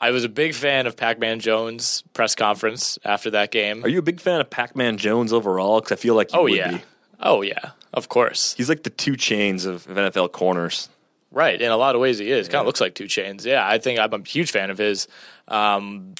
I 0.00 0.10
was 0.12 0.24
a 0.24 0.28
big 0.28 0.54
fan 0.54 0.86
of 0.86 0.96
Pac-Man 0.96 1.40
Jones 1.40 2.04
press 2.12 2.34
conference 2.34 2.98
after 3.04 3.30
that 3.30 3.50
game. 3.50 3.84
Are 3.84 3.88
you 3.88 3.98
a 3.98 4.02
big 4.02 4.20
fan 4.20 4.40
of 4.40 4.48
Pac-Man 4.48 4.96
Jones 4.96 5.32
overall? 5.32 5.80
Because 5.80 5.92
I 5.92 6.00
feel 6.00 6.14
like 6.14 6.32
you 6.32 6.38
oh 6.38 6.42
would 6.44 6.52
yeah, 6.52 6.70
be. 6.72 6.82
oh 7.20 7.42
yeah, 7.42 7.70
of 7.92 8.08
course. 8.08 8.54
He's 8.54 8.68
like 8.68 8.84
the 8.84 8.90
two 8.90 9.16
chains 9.16 9.64
of 9.64 9.86
of 9.88 9.96
NFL 9.96 10.32
corners. 10.32 10.88
Right, 11.30 11.60
in 11.60 11.70
a 11.70 11.76
lot 11.76 11.94
of 11.94 12.00
ways 12.00 12.18
he 12.18 12.30
is. 12.30 12.48
Kind 12.48 12.60
of 12.60 12.66
looks 12.66 12.80
like 12.80 12.94
Two 12.94 13.06
Chains. 13.06 13.44
Yeah, 13.44 13.66
I 13.66 13.78
think 13.78 13.98
I'm 13.98 14.12
a 14.14 14.22
huge 14.26 14.50
fan 14.50 14.70
of 14.70 14.78
his. 14.78 15.08
Um, 15.46 16.14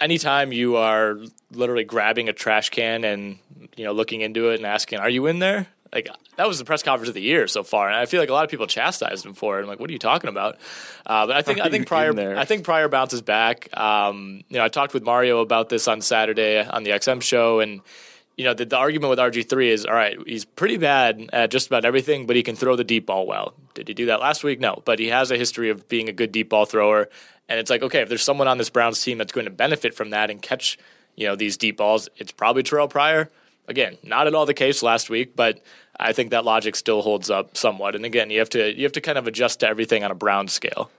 anytime 0.00 0.52
you 0.52 0.76
are 0.76 1.16
literally 1.50 1.84
grabbing 1.84 2.28
a 2.28 2.34
trash 2.34 2.68
can 2.68 3.04
and 3.04 3.38
you 3.74 3.84
know 3.84 3.92
looking 3.92 4.20
into 4.20 4.50
it 4.50 4.56
and 4.56 4.66
asking, 4.66 4.98
"Are 4.98 5.08
you 5.08 5.26
in 5.26 5.38
there?" 5.38 5.66
Like 5.92 6.08
that 6.36 6.46
was 6.46 6.58
the 6.58 6.64
press 6.64 6.82
conference 6.82 7.08
of 7.08 7.14
the 7.14 7.22
year 7.22 7.46
so 7.46 7.62
far, 7.62 7.88
and 7.88 7.96
I 7.96 8.06
feel 8.06 8.20
like 8.20 8.28
a 8.28 8.32
lot 8.32 8.44
of 8.44 8.50
people 8.50 8.66
chastised 8.66 9.24
him 9.24 9.34
for 9.34 9.58
it. 9.58 9.62
I'm 9.62 9.68
like, 9.68 9.80
"What 9.80 9.90
are 9.90 9.92
you 9.92 9.98
talking 9.98 10.28
about?" 10.28 10.56
Uh, 11.06 11.26
but 11.26 11.36
I 11.36 11.42
think 11.42 11.60
I 11.60 11.64
think 11.64 11.82
in 11.82 11.84
Pryor? 11.84 12.36
I 12.36 12.44
think 12.44 12.64
Pryor 12.64 12.88
bounces 12.88 13.22
back. 13.22 13.68
Um, 13.76 14.42
you 14.48 14.58
know, 14.58 14.64
I 14.64 14.68
talked 14.68 14.94
with 14.94 15.02
Mario 15.02 15.40
about 15.40 15.68
this 15.68 15.88
on 15.88 16.00
Saturday 16.00 16.60
on 16.60 16.82
the 16.82 16.90
XM 16.90 17.22
show, 17.22 17.60
and 17.60 17.80
you 18.36 18.44
know, 18.44 18.54
the, 18.54 18.66
the 18.66 18.76
argument 18.76 19.10
with 19.10 19.18
RG3 19.18 19.68
is 19.68 19.86
all 19.86 19.94
right, 19.94 20.18
he's 20.26 20.44
pretty 20.44 20.76
bad 20.76 21.30
at 21.32 21.50
just 21.50 21.66
about 21.66 21.84
everything, 21.84 22.26
but 22.26 22.36
he 22.36 22.42
can 22.42 22.54
throw 22.54 22.76
the 22.76 22.84
deep 22.84 23.06
ball 23.06 23.26
well. 23.26 23.54
Did 23.74 23.88
he 23.88 23.94
do 23.94 24.06
that 24.06 24.20
last 24.20 24.44
week? 24.44 24.60
No, 24.60 24.82
but 24.84 24.98
he 24.98 25.08
has 25.08 25.30
a 25.30 25.36
history 25.36 25.70
of 25.70 25.88
being 25.88 26.08
a 26.08 26.12
good 26.12 26.32
deep 26.32 26.50
ball 26.50 26.66
thrower. 26.66 27.08
And 27.48 27.58
it's 27.58 27.70
like, 27.70 27.82
okay, 27.82 28.00
if 28.00 28.08
there's 28.08 28.22
someone 28.22 28.48
on 28.48 28.58
this 28.58 28.70
Browns 28.70 29.02
team 29.02 29.18
that's 29.18 29.32
going 29.32 29.46
to 29.46 29.50
benefit 29.50 29.94
from 29.94 30.10
that 30.10 30.30
and 30.30 30.42
catch, 30.42 30.78
you 31.14 31.26
know, 31.26 31.36
these 31.36 31.56
deep 31.56 31.76
balls, 31.78 32.08
it's 32.16 32.32
probably 32.32 32.62
Terrell 32.62 32.88
Pryor. 32.88 33.30
Again, 33.68 33.98
not 34.02 34.26
at 34.26 34.34
all 34.34 34.46
the 34.46 34.54
case 34.54 34.82
last 34.82 35.10
week, 35.10 35.34
but 35.34 35.60
I 35.98 36.12
think 36.12 36.30
that 36.30 36.44
logic 36.44 36.76
still 36.76 37.02
holds 37.02 37.30
up 37.30 37.56
somewhat. 37.56 37.94
And 37.96 38.04
again, 38.04 38.30
you 38.30 38.38
have 38.38 38.50
to 38.50 38.72
you 38.76 38.84
have 38.84 38.92
to 38.92 39.00
kind 39.00 39.18
of 39.18 39.26
adjust 39.26 39.60
to 39.60 39.68
everything 39.68 40.04
on 40.04 40.10
a 40.10 40.14
Brown 40.14 40.48
scale. 40.48 40.90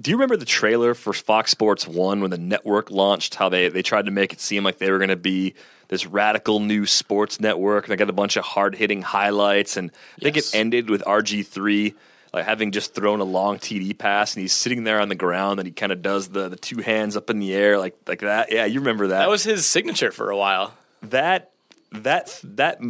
Do 0.00 0.10
you 0.10 0.16
remember 0.16 0.36
the 0.38 0.46
trailer 0.46 0.94
for 0.94 1.12
Fox 1.12 1.50
Sports 1.50 1.86
One 1.86 2.20
when 2.22 2.30
the 2.30 2.38
network 2.38 2.90
launched? 2.90 3.34
How 3.34 3.48
they 3.50 3.68
they 3.68 3.82
tried 3.82 4.06
to 4.06 4.10
make 4.10 4.32
it 4.32 4.40
seem 4.40 4.64
like 4.64 4.78
they 4.78 4.90
were 4.90 4.98
going 4.98 5.10
to 5.10 5.16
be 5.16 5.54
this 5.88 6.06
radical 6.06 6.60
new 6.60 6.86
sports 6.86 7.38
network. 7.40 7.84
And 7.84 7.92
they 7.92 7.96
got 7.96 8.08
a 8.08 8.12
bunch 8.14 8.36
of 8.36 8.44
hard 8.44 8.74
hitting 8.76 9.02
highlights, 9.02 9.76
and 9.76 9.90
I 10.18 10.22
think 10.22 10.36
Yes. 10.36 10.54
it 10.54 10.58
ended 10.58 10.88
with 10.88 11.02
RG 11.04 11.46
three 11.46 11.94
like 12.32 12.44
having 12.46 12.70
just 12.70 12.94
thrown 12.94 13.18
a 13.20 13.24
long 13.24 13.58
TD 13.58 13.98
pass, 13.98 14.34
and 14.34 14.40
he's 14.40 14.52
sitting 14.52 14.84
there 14.84 15.00
on 15.00 15.08
the 15.08 15.16
ground, 15.16 15.58
and 15.58 15.66
he 15.66 15.72
kind 15.72 15.90
of 15.92 16.00
does 16.00 16.28
the 16.28 16.48
the 16.48 16.56
two 16.56 16.78
hands 16.78 17.16
up 17.16 17.28
in 17.28 17.40
the 17.40 17.52
air 17.52 17.76
like 17.78 17.96
like 18.06 18.20
that. 18.20 18.50
Yeah, 18.52 18.64
you 18.64 18.78
remember 18.80 19.08
that? 19.08 19.18
That 19.18 19.28
was 19.28 19.42
his 19.42 19.66
signature 19.66 20.12
for 20.12 20.30
a 20.30 20.36
while. 20.36 20.72
that 21.02 21.49
that 21.92 22.40
that 22.42 22.80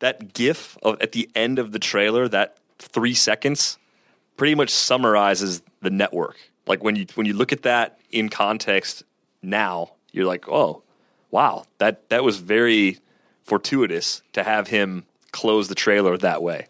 that 0.00 0.32
gif 0.32 0.76
of, 0.82 1.00
at 1.00 1.12
the 1.12 1.28
end 1.34 1.58
of 1.58 1.72
the 1.72 1.78
trailer 1.78 2.28
that 2.28 2.56
three 2.78 3.14
seconds 3.14 3.78
pretty 4.36 4.54
much 4.54 4.70
summarizes 4.70 5.62
the 5.82 5.90
network 5.90 6.36
like 6.66 6.82
when 6.82 6.96
you 6.96 7.06
when 7.14 7.26
you 7.26 7.34
look 7.34 7.52
at 7.52 7.62
that 7.62 7.98
in 8.10 8.28
context 8.28 9.02
now 9.42 9.90
you're 10.12 10.24
like 10.26 10.48
oh 10.48 10.82
wow 11.30 11.64
that 11.78 12.08
that 12.08 12.24
was 12.24 12.38
very 12.38 12.98
fortuitous 13.42 14.22
to 14.32 14.42
have 14.42 14.68
him 14.68 15.04
close 15.32 15.68
the 15.68 15.74
trailer 15.74 16.16
that 16.16 16.42
way 16.42 16.66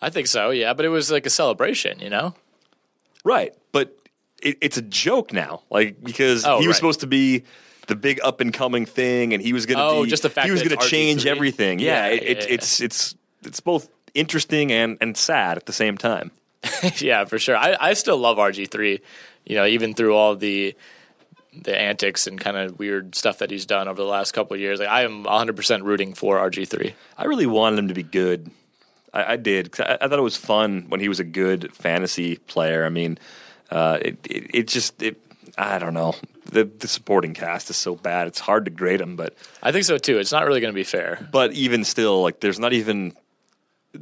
I 0.00 0.10
think 0.10 0.28
so, 0.28 0.50
yeah, 0.50 0.74
but 0.74 0.84
it 0.84 0.90
was 0.90 1.10
like 1.10 1.26
a 1.26 1.30
celebration, 1.30 1.98
you 1.98 2.08
know? 2.08 2.34
Right, 3.24 3.52
but 3.72 3.96
it, 4.40 4.56
it's 4.60 4.76
a 4.76 4.82
joke 4.82 5.32
now, 5.32 5.62
like 5.70 6.00
because 6.02 6.44
Oh, 6.44 6.60
he 6.60 6.68
was 6.68 6.74
right. 6.74 6.76
supposed 6.76 7.00
to 7.00 7.08
be 7.08 7.42
the 7.88 7.96
big 7.96 8.20
up 8.22 8.40
and 8.40 8.52
coming 8.54 8.86
thing, 8.86 9.34
and 9.34 9.42
he 9.42 9.52
was 9.52 9.66
going 9.66 9.78
to 9.78 9.84
Oh, 9.84 10.04
be 10.04 10.10
just 10.10 10.22
the 10.22 10.30
fact 10.30 10.46
he 10.46 10.52
was 10.52 10.62
going 10.62 10.78
to 10.78 10.86
change 10.88 11.24
RG3? 11.24 11.26
everything. 11.26 11.78
Yeah, 11.80 12.06
Yeah, 12.06 12.14
it, 12.14 12.22
yeah, 12.22 12.28
it, 12.30 12.38
yeah. 12.38 12.54
it's 12.54 12.80
it's 12.80 13.14
it's 13.44 13.60
both 13.60 13.88
interesting 14.14 14.70
and 14.72 14.96
and 15.00 15.16
sad 15.16 15.56
at 15.56 15.66
the 15.66 15.72
same 15.72 15.98
time. 15.98 16.30
yeah, 16.98 17.24
for 17.24 17.38
sure. 17.38 17.56
I, 17.56 17.76
I 17.78 17.92
still 17.94 18.16
love 18.18 18.36
RG3, 18.38 19.00
you 19.46 19.56
know, 19.56 19.66
even 19.66 19.94
through 19.94 20.14
all 20.14 20.36
the 20.36 20.74
the 21.62 21.76
antics 21.76 22.26
and 22.26 22.38
kind 22.38 22.56
of 22.56 22.78
weird 22.78 23.14
stuff 23.14 23.38
that 23.38 23.50
he's 23.50 23.66
done 23.66 23.88
over 23.88 24.00
the 24.00 24.08
last 24.08 24.32
couple 24.32 24.54
of 24.54 24.60
years. 24.60 24.78
Like 24.80 24.88
I 24.88 25.02
am 25.02 25.24
100% 25.24 25.82
rooting 25.82 26.14
for 26.14 26.36
RG3. 26.36 26.92
I 27.16 27.24
really 27.24 27.46
wanted 27.46 27.78
him 27.80 27.88
to 27.88 27.94
be 27.94 28.02
good. 28.04 28.50
I, 29.14 29.32
I 29.32 29.36
did. 29.36 29.72
'cause 29.72 29.86
I, 29.88 30.04
I 30.04 30.08
thought 30.08 30.18
it 30.18 30.22
was 30.22 30.36
fun 30.36 30.86
when 30.88 31.00
he 31.00 31.08
was 31.08 31.18
a 31.20 31.24
good 31.24 31.72
fantasy 31.74 32.36
player. 32.36 32.84
I 32.84 32.90
mean, 32.90 33.18
uh, 33.70 33.98
it, 34.02 34.18
it 34.28 34.50
it 34.54 34.68
just 34.68 35.02
it. 35.02 35.20
I 35.56 35.78
don't 35.78 35.94
know. 35.94 36.14
The 36.50 36.64
the 36.64 36.88
supporting 36.88 37.34
cast 37.34 37.68
is 37.70 37.76
so 37.76 37.94
bad. 37.94 38.26
It's 38.26 38.40
hard 38.40 38.64
to 38.64 38.70
grade 38.70 39.00
them. 39.00 39.16
but 39.16 39.34
I 39.62 39.70
think 39.72 39.84
so 39.84 39.98
too. 39.98 40.18
It's 40.18 40.32
not 40.32 40.46
really 40.46 40.60
going 40.60 40.72
to 40.72 40.76
be 40.76 40.84
fair. 40.84 41.28
but 41.30 41.52
even 41.52 41.84
still, 41.84 42.22
like 42.22 42.40
there's 42.40 42.58
not 42.58 42.72
even 42.72 43.12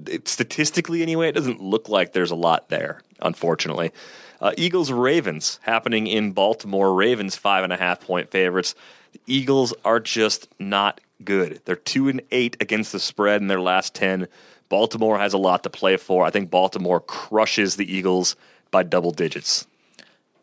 it, 0.06 0.28
statistically 0.28 1.02
anyway. 1.02 1.28
It 1.28 1.34
doesn't 1.34 1.60
look 1.60 1.88
like 1.88 2.12
there's 2.12 2.30
a 2.30 2.36
lot 2.36 2.68
there. 2.68 3.02
Unfortunately, 3.20 3.92
uh, 4.40 4.52
Eagles 4.56 4.92
Ravens 4.92 5.58
happening 5.62 6.06
in 6.06 6.32
Baltimore. 6.32 6.94
Ravens 6.94 7.34
five 7.36 7.64
and 7.64 7.72
a 7.72 7.76
half 7.76 8.00
point 8.00 8.30
favorites. 8.30 8.74
The 9.12 9.20
Eagles 9.26 9.74
are 9.84 9.98
just 10.00 10.48
not 10.60 11.00
good. 11.24 11.60
They're 11.64 11.76
two 11.76 12.08
and 12.08 12.20
eight 12.30 12.56
against 12.60 12.92
the 12.92 13.00
spread 13.00 13.40
in 13.40 13.48
their 13.48 13.60
last 13.60 13.94
ten. 13.94 14.28
Baltimore 14.68 15.18
has 15.18 15.32
a 15.32 15.38
lot 15.38 15.62
to 15.62 15.70
play 15.70 15.96
for. 15.96 16.24
I 16.24 16.30
think 16.30 16.50
Baltimore 16.50 17.00
crushes 17.00 17.76
the 17.76 17.90
Eagles 17.92 18.36
by 18.70 18.82
double 18.82 19.12
digits. 19.12 19.66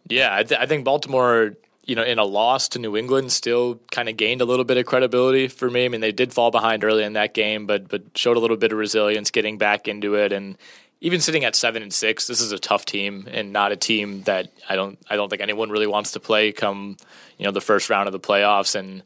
Yeah, 0.10 0.36
I, 0.36 0.44
th- 0.44 0.60
I 0.60 0.66
think 0.66 0.84
Baltimore, 0.86 1.54
you 1.86 1.96
know, 1.96 2.04
in 2.04 2.17
a 2.17 2.24
loss 2.24 2.69
to 2.69 2.80
New 2.80 2.96
England, 2.96 3.32
still 3.32 3.80
kind 3.91 4.08
of 4.08 4.15
gained 4.15 4.41
a 4.41 4.46
little 4.46 4.63
bit 4.63 4.78
of 4.78 4.86
credibility 4.86 5.48
for 5.48 5.69
me. 5.69 5.86
I 5.86 5.88
mean, 5.89 6.02
they 6.02 6.13
did 6.13 6.34
fall 6.34 6.50
behind 6.50 6.84
early 6.84 7.04
in 7.04 7.13
that 7.13 7.34
game, 7.34 7.65
but 7.65 7.89
but 7.89 8.04
showed 8.15 8.38
a 8.38 8.39
little 8.39 8.58
bit 8.58 8.72
of 8.72 8.78
resilience, 8.78 9.32
getting 9.32 9.58
back 9.58 9.88
into 9.88 10.15
it, 10.15 10.32
and 10.32 10.58
even 11.02 11.19
sitting 11.19 11.43
at 11.43 11.56
seven 11.56 11.84
and 11.84 11.93
six, 11.93 12.28
this 12.28 12.39
is 12.39 12.54
a 12.54 12.58
tough 12.58 12.86
team 12.86 13.28
and 13.30 13.52
not 13.52 13.74
a 13.74 13.76
team 13.76 14.22
that 14.24 14.50
I 14.69 14.76
don't 14.76 14.98
I 15.10 15.17
don't 15.17 15.30
think 15.30 15.41
anyone 15.41 15.69
really 15.69 15.88
wants 15.88 16.12
to 16.12 16.19
play 16.19 16.54
come 16.54 16.98
you 17.38 17.46
know 17.46 17.52
the 17.52 17.62
first 17.62 17.89
round 17.89 18.08
of 18.08 18.13
the 18.13 18.19
playoffs 18.19 18.76
and. 18.76 19.04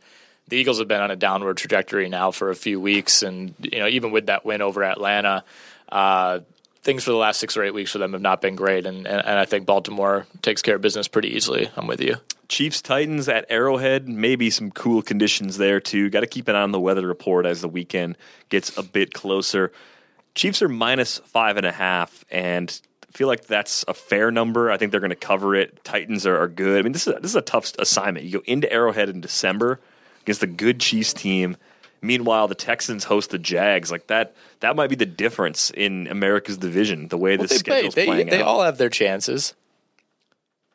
The 0.50 0.56
Eagles 0.56 0.80
have 0.80 0.88
been 0.88 1.02
on 1.02 1.12
a 1.12 1.18
downward 1.18 1.58
trajectory 1.58 2.08
now 2.08 2.32
for 2.32 2.52
a 2.52 2.56
few 2.56 2.80
weeks, 2.80 3.22
and 3.22 3.54
you 3.62 3.80
know 3.80 3.88
even 3.88 4.12
with 4.12 4.28
that 4.28 4.46
win 4.46 4.62
over 4.62 4.82
Atlanta, 4.82 5.44
uh, 5.92 6.40
things 6.88 7.04
for 7.04 7.12
the 7.12 7.18
last 7.18 7.42
six 7.42 7.58
or 7.58 7.66
eight 7.66 7.74
weeks 7.74 7.92
for 7.92 7.98
them 7.98 8.14
have 8.14 8.22
not 8.22 8.40
been 8.40 8.56
great, 8.56 8.86
and, 8.86 9.06
and, 9.06 9.26
and 9.26 9.38
I 9.38 9.44
think 9.44 9.66
Baltimore 9.66 10.26
takes 10.42 10.62
care 10.62 10.78
of 10.78 10.82
business 10.82 11.10
pretty 11.10 11.36
easily. 11.36 11.70
I'm 11.76 11.86
with 11.86 12.00
you. 12.00 12.16
Chiefs 12.48 12.82
Titans 12.82 13.28
at 13.28 13.46
Arrowhead, 13.50 14.08
maybe 14.08 14.50
some 14.50 14.72
cool 14.72 15.02
conditions 15.02 15.58
there 15.58 15.82
too. 15.82 16.10
Got 16.10 16.22
to 16.22 16.28
keep 16.28 16.48
an 16.48 16.56
eye 16.56 16.62
on 16.62 16.72
the 16.72 16.80
weather 16.80 17.06
report 17.06 17.46
as 17.46 17.60
the 17.60 17.68
weekend 17.68 18.18
gets 18.48 18.78
a 18.78 18.84
bit 18.84 19.14
closer. 19.14 19.74
Chiefs 20.34 20.62
are 20.62 20.70
minus 20.70 21.18
five 21.18 21.58
and 21.58 21.66
a 21.66 21.74
half, 21.74 22.24
and 22.32 22.80
I 23.04 23.12
feel 23.12 23.28
like 23.28 23.48
that's 23.48 23.84
a 23.90 23.94
fair 23.94 24.32
number. 24.32 24.72
I 24.72 24.78
think 24.78 24.92
they're 24.92 25.02
going 25.02 25.10
to 25.10 25.18
cover 25.18 25.56
it. 25.56 25.84
Titans 25.84 26.26
are, 26.26 26.38
are 26.38 26.48
good. 26.48 26.80
I 26.80 26.84
mean, 26.84 26.94
this 26.94 27.06
is 27.06 27.16
this 27.16 27.32
is 27.32 27.36
a 27.36 27.42
tough 27.42 27.74
assignment. 27.80 28.26
You 28.26 28.40
go 28.40 28.44
into 28.46 28.72
Arrowhead 28.72 29.10
in 29.10 29.20
December 29.20 29.82
against 30.22 30.40
the 30.40 30.48
good 30.48 30.80
Chiefs 30.80 31.12
team. 31.12 31.58
Meanwhile, 32.02 32.48
the 32.48 32.56
Texans 32.56 33.04
host 33.04 33.32
the 33.32 33.40
Jags. 33.40 33.92
Like 33.92 34.08
that, 34.08 34.36
that 34.60 34.76
might 34.76 34.90
be 34.90 34.96
the 34.96 35.06
difference 35.06 35.72
in 35.72 36.08
America's 36.08 36.58
division. 36.58 37.08
The 37.08 37.18
way 37.18 37.36
the 37.36 37.44
they 37.44 37.48
play, 37.48 37.58
schedule's 37.58 37.96
they, 37.96 38.06
playing 38.06 38.30
they 38.30 38.42
out. 38.42 38.48
all 38.48 38.64
have 38.64 38.78
their 38.78 38.90
chances. 38.90 39.54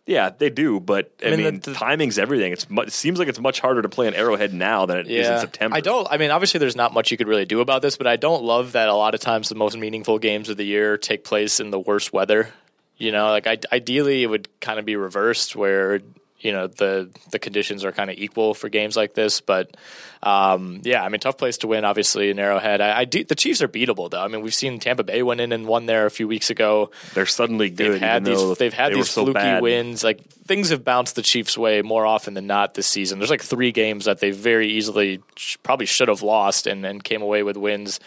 Yeah, 0.04 0.30
they 0.37 0.50
do, 0.50 0.80
but 0.80 1.12
I, 1.22 1.28
I 1.28 1.30
mean, 1.30 1.44
mean, 1.44 1.54
the- 1.61 1.70
the- 1.70 1.74
timing's 1.76 2.18
everything. 2.18 2.52
It's 2.52 2.68
mu- 2.68 2.82
it 2.82 2.92
seems 2.92 3.20
like 3.20 3.28
it's 3.28 3.38
much 3.38 3.61
harder 3.61 3.82
to 3.82 3.88
play 3.88 4.08
an 4.08 4.14
Arrowhead 4.14 4.52
now 4.52 4.85
than 4.85 4.98
it 4.98 5.06
is 5.06 5.28
in 5.28 5.38
September. 5.38 5.76
I 5.76 5.80
don't. 5.80 6.08
I 6.11 6.16
mean, 6.16 6.32
obviously, 6.32 6.58
there's 6.58 6.74
not 6.74 6.92
much 6.92 7.12
you 7.12 7.16
could 7.16 7.28
really 7.28 7.44
do 7.44 7.61
about 7.61 7.82
this, 7.82 7.96
but 7.96 8.08
I 8.08 8.16
don't 8.16 8.42
love 8.42 8.72
that 8.72 8.88
a 8.88 8.94
lot 8.94 9.14
of 9.14 9.20
times 9.20 9.48
the 9.48 9.54
most 9.54 9.76
meaningful 9.78 10.18
games 10.18 10.48
of 10.48 10.56
the 10.56 10.64
year 10.66 10.98
take 10.98 11.22
place 11.22 11.61
in 11.61 11.70
the 11.70 11.78
worst 11.78 12.12
weather. 12.12 12.52
You 12.98 13.12
know, 13.12 13.28
like 13.30 13.46
I, 13.46 13.58
ideally, 13.72 14.24
it 14.24 14.26
would 14.26 14.48
kind 14.61 14.80
of 14.80 14.85
be 14.85 14.96
reversed 14.96 15.54
where 15.54 16.00
you 16.42 16.52
know 16.52 16.66
the 16.66 17.09
the 17.31 17.38
conditions 17.38 17.85
are 17.85 17.92
kind 17.92 18.11
of 18.11 18.18
equal 18.18 18.52
for 18.52 18.68
games 18.68 18.96
like 18.96 19.14
this. 19.14 19.40
But 19.40 19.76
um, 20.22 20.81
yeah, 20.85 21.02
I 21.02 21.09
mean, 21.09 21.20
tough 21.20 21.38
place 21.38 21.59
to 21.59 21.68
win. 21.68 21.85
Obviously, 21.85 22.31
in 22.31 22.38
Arrowhead, 22.38 22.81
I, 22.81 23.00
I 23.00 23.05
do, 23.05 23.24
the 23.24 23.35
Chiefs 23.35 23.62
are 23.62 23.68
beatable 23.68 24.11
though. 24.11 24.20
I 24.20 24.28
mean, 24.28 24.42
we've 24.42 24.55
seen 24.55 24.78
Tampa 24.78 25.05
Bay 25.05 25.22
went 25.22 25.40
in 25.40 25.52
and 25.52 25.66
won 25.66 25.87
there 25.87 26.07
a 26.07 26.11
few 26.11 26.28
weeks 26.28 26.50
ago. 26.50 26.90
They're 27.14 27.26
suddenly 27.26 27.70
good. 27.70 27.92
They've 27.92 28.00
had 28.00 28.24
these. 28.24 28.59
They've 28.59 28.74
had 28.74 28.92
they 28.92 28.96
these 28.96 29.12
fluky 29.12 29.33
bad. 29.33 29.62
wins. 29.62 30.05
Like 30.05 30.22
things 30.44 30.70
have 30.70 30.85
bounced 30.85 31.14
the 31.14 31.22
Chiefs' 31.22 31.57
way 31.57 31.83
more 31.83 32.05
often 32.05 32.35
than 32.35 32.46
not 32.46 32.74
this 32.74 32.87
season. 32.87 33.18
There's 33.18 33.31
like 33.31 33.42
three 33.42 33.72
games 33.72 34.05
that 34.07 34.20
they 34.20 34.33
very 34.33 34.68
easily 34.68 35.22
sh- 35.37 35.57
probably 35.62 35.87
should 35.87 36.09
have 36.09 36.22
lost 36.22 36.66
and, 36.66 36.85
and 36.85 37.02
came 37.02 37.22
away 37.22 37.42
with 37.42 37.57
wins. 37.57 38.00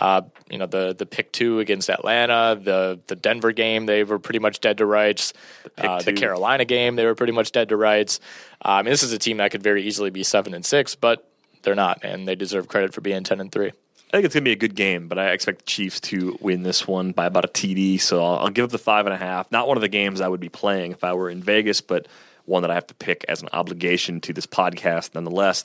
Uh, 0.00 0.22
you 0.50 0.58
know 0.58 0.66
the 0.66 0.94
the 0.96 1.06
pick 1.06 1.30
two 1.32 1.60
against 1.60 1.90
Atlanta, 1.90 2.58
the 2.60 2.98
the 3.06 3.16
Denver 3.16 3.52
game 3.52 3.86
they 3.86 4.02
were 4.04 4.18
pretty 4.18 4.38
much 4.38 4.60
dead 4.60 4.78
to 4.78 4.86
rights. 4.86 5.32
The, 5.76 5.90
uh, 5.90 6.02
the. 6.02 6.12
Carolina 6.12 6.64
game 6.64 6.96
they 6.96 7.06
were 7.06 7.14
pretty 7.14 7.32
much 7.32 7.52
dead 7.52 7.68
to 7.68 7.76
rights. 7.76 8.20
Uh, 8.64 8.70
I 8.70 8.82
mean 8.82 8.90
this 8.90 9.02
is 9.02 9.12
a 9.12 9.18
team 9.18 9.38
that 9.38 9.50
could 9.50 9.62
very 9.62 9.82
easily 9.84 10.10
be 10.10 10.22
seven 10.22 10.54
and 10.54 10.64
six, 10.64 10.94
but 10.94 11.30
they're 11.62 11.74
not, 11.74 12.00
and 12.02 12.26
they 12.26 12.34
deserve 12.34 12.68
credit 12.68 12.94
for 12.94 13.00
being 13.00 13.24
ten 13.24 13.40
and 13.40 13.52
three. 13.52 13.72
I 14.12 14.16
think 14.16 14.24
it's 14.24 14.34
going 14.34 14.42
to 14.42 14.48
be 14.48 14.52
a 14.52 14.56
good 14.56 14.74
game, 14.74 15.06
but 15.06 15.20
I 15.20 15.30
expect 15.30 15.60
the 15.60 15.64
Chiefs 15.66 16.00
to 16.00 16.36
win 16.40 16.64
this 16.64 16.88
one 16.88 17.12
by 17.12 17.26
about 17.26 17.44
a 17.44 17.48
TD. 17.48 18.00
So 18.00 18.20
I'll, 18.24 18.38
I'll 18.38 18.50
give 18.50 18.64
up 18.64 18.72
the 18.72 18.78
five 18.78 19.06
and 19.06 19.14
a 19.14 19.16
half. 19.16 19.52
Not 19.52 19.68
one 19.68 19.76
of 19.76 19.82
the 19.82 19.88
games 19.88 20.20
I 20.20 20.26
would 20.26 20.40
be 20.40 20.48
playing 20.48 20.90
if 20.90 21.04
I 21.04 21.12
were 21.12 21.30
in 21.30 21.40
Vegas, 21.40 21.80
but 21.80 22.08
one 22.44 22.62
that 22.62 22.72
I 22.72 22.74
have 22.74 22.88
to 22.88 22.94
pick 22.94 23.24
as 23.28 23.40
an 23.40 23.48
obligation 23.52 24.20
to 24.22 24.32
this 24.32 24.46
podcast 24.46 25.14
nonetheless. 25.14 25.62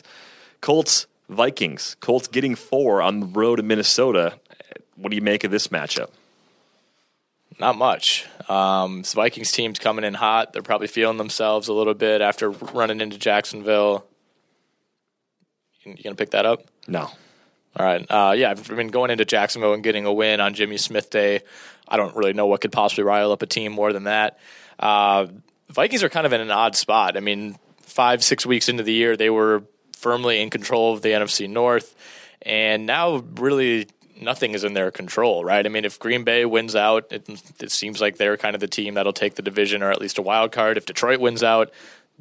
Colts, 0.62 1.08
Vikings. 1.30 1.96
Colts 2.00 2.28
getting 2.28 2.56
four 2.56 3.02
on 3.02 3.20
the 3.20 3.26
road 3.26 3.60
in 3.60 3.68
Minnesota. 3.68 4.40
What 4.96 5.10
do 5.10 5.16
you 5.16 5.22
make 5.22 5.44
of 5.44 5.52
this 5.52 5.68
matchup? 5.70 6.10
Not 7.60 7.78
much. 7.78 8.28
Um, 8.50 9.02
this 9.02 9.14
Vikings 9.14 9.52
team's 9.52 9.80
coming 9.80 10.04
in 10.04 10.14
hot. 10.14 10.54
They're 10.54 10.62
probably 10.62 10.88
feeling 10.88 11.18
themselves 11.18 11.68
a 11.68 11.74
little 11.74 11.94
bit 11.94 12.22
after 12.22 12.50
running 12.50 13.02
into 13.02 13.18
Jacksonville. 13.18 14.06
You 15.84 15.94
you 15.94 16.04
gonna 16.04 16.16
pick 16.16 16.32
that 16.32 16.46
up? 16.46 16.64
No. 16.88 17.10
All 17.78 17.86
right. 17.86 18.06
Uh, 18.10 18.34
yeah, 18.36 18.52
I've 18.52 18.68
been 18.68 18.88
going 18.88 19.12
into 19.12 19.26
Jacksonville 19.26 19.74
and 19.74 19.84
getting 19.84 20.06
a 20.06 20.14
win 20.14 20.40
on 20.40 20.54
Jimmy 20.54 20.78
Smith 20.78 21.10
Day. 21.10 21.42
I 21.88 21.98
don't 21.98 22.16
really 22.16 22.34
know 22.34 22.48
what 22.48 22.62
could 22.62 22.72
possibly 22.72 23.04
rile 23.04 23.32
up 23.32 23.42
a 23.42 23.46
team 23.46 23.72
more 23.72 23.94
than 23.94 24.06
that. 24.06 24.40
Uh, 24.80 25.28
Vikings 25.70 26.04
are 26.04 26.10
kind 26.10 26.26
of 26.26 26.34
in 26.34 26.42
an 26.42 26.52
odd 26.52 26.76
spot. 26.76 27.18
I 27.18 27.20
mean, 27.20 27.58
five, 27.82 28.24
six 28.24 28.46
weeks 28.46 28.70
into 28.70 28.84
the 28.84 28.94
year, 28.94 29.18
they 29.18 29.30
were 29.30 29.64
firmly 30.06 30.40
in 30.40 30.52
control 30.52 30.94
of 30.94 31.02
the 31.02 31.10
NFC 31.10 31.50
North, 31.50 31.96
and 32.44 32.86
now 32.86 33.24
really 33.38 33.88
nothing 34.22 34.54
is 34.54 34.64
in 34.64 34.76
their 34.76 34.92
control, 34.92 35.44
right? 35.44 35.66
I 35.66 35.70
mean, 35.70 35.84
if 35.84 35.98
Green 35.98 36.24
Bay 36.24 36.46
wins 36.46 36.76
out, 36.76 37.08
it, 37.10 37.28
it 37.60 37.72
seems 37.72 38.00
like 38.00 38.18
they're 38.18 38.38
kind 38.38 38.54
of 38.54 38.62
the 38.62 38.68
team 38.68 38.94
that'll 38.94 39.14
take 39.14 39.34
the 39.34 39.42
division 39.42 39.82
or 39.82 39.90
at 39.90 40.00
least 40.00 40.20
a 40.20 40.22
wild 40.22 40.52
card. 40.52 40.78
If 40.78 40.86
Detroit 40.86 41.20
wins 41.20 41.42
out, 41.42 41.72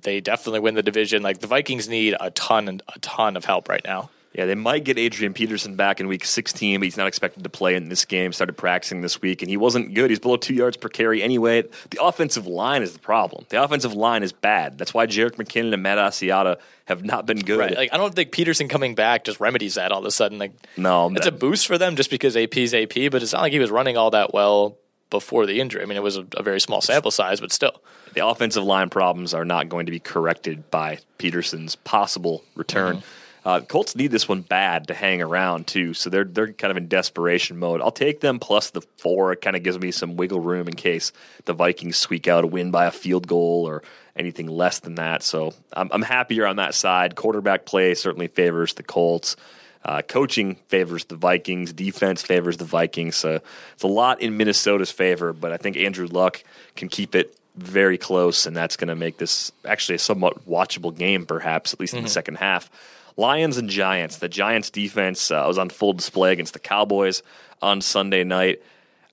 they 0.00 0.22
definitely 0.22 0.60
win 0.60 0.76
the 0.76 0.82
division. 0.82 1.22
Like 1.22 1.40
the 1.40 1.46
Vikings 1.46 1.86
need 1.86 2.16
a 2.18 2.30
ton 2.30 2.68
and 2.68 2.82
a 2.88 2.98
ton 3.00 3.36
of 3.36 3.44
help 3.44 3.68
right 3.68 3.84
now. 3.84 4.08
Yeah, 4.34 4.46
they 4.46 4.56
might 4.56 4.82
get 4.82 4.98
Adrian 4.98 5.32
Peterson 5.32 5.76
back 5.76 6.00
in 6.00 6.08
week 6.08 6.24
16, 6.24 6.80
but 6.80 6.84
he's 6.84 6.96
not 6.96 7.06
expected 7.06 7.44
to 7.44 7.48
play 7.48 7.76
in 7.76 7.88
this 7.88 8.04
game. 8.04 8.32
Started 8.32 8.54
practicing 8.54 9.00
this 9.00 9.22
week, 9.22 9.42
and 9.42 9.48
he 9.48 9.56
wasn't 9.56 9.94
good. 9.94 10.10
He's 10.10 10.18
below 10.18 10.36
two 10.36 10.54
yards 10.54 10.76
per 10.76 10.88
carry 10.88 11.22
anyway. 11.22 11.62
The 11.90 12.02
offensive 12.02 12.44
line 12.48 12.82
is 12.82 12.92
the 12.92 12.98
problem. 12.98 13.46
The 13.50 13.62
offensive 13.62 13.94
line 13.94 14.24
is 14.24 14.32
bad. 14.32 14.76
That's 14.76 14.92
why 14.92 15.06
Jerick 15.06 15.36
McKinnon 15.36 15.72
and 15.72 15.84
Matt 15.84 15.98
Asiata 15.98 16.56
have 16.86 17.04
not 17.04 17.26
been 17.26 17.38
good. 17.38 17.60
Right. 17.60 17.76
Like 17.76 17.94
I 17.94 17.96
don't 17.96 18.12
think 18.12 18.32
Peterson 18.32 18.68
coming 18.68 18.96
back 18.96 19.22
just 19.22 19.38
remedies 19.38 19.76
that 19.76 19.92
all 19.92 20.00
of 20.00 20.04
a 20.04 20.10
sudden. 20.10 20.40
Like 20.40 20.52
no, 20.76 21.10
it's 21.14 21.26
a 21.28 21.32
boost 21.32 21.68
for 21.68 21.78
them 21.78 21.94
just 21.94 22.10
because 22.10 22.36
AP's 22.36 22.74
AP, 22.74 23.12
but 23.12 23.22
it's 23.22 23.32
not 23.32 23.42
like 23.42 23.52
he 23.52 23.60
was 23.60 23.70
running 23.70 23.96
all 23.96 24.10
that 24.10 24.34
well 24.34 24.78
before 25.10 25.46
the 25.46 25.60
injury. 25.60 25.80
I 25.80 25.86
mean, 25.86 25.96
it 25.96 26.02
was 26.02 26.16
a, 26.16 26.26
a 26.36 26.42
very 26.42 26.60
small 26.60 26.80
sample 26.80 27.12
size, 27.12 27.40
but 27.40 27.52
still. 27.52 27.80
The 28.14 28.26
offensive 28.26 28.64
line 28.64 28.90
problems 28.90 29.32
are 29.32 29.44
not 29.44 29.68
going 29.68 29.86
to 29.86 29.92
be 29.92 30.00
corrected 30.00 30.70
by 30.72 30.98
Peterson's 31.18 31.76
possible 31.76 32.42
return. 32.56 32.96
Mm-hmm. 32.96 33.06
Uh, 33.44 33.60
Colts 33.60 33.94
need 33.94 34.10
this 34.10 34.26
one 34.26 34.40
bad 34.40 34.88
to 34.88 34.94
hang 34.94 35.20
around 35.20 35.66
too, 35.66 35.92
so 35.92 36.08
they're 36.08 36.24
they're 36.24 36.52
kind 36.52 36.70
of 36.70 36.78
in 36.78 36.88
desperation 36.88 37.58
mode. 37.58 37.82
I'll 37.82 37.90
take 37.90 38.20
them 38.20 38.38
plus 38.38 38.70
the 38.70 38.80
four. 38.96 39.32
It 39.32 39.42
kind 39.42 39.54
of 39.54 39.62
gives 39.62 39.78
me 39.78 39.90
some 39.90 40.16
wiggle 40.16 40.40
room 40.40 40.66
in 40.66 40.74
case 40.74 41.12
the 41.44 41.52
Vikings 41.52 41.98
squeak 41.98 42.26
out 42.26 42.44
a 42.44 42.46
win 42.46 42.70
by 42.70 42.86
a 42.86 42.90
field 42.90 43.26
goal 43.26 43.68
or 43.68 43.82
anything 44.16 44.46
less 44.46 44.78
than 44.80 44.94
that. 44.94 45.22
So 45.22 45.52
I'm, 45.74 45.90
I'm 45.92 46.02
happier 46.02 46.46
on 46.46 46.56
that 46.56 46.74
side. 46.74 47.16
Quarterback 47.16 47.66
play 47.66 47.94
certainly 47.94 48.28
favors 48.28 48.74
the 48.74 48.82
Colts. 48.82 49.36
Uh, 49.84 50.00
coaching 50.00 50.54
favors 50.68 51.04
the 51.04 51.16
Vikings. 51.16 51.74
Defense 51.74 52.22
favors 52.22 52.56
the 52.56 52.64
Vikings. 52.64 53.16
So 53.16 53.40
it's 53.74 53.82
a 53.82 53.88
lot 53.88 54.22
in 54.22 54.38
Minnesota's 54.38 54.90
favor, 54.90 55.34
but 55.34 55.52
I 55.52 55.58
think 55.58 55.76
Andrew 55.76 56.06
Luck 56.06 56.42
can 56.76 56.88
keep 56.88 57.14
it 57.14 57.36
very 57.56 57.98
close, 57.98 58.46
and 58.46 58.56
that's 58.56 58.76
going 58.76 58.88
to 58.88 58.94
make 58.94 59.18
this 59.18 59.52
actually 59.64 59.96
a 59.96 59.98
somewhat 59.98 60.48
watchable 60.48 60.96
game, 60.96 61.26
perhaps 61.26 61.74
at 61.74 61.80
least 61.80 61.92
in 61.92 61.98
mm-hmm. 61.98 62.04
the 62.04 62.10
second 62.10 62.36
half. 62.36 62.70
Lions 63.16 63.56
and 63.56 63.68
Giants. 63.68 64.18
The 64.18 64.28
Giants 64.28 64.70
defense 64.70 65.30
uh, 65.30 65.44
was 65.46 65.58
on 65.58 65.70
full 65.70 65.92
display 65.92 66.32
against 66.32 66.52
the 66.52 66.58
Cowboys 66.58 67.22
on 67.62 67.80
Sunday 67.80 68.24
night. 68.24 68.62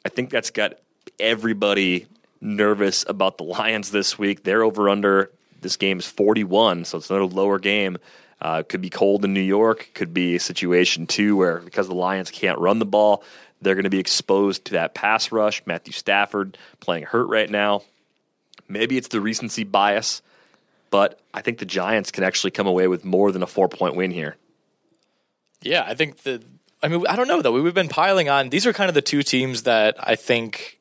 I 0.06 0.10
think 0.10 0.30
that's 0.30 0.49
got 0.49 0.74
everybody 1.20 2.08
nervous 2.39 3.06
about 3.08 3.38
the 3.38 3.43
Lions 3.45 3.91
this 3.91 4.18
week. 4.18 4.43
They're 4.43 4.64
over 4.64 4.89
under. 4.89 5.32
This 5.62 5.78
game 5.78 5.99
is 5.99 6.08
41, 6.08 6.86
so 6.86 6.97
it's 6.97 7.10
another 7.10 7.26
lower 7.26 7.60
game. 7.60 7.97
Uh, 8.41 8.64
could 8.64 8.82
be 8.82 8.89
cold 8.89 9.24
in 9.24 9.34
New 9.34 9.39
York. 9.39 9.91
Could 9.93 10.14
be 10.14 10.36
a 10.36 10.39
situation 10.39 11.06
too 11.06 11.36
where 11.38 11.60
because 11.60 11.88
the 11.88 11.93
Lions 11.93 12.32
can't 12.32 12.58
run 12.58 12.80
the 12.80 12.86
ball, 12.86 13.24
they're 13.62 13.76
going 13.76 13.84
to 13.84 13.91
be 13.91 13.99
exposed 13.99 14.66
to 14.66 14.74
that 14.74 14.95
pass 14.95 15.32
rush. 15.32 15.62
Matthew 15.68 15.93
Stafford 15.93 16.58
playing 16.80 17.04
hurt 17.04 17.28
right 17.28 17.49
now. 17.49 17.84
Maybe 18.68 18.97
it's 18.97 19.10
the 19.10 19.22
recency 19.22 19.64
bias 19.64 20.24
but 20.91 21.19
I 21.33 21.41
think 21.41 21.57
the 21.57 21.65
Giants 21.65 22.11
can 22.11 22.23
actually 22.23 22.51
come 22.51 22.67
away 22.67 22.87
with 22.87 23.03
more 23.03 23.31
than 23.31 23.41
a 23.41 23.47
four 23.47 23.67
point 23.67 23.95
win 23.95 24.11
here. 24.11 24.35
Yeah, 25.63 25.83
I 25.87 25.95
think 25.95 26.17
the. 26.17 26.43
I 26.83 26.87
mean, 26.87 27.05
I 27.07 27.15
don't 27.15 27.27
know 27.27 27.41
though. 27.41 27.51
We've 27.53 27.73
been 27.73 27.89
piling 27.89 28.29
on. 28.29 28.49
These 28.49 28.67
are 28.67 28.73
kind 28.73 28.89
of 28.89 28.93
the 28.93 29.01
two 29.01 29.23
teams 29.23 29.63
that 29.63 29.95
I 29.99 30.15
think 30.15 30.79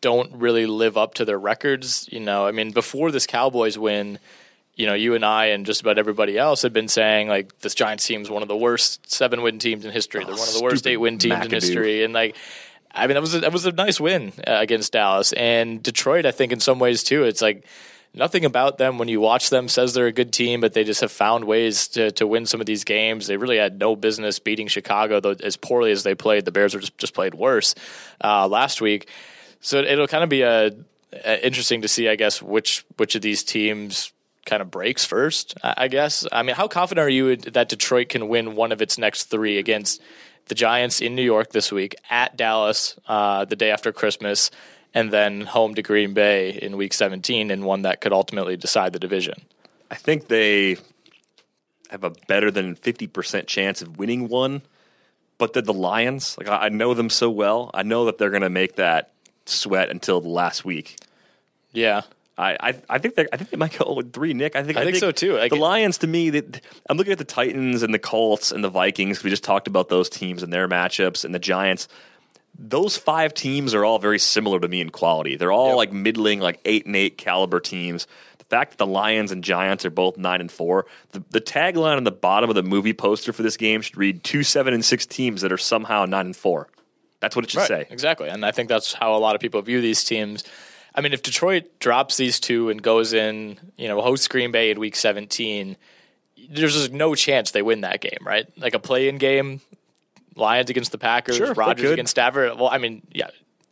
don't 0.00 0.32
really 0.36 0.66
live 0.66 0.96
up 0.96 1.14
to 1.14 1.24
their 1.24 1.38
records. 1.38 2.08
You 2.10 2.20
know, 2.20 2.46
I 2.46 2.52
mean, 2.52 2.70
before 2.70 3.10
this 3.10 3.26
Cowboys 3.26 3.76
win, 3.76 4.18
you 4.76 4.86
know, 4.86 4.94
you 4.94 5.14
and 5.14 5.24
I 5.24 5.46
and 5.46 5.66
just 5.66 5.80
about 5.80 5.98
everybody 5.98 6.38
else 6.38 6.62
had 6.62 6.72
been 6.72 6.88
saying 6.88 7.28
like 7.28 7.58
this 7.60 7.74
Giants 7.74 8.06
team 8.06 8.22
is 8.22 8.30
one 8.30 8.42
of 8.42 8.48
the 8.48 8.56
worst 8.56 9.10
seven 9.10 9.42
win 9.42 9.58
teams 9.58 9.84
in 9.84 9.90
history. 9.90 10.24
They're 10.24 10.34
one 10.34 10.48
of 10.48 10.54
the 10.54 10.62
worst 10.62 10.86
eight 10.86 10.98
win 10.98 11.18
teams 11.18 11.34
McAdoo. 11.34 11.44
in 11.44 11.50
history, 11.50 12.04
and 12.04 12.14
like. 12.14 12.36
I 12.90 13.06
mean, 13.06 13.14
that 13.14 13.20
was 13.20 13.34
a, 13.34 13.40
that 13.40 13.52
was 13.52 13.66
a 13.66 13.70
nice 13.70 14.00
win 14.00 14.32
uh, 14.38 14.56
against 14.60 14.94
Dallas 14.94 15.32
and 15.34 15.82
Detroit. 15.82 16.24
I 16.24 16.30
think 16.30 16.52
in 16.52 16.58
some 16.58 16.78
ways 16.78 17.04
too. 17.04 17.24
It's 17.24 17.42
like 17.42 17.66
nothing 18.14 18.44
about 18.44 18.78
them 18.78 18.98
when 18.98 19.08
you 19.08 19.20
watch 19.20 19.50
them 19.50 19.68
says 19.68 19.94
they're 19.94 20.06
a 20.06 20.12
good 20.12 20.32
team, 20.32 20.60
but 20.60 20.72
they 20.72 20.84
just 20.84 21.00
have 21.00 21.12
found 21.12 21.44
ways 21.44 21.88
to, 21.88 22.10
to 22.12 22.26
win 22.26 22.46
some 22.46 22.60
of 22.60 22.66
these 22.66 22.84
games. 22.84 23.26
They 23.26 23.36
really 23.36 23.58
had 23.58 23.78
no 23.78 23.96
business 23.96 24.38
beating 24.38 24.68
Chicago, 24.68 25.20
though 25.20 25.36
as 25.42 25.56
poorly 25.56 25.92
as 25.92 26.02
they 26.02 26.14
played. 26.14 26.44
The 26.44 26.52
Bears 26.52 26.74
were 26.74 26.80
just, 26.80 26.98
just 26.98 27.14
played 27.14 27.34
worse 27.34 27.74
uh, 28.22 28.48
last 28.48 28.80
week. 28.80 29.08
So 29.60 29.78
it'll 29.78 30.06
kind 30.06 30.24
of 30.24 30.30
be 30.30 30.42
a, 30.42 30.72
a, 31.12 31.46
interesting 31.46 31.82
to 31.82 31.88
see, 31.88 32.08
I 32.08 32.16
guess, 32.16 32.42
which 32.42 32.84
which 32.96 33.14
of 33.14 33.22
these 33.22 33.42
teams 33.42 34.12
kind 34.46 34.62
of 34.62 34.70
breaks 34.70 35.04
first. 35.04 35.54
I 35.62 35.88
guess. 35.88 36.26
I 36.30 36.42
mean, 36.42 36.54
how 36.54 36.68
confident 36.68 37.04
are 37.04 37.10
you 37.10 37.36
that 37.36 37.68
Detroit 37.68 38.08
can 38.08 38.28
win 38.28 38.54
one 38.54 38.72
of 38.72 38.80
its 38.80 38.98
next 38.98 39.24
three 39.24 39.58
against 39.58 40.00
the 40.46 40.54
Giants 40.54 41.00
in 41.00 41.14
New 41.14 41.22
York 41.22 41.50
this 41.50 41.70
week, 41.70 41.94
at 42.08 42.36
Dallas 42.36 42.98
uh, 43.06 43.44
the 43.44 43.56
day 43.56 43.70
after 43.70 43.92
Christmas? 43.92 44.50
And 44.94 45.12
then 45.12 45.42
home 45.42 45.74
to 45.74 45.82
Green 45.82 46.14
Bay 46.14 46.50
in 46.50 46.76
Week 46.76 46.92
17 46.92 47.50
in 47.50 47.64
one 47.64 47.82
that 47.82 48.00
could 48.00 48.12
ultimately 48.12 48.56
decide 48.56 48.92
the 48.92 48.98
division. 48.98 49.42
I 49.90 49.94
think 49.94 50.28
they 50.28 50.76
have 51.90 52.04
a 52.04 52.10
better 52.26 52.50
than 52.50 52.76
50% 52.76 53.46
chance 53.46 53.82
of 53.82 53.98
winning 53.98 54.28
one, 54.28 54.62
but 55.38 55.52
they're 55.52 55.62
the 55.62 55.72
Lions. 55.72 56.36
Like 56.38 56.48
I 56.48 56.68
know 56.68 56.94
them 56.94 57.10
so 57.10 57.30
well. 57.30 57.70
I 57.74 57.82
know 57.82 58.06
that 58.06 58.18
they're 58.18 58.30
going 58.30 58.42
to 58.42 58.50
make 58.50 58.76
that 58.76 59.12
sweat 59.46 59.88
until 59.88 60.20
the 60.20 60.28
last 60.28 60.64
week. 60.64 60.96
Yeah. 61.72 62.02
I, 62.36 62.56
I, 62.60 62.82
I 62.88 62.98
think 62.98 63.16
they 63.16 63.26
I 63.32 63.36
think 63.36 63.50
they 63.50 63.56
might 63.56 63.76
go 63.76 63.94
with 63.94 64.12
three, 64.12 64.32
Nick. 64.32 64.54
I 64.54 64.62
think 64.62 64.78
I, 64.78 64.82
I 64.82 64.84
think, 64.84 64.94
think, 64.94 65.00
so 65.00 65.10
too. 65.10 65.48
the 65.48 65.56
Lions, 65.56 65.98
to 65.98 66.06
me, 66.06 66.30
that 66.30 66.60
I'm 66.88 66.96
looking 66.96 67.12
at 67.12 67.18
the 67.18 67.24
Titans 67.24 67.82
and 67.82 67.92
the 67.92 67.98
Colts 67.98 68.52
and 68.52 68.62
the 68.62 68.68
Vikings. 68.68 69.24
We 69.24 69.30
just 69.30 69.42
talked 69.42 69.66
about 69.66 69.88
those 69.88 70.08
teams 70.08 70.44
and 70.44 70.52
their 70.52 70.68
matchups, 70.68 71.24
and 71.24 71.34
the 71.34 71.40
Giants 71.40 71.88
those 72.58 72.96
five 72.96 73.34
teams 73.34 73.72
are 73.72 73.84
all 73.84 73.98
very 73.98 74.18
similar 74.18 74.58
to 74.58 74.68
me 74.68 74.80
in 74.80 74.90
quality. 74.90 75.36
They're 75.36 75.52
all 75.52 75.68
yep. 75.68 75.76
like 75.76 75.92
middling, 75.92 76.40
like 76.40 76.60
eight 76.64 76.86
and 76.86 76.96
eight 76.96 77.16
caliber 77.16 77.60
teams. 77.60 78.06
The 78.38 78.44
fact 78.44 78.72
that 78.72 78.78
the 78.78 78.86
Lions 78.86 79.30
and 79.30 79.44
Giants 79.44 79.84
are 79.84 79.90
both 79.90 80.16
nine 80.18 80.40
and 80.40 80.50
four, 80.50 80.86
the, 81.12 81.22
the 81.30 81.40
tagline 81.40 81.96
on 81.96 82.04
the 82.04 82.10
bottom 82.10 82.50
of 82.50 82.56
the 82.56 82.62
movie 82.62 82.94
poster 82.94 83.32
for 83.32 83.42
this 83.42 83.56
game 83.56 83.80
should 83.80 83.96
read 83.96 84.24
two, 84.24 84.42
seven, 84.42 84.74
and 84.74 84.84
six 84.84 85.06
teams 85.06 85.42
that 85.42 85.52
are 85.52 85.58
somehow 85.58 86.04
nine 86.04 86.26
and 86.26 86.36
four. 86.36 86.68
That's 87.20 87.36
what 87.36 87.44
it 87.44 87.50
should 87.50 87.58
right, 87.58 87.68
say. 87.68 87.86
Exactly. 87.90 88.28
And 88.28 88.44
I 88.44 88.50
think 88.50 88.68
that's 88.68 88.92
how 88.92 89.14
a 89.14 89.18
lot 89.18 89.34
of 89.34 89.40
people 89.40 89.60
view 89.62 89.80
these 89.80 90.02
teams. 90.04 90.44
I 90.94 91.00
mean, 91.00 91.12
if 91.12 91.22
Detroit 91.22 91.78
drops 91.78 92.16
these 92.16 92.40
two 92.40 92.70
and 92.70 92.82
goes 92.82 93.12
in, 93.12 93.58
you 93.76 93.86
know, 93.86 94.00
hosts 94.00 94.26
Green 94.26 94.50
Bay 94.50 94.70
in 94.70 94.80
week 94.80 94.96
17, 94.96 95.76
there's 96.50 96.74
just 96.74 96.92
no 96.92 97.14
chance 97.14 97.50
they 97.50 97.62
win 97.62 97.82
that 97.82 98.00
game, 98.00 98.18
right? 98.22 98.46
Like 98.56 98.74
a 98.74 98.78
play 98.78 99.08
in 99.08 99.18
game, 99.18 99.60
Lions 100.38 100.70
against 100.70 100.92
the 100.92 100.98
Packers, 100.98 101.36
sure, 101.36 101.54
Rodgers 101.54 101.90
against 101.90 102.10
Stafford. 102.10 102.58
Well, 102.58 102.68
I 102.68 102.78
mean, 102.78 103.02
yeah, 103.12 103.28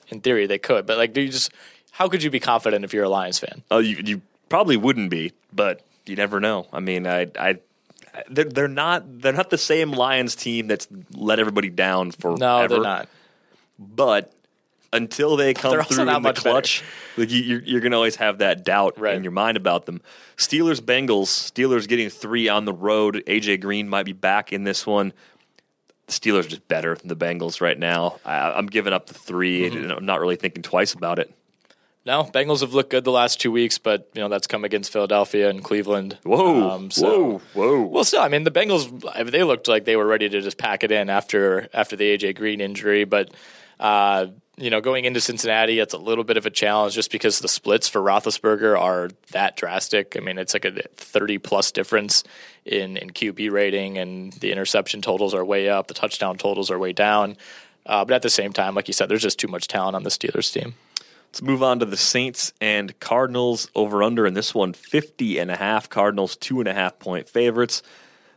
in 0.08 0.20
theory 0.20 0.46
they 0.46 0.58
could, 0.58 0.86
but 0.86 0.98
like, 0.98 1.12
do 1.12 1.20
you 1.20 1.28
just 1.30 1.52
how 1.92 2.08
could 2.08 2.22
you 2.22 2.30
be 2.30 2.40
confident 2.40 2.84
if 2.84 2.92
you're 2.92 3.04
a 3.04 3.08
Lions 3.08 3.38
fan? 3.38 3.62
Oh, 3.70 3.78
you 3.78 3.96
you 4.04 4.22
probably 4.48 4.76
wouldn't 4.76 5.10
be, 5.10 5.32
but 5.52 5.80
you 6.04 6.16
never 6.16 6.40
know. 6.40 6.66
I 6.72 6.80
mean, 6.80 7.06
I 7.06 7.28
I 7.38 7.58
they're, 8.28 8.44
they're 8.44 8.68
not 8.68 9.20
they're 9.20 9.32
not 9.32 9.50
the 9.50 9.58
same 9.58 9.92
Lions 9.92 10.34
team 10.34 10.66
that's 10.66 10.88
let 11.12 11.38
everybody 11.38 11.70
down 11.70 12.10
for 12.10 12.36
no, 12.36 12.68
they're 12.68 12.80
not. 12.80 13.08
But 13.78 14.32
until 14.92 15.36
they 15.36 15.54
come 15.54 15.82
through 15.84 16.08
in 16.08 16.22
the 16.22 16.32
clutch, 16.32 16.82
like 17.16 17.30
you, 17.30 17.42
you're, 17.42 17.62
you're 17.62 17.80
going 17.80 17.92
to 17.92 17.96
always 17.96 18.16
have 18.16 18.38
that 18.38 18.64
doubt 18.64 18.98
right. 18.98 19.14
in 19.14 19.22
your 19.22 19.32
mind 19.32 19.56
about 19.56 19.84
them. 19.84 20.00
Steelers 20.36 20.80
Bengals. 20.80 21.26
Steelers 21.26 21.86
getting 21.86 22.08
three 22.08 22.48
on 22.48 22.64
the 22.64 22.72
road. 22.72 23.22
AJ 23.26 23.60
Green 23.60 23.88
might 23.88 24.04
be 24.04 24.12
back 24.12 24.52
in 24.52 24.64
this 24.64 24.86
one 24.86 25.12
the 26.06 26.12
Steelers 26.12 26.46
are 26.46 26.48
just 26.48 26.68
better 26.68 26.94
than 26.94 27.08
the 27.08 27.16
Bengals 27.16 27.60
right 27.60 27.78
now. 27.78 28.18
I, 28.24 28.58
am 28.58 28.66
giving 28.66 28.92
up 28.92 29.06
the 29.06 29.14
3 29.14 29.62
mm-hmm. 29.62 29.76
and 29.76 29.92
I'm 29.92 30.06
not 30.06 30.20
really 30.20 30.36
thinking 30.36 30.62
twice 30.62 30.92
about 30.92 31.18
it. 31.18 31.32
No, 32.04 32.22
Bengals 32.22 32.60
have 32.60 32.72
looked 32.72 32.90
good 32.90 33.02
the 33.02 33.10
last 33.10 33.40
two 33.40 33.50
weeks, 33.50 33.78
but 33.78 34.08
you 34.14 34.20
know 34.20 34.28
that's 34.28 34.46
come 34.46 34.64
against 34.64 34.92
Philadelphia 34.92 35.50
and 35.50 35.62
Cleveland. 35.64 36.16
Whoa, 36.22 36.70
um, 36.70 36.90
so, 36.92 37.08
whoa, 37.08 37.38
whoa! 37.54 37.80
Well, 37.82 38.04
still, 38.04 38.20
I 38.20 38.28
mean, 38.28 38.44
the 38.44 38.52
Bengals 38.52 39.28
they 39.28 39.42
looked 39.42 39.66
like 39.66 39.86
they 39.86 39.96
were 39.96 40.06
ready 40.06 40.28
to 40.28 40.40
just 40.40 40.56
pack 40.56 40.84
it 40.84 40.92
in 40.92 41.10
after 41.10 41.68
after 41.74 41.96
the 41.96 42.16
AJ 42.16 42.36
Green 42.36 42.60
injury, 42.60 43.02
but 43.02 43.32
uh, 43.78 44.26
you 44.58 44.70
know, 44.70 44.80
going 44.80 45.04
into 45.04 45.20
Cincinnati, 45.20 45.78
it's 45.80 45.92
a 45.92 45.98
little 45.98 46.24
bit 46.24 46.38
of 46.38 46.46
a 46.46 46.50
challenge 46.50 46.94
just 46.94 47.12
because 47.12 47.40
the 47.40 47.48
splits 47.48 47.88
for 47.88 48.00
Roethlisberger 48.00 48.78
are 48.78 49.10
that 49.32 49.56
drastic. 49.56 50.16
I 50.16 50.20
mean, 50.20 50.38
it's 50.38 50.54
like 50.54 50.64
a 50.64 50.72
30 50.96 51.38
plus 51.38 51.70
difference 51.72 52.24
in, 52.64 52.96
in 52.96 53.10
QB 53.10 53.50
rating, 53.50 53.98
and 53.98 54.32
the 54.34 54.52
interception 54.52 55.02
totals 55.02 55.34
are 55.34 55.44
way 55.44 55.68
up, 55.68 55.88
the 55.88 55.94
touchdown 55.94 56.38
totals 56.38 56.70
are 56.70 56.78
way 56.78 56.94
down. 56.94 57.36
Uh, 57.84 58.04
but 58.04 58.14
at 58.14 58.22
the 58.22 58.30
same 58.30 58.52
time, 58.52 58.74
like 58.74 58.88
you 58.88 58.94
said, 58.94 59.08
there's 59.08 59.22
just 59.22 59.38
too 59.38 59.48
much 59.48 59.68
talent 59.68 59.94
on 59.94 60.02
the 60.04 60.10
Steelers 60.10 60.52
team. 60.52 60.74
Let's 61.28 61.42
move 61.42 61.62
on 61.62 61.80
to 61.80 61.84
the 61.84 61.98
Saints 61.98 62.54
and 62.60 62.98
Cardinals 62.98 63.70
over 63.74 64.02
under 64.02 64.26
in 64.26 64.32
this 64.32 64.54
one 64.54 64.72
50 64.72 65.38
and 65.38 65.50
a 65.50 65.56
half. 65.56 65.88
Cardinals 65.90 66.34
two 66.34 66.60
and 66.60 66.68
a 66.68 66.72
half 66.72 66.98
point 66.98 67.28
favorites 67.28 67.82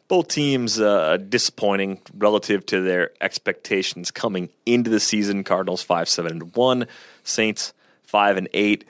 both 0.10 0.28
teams 0.28 0.82
uh, 0.82 1.16
disappointing 1.18 2.02
relative 2.18 2.66
to 2.66 2.82
their 2.82 3.12
expectations 3.22 4.12
coming 4.12 4.50
into 4.66 4.90
the 4.90 5.00
season. 5.00 5.46
Cardinals 5.46 5.82
five 5.82 6.10
seven 6.10 6.34
and 6.34 6.56
one, 6.56 6.88
Saints 7.24 7.74
five 8.04 8.36
and 8.36 8.50
eight. 8.54 8.84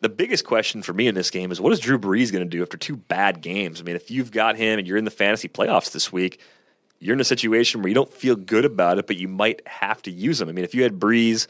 The 0.00 0.08
biggest 0.08 0.44
question 0.44 0.82
for 0.82 0.92
me 0.92 1.06
in 1.06 1.14
this 1.14 1.30
game 1.30 1.52
is 1.52 1.60
what 1.60 1.72
is 1.72 1.78
Drew 1.78 1.96
Brees 1.96 2.32
going 2.32 2.44
to 2.44 2.50
do 2.50 2.60
after 2.60 2.76
two 2.76 2.96
bad 2.96 3.40
games? 3.40 3.80
I 3.80 3.84
mean, 3.84 3.94
if 3.94 4.10
you've 4.10 4.32
got 4.32 4.56
him 4.56 4.80
and 4.80 4.88
you're 4.88 4.96
in 4.96 5.04
the 5.04 5.12
fantasy 5.12 5.46
playoffs 5.46 5.92
this 5.92 6.12
week, 6.12 6.40
you're 6.98 7.14
in 7.14 7.20
a 7.20 7.24
situation 7.24 7.82
where 7.82 7.88
you 7.88 7.94
don't 7.94 8.12
feel 8.12 8.34
good 8.34 8.64
about 8.64 8.98
it, 8.98 9.06
but 9.06 9.16
you 9.16 9.28
might 9.28 9.64
have 9.64 10.02
to 10.02 10.10
use 10.10 10.40
him. 10.40 10.48
I 10.48 10.52
mean, 10.52 10.64
if 10.64 10.74
you 10.74 10.82
had 10.82 10.98
Brees 10.98 11.46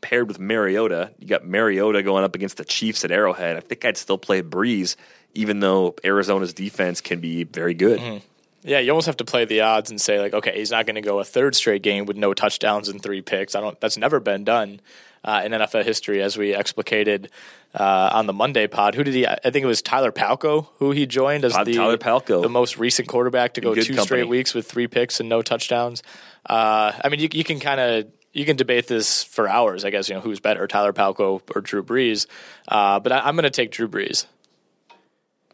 paired 0.00 0.28
with 0.28 0.38
Mariota. 0.38 1.12
You 1.18 1.26
got 1.26 1.44
Mariota 1.44 2.02
going 2.02 2.24
up 2.24 2.34
against 2.34 2.56
the 2.56 2.64
Chiefs 2.64 3.04
at 3.04 3.10
Arrowhead. 3.10 3.56
I 3.56 3.60
think 3.60 3.84
I'd 3.84 3.96
still 3.96 4.18
play 4.18 4.42
Brees, 4.42 4.96
even 5.34 5.60
though 5.60 5.94
Arizona's 6.04 6.54
defense 6.54 7.00
can 7.00 7.20
be 7.20 7.44
very 7.44 7.74
good. 7.74 8.00
Mm-hmm. 8.00 8.18
Yeah, 8.62 8.80
you 8.80 8.90
almost 8.90 9.06
have 9.06 9.18
to 9.18 9.24
play 9.24 9.44
the 9.44 9.60
odds 9.60 9.90
and 9.90 10.00
say 10.00 10.20
like, 10.20 10.34
okay, 10.34 10.52
he's 10.56 10.70
not 10.70 10.86
going 10.86 10.96
to 10.96 11.00
go 11.00 11.20
a 11.20 11.24
third 11.24 11.54
straight 11.54 11.82
game 11.82 12.06
with 12.06 12.16
no 12.16 12.34
touchdowns 12.34 12.88
and 12.88 13.02
three 13.02 13.22
picks. 13.22 13.54
I 13.54 13.60
don't. 13.60 13.80
That's 13.80 13.96
never 13.96 14.18
been 14.20 14.44
done 14.44 14.80
uh, 15.24 15.42
in 15.44 15.52
NFL 15.52 15.84
history, 15.84 16.22
as 16.22 16.36
we 16.36 16.54
explicated 16.54 17.28
uh, 17.74 18.10
on 18.12 18.26
the 18.26 18.32
Monday 18.32 18.66
pod. 18.66 18.94
Who 18.94 19.04
did 19.04 19.14
he? 19.14 19.26
I 19.26 19.36
think 19.36 19.56
it 19.56 19.66
was 19.66 19.82
Tyler 19.82 20.12
Palko 20.12 20.68
who 20.78 20.90
he 20.90 21.06
joined 21.06 21.44
as 21.44 21.52
Tyler 21.52 21.92
the 21.92 21.98
Palko. 21.98 22.42
the 22.42 22.48
most 22.48 22.78
recent 22.78 23.08
quarterback 23.08 23.54
to 23.54 23.60
go 23.60 23.74
two 23.74 23.82
company. 23.82 24.04
straight 24.04 24.28
weeks 24.28 24.54
with 24.54 24.66
three 24.68 24.88
picks 24.88 25.20
and 25.20 25.28
no 25.28 25.42
touchdowns. 25.42 26.02
Uh, 26.48 26.92
I 27.02 27.08
mean, 27.08 27.20
you, 27.20 27.28
you 27.32 27.44
can 27.44 27.60
kind 27.60 27.80
of. 27.80 28.06
You 28.30 28.44
can 28.44 28.56
debate 28.56 28.86
this 28.86 29.24
for 29.24 29.48
hours, 29.48 29.86
I 29.86 29.90
guess. 29.90 30.08
You 30.08 30.14
know 30.14 30.20
who's 30.20 30.38
better, 30.38 30.66
Tyler 30.68 30.92
Palko 30.92 31.40
or 31.56 31.60
Drew 31.62 31.82
Brees? 31.82 32.26
Uh, 32.68 33.00
but 33.00 33.10
I, 33.10 33.20
I'm 33.20 33.34
going 33.34 33.44
to 33.44 33.50
take 33.50 33.70
Drew 33.70 33.88
Brees. 33.88 34.26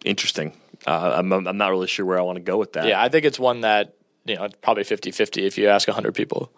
Interesting. 0.04 0.52
Uh, 0.86 1.14
I'm, 1.18 1.32
I'm 1.32 1.56
not 1.56 1.70
really 1.70 1.86
sure 1.86 2.04
where 2.04 2.18
I 2.18 2.22
want 2.22 2.36
to 2.36 2.42
go 2.42 2.56
with 2.56 2.74
that. 2.74 2.86
Yeah, 2.86 3.02
I 3.02 3.08
think 3.08 3.24
it's 3.24 3.38
one 3.38 3.62
that 3.62 3.94
you 4.24 4.36
know 4.36 4.48
probably 4.62 4.84
50-50 4.84 5.46
if 5.46 5.58
you 5.58 5.68
ask 5.68 5.88
hundred 5.88 6.14
people. 6.14 6.52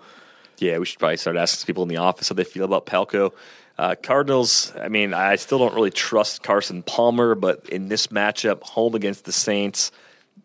Yeah, 0.59 0.79
we 0.79 0.87
should 0.87 0.99
probably 0.99 1.18
start 1.18 1.37
asking 1.37 1.66
people 1.66 1.83
in 1.83 1.89
the 1.89 1.99
office 1.99 2.29
how 2.31 2.35
they 2.35 2.45
feel 2.45 2.64
about 2.64 2.87
Palko. 2.87 3.33
Uh, 3.79 3.95
Cardinals, 4.03 4.72
I 4.81 4.89
mean, 4.89 5.12
I 5.12 5.37
still 5.37 5.59
don't 5.59 5.74
really 5.74 5.91
trust 5.91 6.43
Carson 6.43 6.83
Palmer, 6.83 7.35
but 7.35 7.68
in 7.68 7.89
this 7.89 8.07
matchup, 8.07 8.62
home 8.62 8.95
against 8.95 9.27
the 9.27 9.33
Saints, 9.33 9.93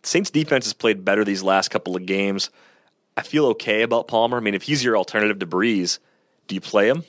Saints 0.03 0.29
defense 0.29 0.65
has 0.65 0.73
played 0.73 1.05
better 1.05 1.23
these 1.23 1.43
last 1.43 1.69
couple 1.69 1.95
of 1.95 2.05
games. 2.05 2.49
I 3.15 3.21
feel 3.21 3.45
okay 3.47 3.83
about 3.83 4.07
Palmer. 4.07 4.37
I 4.37 4.39
mean, 4.41 4.53
if 4.53 4.63
he's 4.63 4.83
your 4.83 4.97
alternative 4.97 5.39
to 5.39 5.47
Brees, 5.47 5.99
do 6.47 6.55
you 6.55 6.61
play 6.61 6.89
him? 6.89 7.03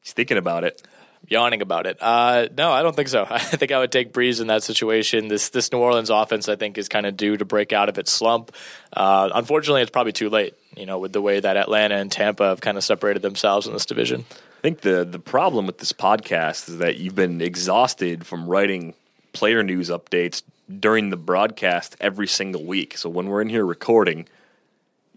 He's 0.00 0.12
thinking 0.12 0.36
about 0.36 0.64
it. 0.64 0.82
Yawning 1.28 1.62
about 1.62 1.86
it. 1.86 1.98
Uh, 2.00 2.48
no, 2.56 2.72
I 2.72 2.82
don't 2.82 2.96
think 2.96 3.08
so. 3.08 3.26
I 3.30 3.38
think 3.38 3.70
I 3.70 3.78
would 3.78 3.92
take 3.92 4.12
Brees 4.12 4.40
in 4.40 4.48
that 4.48 4.62
situation. 4.62 5.28
This 5.28 5.50
this 5.50 5.70
New 5.70 5.78
Orleans 5.78 6.10
offense, 6.10 6.48
I 6.48 6.56
think, 6.56 6.76
is 6.78 6.88
kind 6.88 7.06
of 7.06 7.16
due 7.16 7.36
to 7.36 7.44
break 7.44 7.72
out 7.72 7.88
of 7.88 7.98
its 7.98 8.10
slump. 8.10 8.52
Uh, 8.92 9.30
unfortunately, 9.34 9.82
it's 9.82 9.90
probably 9.90 10.12
too 10.12 10.28
late. 10.28 10.54
You 10.76 10.86
know, 10.86 10.98
with 10.98 11.12
the 11.12 11.22
way 11.22 11.38
that 11.38 11.56
Atlanta 11.56 11.96
and 11.96 12.10
Tampa 12.10 12.44
have 12.44 12.60
kind 12.60 12.76
of 12.76 12.84
separated 12.84 13.22
themselves 13.22 13.66
in 13.66 13.72
this 13.72 13.86
division. 13.86 14.24
I 14.30 14.60
think 14.60 14.80
the 14.80 15.04
the 15.04 15.18
problem 15.18 15.66
with 15.66 15.78
this 15.78 15.92
podcast 15.92 16.68
is 16.68 16.78
that 16.78 16.96
you've 16.96 17.14
been 17.14 17.40
exhausted 17.40 18.26
from 18.26 18.46
writing 18.46 18.94
player 19.32 19.62
news 19.62 19.88
updates 19.88 20.42
during 20.78 21.10
the 21.10 21.16
broadcast 21.16 21.96
every 22.00 22.26
single 22.26 22.64
week. 22.64 22.96
So 22.96 23.08
when 23.08 23.28
we're 23.28 23.42
in 23.42 23.48
here 23.48 23.64
recording, 23.64 24.26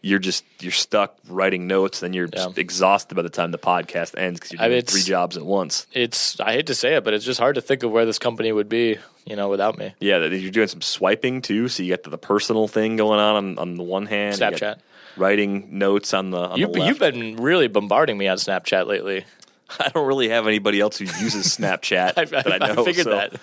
you're 0.04 0.20
just 0.20 0.44
you're 0.60 0.72
stuck 0.74 1.18
writing 1.30 1.66
notes, 1.66 2.02
then 2.02 2.14
you're 2.14 2.28
just 2.28 2.58
exhausted 2.58 3.16
by 3.16 3.22
the 3.22 3.30
time 3.30 3.52
the 3.52 3.58
podcast 3.58 4.16
ends 4.18 4.40
because 4.40 4.52
you're 4.52 4.62
I 4.62 4.68
doing 4.68 4.78
mean, 4.80 4.86
three 4.86 5.02
jobs 5.02 5.38
at 5.38 5.46
once. 5.46 5.88
It's 5.94 6.40
I 6.42 6.52
hate 6.52 6.68
to 6.68 6.76
say 6.76 6.96
it, 6.96 7.06
but 7.06 7.14
it's 7.14 7.24
just 7.26 7.40
hard 7.40 7.56
to 7.56 7.62
think 7.62 7.84
of 7.84 7.92
where 7.92 8.06
this 8.06 8.20
company 8.20 8.52
would 8.52 8.68
be, 8.68 8.98
you 9.26 9.36
know, 9.38 9.48
without 9.48 9.78
me. 9.78 9.96
Yeah, 10.02 10.18
you're 10.26 10.52
doing 10.52 10.68
some 10.68 10.82
swiping 10.82 11.42
too, 11.42 11.70
so 11.70 11.82
you 11.84 11.94
got 11.94 12.04
the, 12.04 12.10
the 12.10 12.18
personal 12.18 12.68
thing 12.68 12.98
going 12.98 13.20
on 13.20 13.36
on, 13.38 13.58
on 13.58 13.76
the 13.76 13.84
one 13.84 14.06
hand. 14.06 14.38
Snapchat. 14.38 14.80
writing 15.16 15.80
notes 15.80 16.14
on 16.14 16.32
the 16.32 16.38
on 16.38 16.60
You, 16.60 16.70
you've 16.76 17.00
been 17.00 17.38
really 17.38 17.70
bombarding 17.70 18.18
me 18.18 18.28
on 18.28 18.38
Snapchat 18.38 18.86
lately. 18.88 19.24
I 19.80 19.90
don't 19.90 20.08
really 20.08 20.30
have 20.30 20.48
anybody 20.48 20.80
else 20.80 20.98
who 20.98 21.06
uses 21.06 21.46
Snapchat 21.58 22.14
I- 22.18 22.26
that 22.26 22.62
I 22.62 22.66
I 22.70 22.74
know. 22.74 22.84
figured 22.86 23.06
so 23.06 23.12
that. 23.12 23.34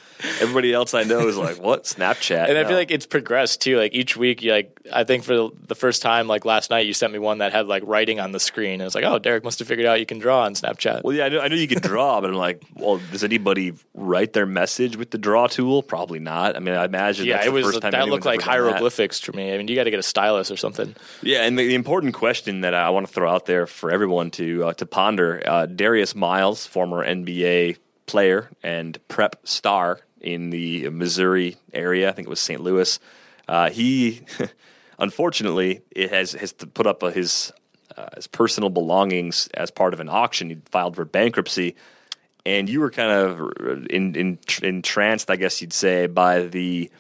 Everybody 0.40 0.72
else 0.74 0.92
I 0.92 1.04
know 1.04 1.26
is 1.28 1.36
like, 1.38 1.58
"What 1.62 1.84
Snapchat?" 1.84 2.48
And 2.48 2.58
I 2.58 2.64
feel 2.64 2.76
like 2.76 2.90
it's 2.90 3.06
progressed 3.06 3.62
too. 3.62 3.78
Like 3.78 3.94
each 3.94 4.16
week, 4.18 4.42
you 4.42 4.52
like 4.52 4.78
I 4.92 5.04
think 5.04 5.24
for 5.24 5.48
the 5.66 5.74
first 5.74 6.02
time, 6.02 6.26
like 6.28 6.44
last 6.44 6.68
night, 6.70 6.86
you 6.86 6.92
sent 6.92 7.12
me 7.12 7.18
one 7.18 7.38
that 7.38 7.52
had 7.52 7.66
like 7.68 7.82
writing 7.86 8.20
on 8.20 8.32
the 8.32 8.40
screen. 8.40 8.74
And 8.74 8.82
it's 8.82 8.94
like, 8.94 9.04
oh, 9.04 9.18
Derek 9.18 9.44
must 9.44 9.58
have 9.60 9.68
figured 9.68 9.86
out 9.86 9.98
you 9.98 10.04
can 10.06 10.18
draw 10.18 10.42
on 10.42 10.52
Snapchat. 10.54 11.04
Well, 11.04 11.14
yeah, 11.14 11.24
I 11.24 11.28
know, 11.30 11.40
I 11.40 11.48
know 11.48 11.54
you 11.56 11.66
can 11.68 11.80
draw, 11.80 12.20
but 12.20 12.28
I'm 12.30 12.36
like, 12.36 12.62
well, 12.74 13.00
does 13.10 13.24
anybody 13.24 13.72
write 13.94 14.34
their 14.34 14.44
message 14.46 14.96
with 14.96 15.10
the 15.10 15.16
draw 15.18 15.46
tool? 15.46 15.82
Probably 15.82 16.18
not. 16.18 16.54
I 16.54 16.58
mean, 16.58 16.74
I 16.74 16.84
imagine 16.84 17.24
yeah, 17.26 17.36
that's 17.36 17.46
it 17.46 17.50
the 17.50 17.54
was 17.54 17.64
first 17.66 17.80
time 17.82 17.92
that 17.92 18.08
looked 18.08 18.26
like 18.26 18.40
that. 18.40 18.46
hieroglyphics 18.46 19.20
to 19.20 19.32
me. 19.32 19.54
I 19.54 19.56
mean, 19.58 19.68
you 19.68 19.74
got 19.74 19.84
to 19.84 19.90
get 19.90 20.00
a 20.00 20.02
stylus 20.02 20.50
or 20.50 20.56
something. 20.56 20.94
Yeah, 21.22 21.44
and 21.44 21.58
the, 21.58 21.66
the 21.66 21.74
important 21.74 22.12
question 22.12 22.60
that 22.60 22.74
I 22.74 22.90
want 22.90 23.06
to 23.06 23.12
throw 23.12 23.30
out 23.30 23.46
there 23.46 23.66
for 23.66 23.90
everyone 23.90 24.30
to 24.32 24.66
uh, 24.66 24.72
to 24.74 24.84
ponder: 24.86 25.42
uh, 25.46 25.64
Darius 25.66 26.14
Miles, 26.20 26.66
former 26.66 27.04
NBA 27.04 27.78
player 28.06 28.50
and 28.62 28.98
prep 29.08 29.36
star 29.44 30.00
in 30.20 30.50
the 30.50 30.88
Missouri 30.90 31.56
area, 31.72 32.08
I 32.08 32.12
think 32.12 32.26
it 32.26 32.30
was 32.30 32.40
St. 32.40 32.60
Louis. 32.60 32.98
Uh, 33.48 33.70
he, 33.70 34.22
unfortunately, 34.98 35.80
it 35.90 36.10
has 36.10 36.32
has 36.32 36.52
to 36.54 36.66
put 36.66 36.86
up 36.86 37.02
his 37.02 37.52
uh, 37.96 38.08
his 38.14 38.26
personal 38.26 38.70
belongings 38.70 39.48
as 39.54 39.70
part 39.70 39.94
of 39.94 40.00
an 40.00 40.08
auction. 40.08 40.50
He 40.50 40.58
filed 40.70 40.96
for 40.96 41.04
bankruptcy, 41.04 41.74
and 42.46 42.68
you 42.68 42.80
were 42.80 42.90
kind 42.90 43.10
of 43.10 43.86
in, 43.90 44.14
in, 44.14 44.38
entranced, 44.62 45.30
I 45.30 45.36
guess 45.36 45.60
you'd 45.60 45.72
say, 45.72 46.06
by 46.06 46.42
the 46.42 46.90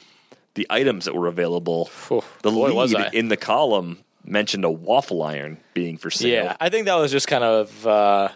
the 0.54 0.66
items 0.70 1.04
that 1.04 1.14
were 1.14 1.28
available. 1.28 1.86
Phew, 1.86 2.22
the 2.42 2.50
boy, 2.50 2.72
lead 2.74 3.14
in 3.14 3.28
the 3.28 3.36
column 3.36 3.98
mentioned 4.24 4.64
a 4.64 4.70
waffle 4.70 5.22
iron 5.22 5.58
being 5.74 5.96
for 5.96 6.10
sale. 6.10 6.44
Yeah, 6.44 6.56
I 6.60 6.68
think 6.68 6.86
that 6.86 6.96
was 6.96 7.10
just 7.12 7.28
kind 7.28 7.44
of 7.44 7.86
uh, 7.86 8.28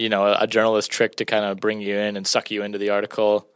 you 0.00 0.08
know 0.08 0.26
a, 0.26 0.38
a 0.40 0.46
journalist 0.46 0.90
trick 0.90 1.16
to 1.16 1.24
kind 1.24 1.44
of 1.44 1.60
bring 1.60 1.80
you 1.80 1.96
in 1.96 2.16
and 2.16 2.26
suck 2.26 2.50
you 2.50 2.62
into 2.62 2.78
the 2.78 2.90
article. 2.90 3.46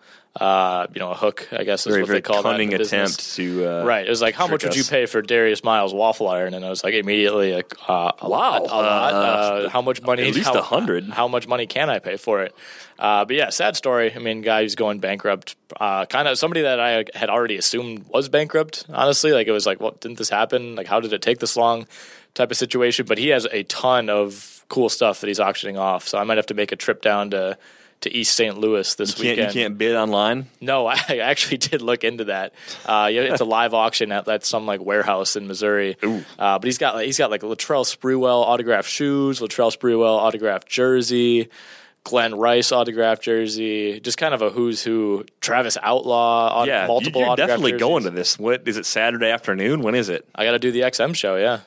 Uh, 0.40 0.88
you 0.92 0.98
know, 0.98 1.12
a 1.12 1.14
hook, 1.14 1.46
I 1.52 1.62
guess 1.62 1.86
is 1.86 1.92
very 1.92 2.02
what 2.02 2.10
they 2.10 2.20
call 2.20 2.42
cunning 2.42 2.70
that 2.70 2.78
business. 2.78 3.14
attempt 3.14 3.36
to 3.36 3.68
uh, 3.68 3.84
Right. 3.84 4.04
It 4.04 4.10
was 4.10 4.20
like, 4.20 4.34
how 4.34 4.48
much 4.48 4.64
would 4.64 4.74
you 4.74 4.82
pay 4.82 5.06
for 5.06 5.22
Darius 5.22 5.62
Miles 5.62 5.94
waffle 5.94 6.26
iron? 6.28 6.54
And 6.54 6.64
I 6.64 6.70
was 6.70 6.82
like, 6.82 6.92
immediately, 6.94 7.52
like, 7.54 7.72
uh, 7.88 8.10
a 8.20 8.28
Wow. 8.28 8.50
lot, 8.50 8.62
a 8.62 8.64
lot. 8.66 9.14
Uh, 9.14 9.16
Uh, 9.16 9.68
how 9.68 9.80
much 9.80 10.02
money? 10.02 10.22
at 10.28 10.34
least 10.34 10.48
a 10.50 10.54
100. 10.54 11.04
How 11.10 11.28
much 11.28 11.46
money 11.46 11.68
can 11.68 11.88
I 11.88 12.00
pay 12.00 12.16
for 12.16 12.42
it? 12.42 12.52
Uh, 12.98 13.24
but 13.24 13.36
yeah, 13.36 13.50
sad 13.50 13.76
story. 13.76 14.12
I 14.12 14.18
mean, 14.18 14.42
guy 14.42 14.62
who's 14.62 14.74
going 14.74 14.98
bankrupt. 14.98 15.54
Uh, 15.78 16.04
kind 16.06 16.26
of 16.26 16.36
somebody 16.36 16.62
that 16.62 16.80
I 16.80 17.04
had 17.14 17.30
already 17.30 17.56
assumed 17.56 18.06
was 18.08 18.28
bankrupt. 18.28 18.86
Honestly, 18.92 19.30
like 19.30 19.46
it 19.46 19.52
was 19.52 19.66
like, 19.66 19.78
what 19.78 20.00
didn't 20.00 20.18
this 20.18 20.30
happen? 20.30 20.74
Like, 20.74 20.88
how 20.88 20.98
did 20.98 21.12
it 21.12 21.22
take 21.22 21.38
this 21.38 21.56
long? 21.56 21.86
Type 22.34 22.50
of 22.50 22.56
situation. 22.56 23.06
But 23.06 23.18
he 23.18 23.28
has 23.28 23.46
a 23.52 23.62
ton 23.62 24.10
of 24.10 24.53
cool 24.68 24.88
stuff 24.88 25.20
that 25.20 25.26
he's 25.28 25.40
auctioning 25.40 25.76
off. 25.78 26.08
So 26.08 26.18
I 26.18 26.24
might 26.24 26.36
have 26.38 26.46
to 26.46 26.54
make 26.54 26.72
a 26.72 26.76
trip 26.76 27.02
down 27.02 27.30
to. 27.30 27.58
To 28.00 28.14
East 28.14 28.34
St. 28.34 28.58
Louis 28.58 28.94
this 28.96 29.18
You 29.18 29.30
weekend. 29.30 29.54
you 29.54 29.62
can't 29.62 29.78
bid 29.78 29.96
online. 29.96 30.48
No, 30.60 30.86
I 30.88 30.98
actually 31.22 31.56
did 31.56 31.80
look 31.80 32.04
into 32.04 32.24
that. 32.24 32.52
Uh, 32.84 33.08
it's 33.10 33.40
a 33.40 33.46
live 33.46 33.72
auction 33.82 34.12
at, 34.12 34.28
at 34.28 34.44
some 34.44 34.66
like 34.66 34.82
warehouse 34.84 35.36
in 35.36 35.46
Missouri. 35.46 35.96
Uh, 36.02 36.58
but 36.58 36.64
he's 36.64 36.76
got 36.76 36.96
like, 36.96 37.06
he's 37.06 37.16
got 37.16 37.30
like 37.30 37.40
Latrell 37.40 37.86
Sprewell 37.86 38.42
autographed 38.42 38.90
shoes, 38.90 39.40
Latrell 39.40 39.74
Sprewell 39.74 40.18
autographed 40.18 40.68
jersey, 40.68 41.48
Glen 42.02 42.34
Rice 42.34 42.72
autographed 42.72 43.22
jersey, 43.22 44.00
just 44.00 44.18
kind 44.18 44.34
of 44.34 44.42
a 44.42 44.50
who's 44.50 44.82
who. 44.82 45.24
Travis 45.40 45.78
Outlaw, 45.80 46.48
aut- 46.60 46.68
Yeah, 46.68 46.86
multiple 46.86 47.22
you're 47.22 47.36
definitely 47.36 47.72
going 47.78 48.02
jerseys. 48.02 48.10
to 48.12 48.16
this. 48.16 48.38
What 48.38 48.68
is 48.68 48.76
it? 48.76 48.84
Saturday 48.84 49.30
afternoon? 49.30 49.80
When 49.80 49.94
is 49.94 50.10
it? 50.10 50.28
I 50.34 50.44
got 50.44 50.50
to 50.52 50.58
do 50.58 50.70
the 50.72 50.80
XM 50.80 51.14
show. 51.16 51.36
Yeah, 51.36 51.60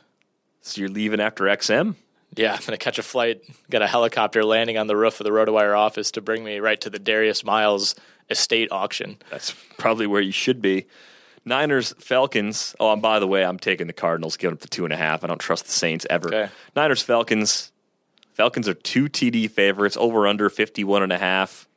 So 0.62 0.82
you're 0.82 0.90
leaving 0.92 1.20
after 1.20 1.46
XM? 1.46 1.96
Yeah. 2.38 2.54
I'm 2.54 2.62
gonna 2.66 2.78
catch 2.78 3.00
a 3.00 3.04
flight. 3.04 3.42
Got 3.70 3.82
a 3.82 3.88
helicopter 3.88 4.44
landing 4.44 4.78
on 4.78 4.88
the 4.88 4.96
roof 4.96 5.20
of 5.20 5.24
the 5.26 5.32
RotoWire 5.32 5.78
office 5.78 6.12
to 6.12 6.22
bring 6.22 6.44
me 6.44 6.60
right 6.60 6.80
to 6.82 6.90
the 6.90 7.00
Darius 7.00 7.44
Miles 7.44 7.96
estate 8.30 8.72
auction. 8.72 9.18
That's 9.30 9.54
probably 9.78 10.08
where 10.08 10.22
you 10.22 10.32
should 10.32 10.62
be. 10.62 10.86
Niners, 11.46 11.94
Falcons. 12.00 12.76
Oh, 12.80 12.92
and 12.92 13.02
by 13.02 13.20
the 13.20 13.28
way, 13.28 13.44
I'm 13.46 13.58
taking 13.58 13.88
the 13.88 13.94
Cardinals, 13.94 14.36
giving 14.36 14.54
up 14.54 14.60
the 14.60 14.68
two 14.68 14.84
and 14.84 14.94
a 14.94 14.98
half. 14.98 15.24
I 15.24 15.28
don't 15.28 15.40
trust 15.40 15.66
the 15.66 15.72
Saints 15.72 16.06
ever. 16.10 16.28
Okay. 16.28 16.52
Niners, 16.76 17.02
Falcons. 17.02 17.72
Falcons 18.34 18.68
are 18.68 18.74
two 18.74 19.06
TD 19.06 19.50
favorites, 19.50 19.98
over 19.98 20.28
under 20.28 20.50
51 20.50 21.04
and 21.04 21.14
a 21.14 21.18
half. 21.18 21.68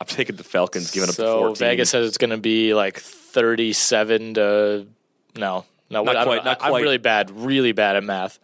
I'm 0.00 0.06
taking 0.06 0.36
the 0.36 0.44
Falcons, 0.44 0.90
giving 0.90 1.08
up 1.08 1.16
the 1.16 1.22
So 1.22 1.40
14. 1.40 1.58
Vegas 1.58 1.90
says 1.90 2.08
it's 2.08 2.18
going 2.18 2.30
to 2.30 2.38
be 2.38 2.74
like 2.74 2.98
37 2.98 4.34
to 4.34 4.86
no. 5.36 5.64
No, 5.90 6.04
Not 6.04 6.16
I 6.16 6.24
quite, 6.24 6.44
not 6.44 6.58
I'm 6.62 6.72
really 6.74 6.96
bad, 6.96 7.30
really 7.30 7.72
bad 7.72 7.96
at 7.96 8.04
math. 8.04 8.38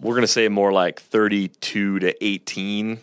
We're 0.00 0.14
going 0.14 0.22
to 0.22 0.26
say 0.26 0.48
more 0.48 0.72
like 0.72 1.00
32 1.00 1.98
to 2.00 2.24
18, 2.24 2.98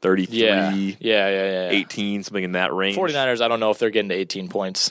33, 0.00 0.36
Yeah. 0.36 0.70
Yeah, 0.70 0.94
yeah, 1.00 1.28
yeah. 1.28 1.70
yeah. 1.70 1.78
18, 1.78 2.24
something 2.24 2.42
in 2.42 2.52
that 2.52 2.74
range. 2.74 2.96
49ers, 2.96 3.40
I 3.40 3.48
don't 3.48 3.60
know 3.60 3.70
if 3.70 3.78
they're 3.78 3.90
getting 3.90 4.08
to 4.08 4.14
18 4.14 4.48
points. 4.48 4.90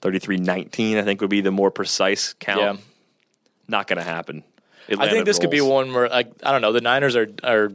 33 0.00 0.36
19, 0.36 0.96
I 0.96 1.02
think 1.02 1.20
would 1.20 1.30
be 1.30 1.40
the 1.40 1.50
more 1.50 1.70
precise 1.72 2.34
count. 2.38 2.60
Yeah. 2.60 2.76
Not 3.66 3.88
going 3.88 3.98
to 3.98 4.04
happen. 4.04 4.44
I 4.96 5.10
think 5.10 5.26
this 5.26 5.38
could 5.38 5.50
be 5.50 5.60
one 5.60 5.92
where 5.92 6.08
like 6.08 6.30
I 6.42 6.52
don't 6.52 6.62
know, 6.62 6.72
the 6.72 6.80
Niners 6.80 7.14
are 7.16 7.28
are 7.42 7.64
a 7.64 7.74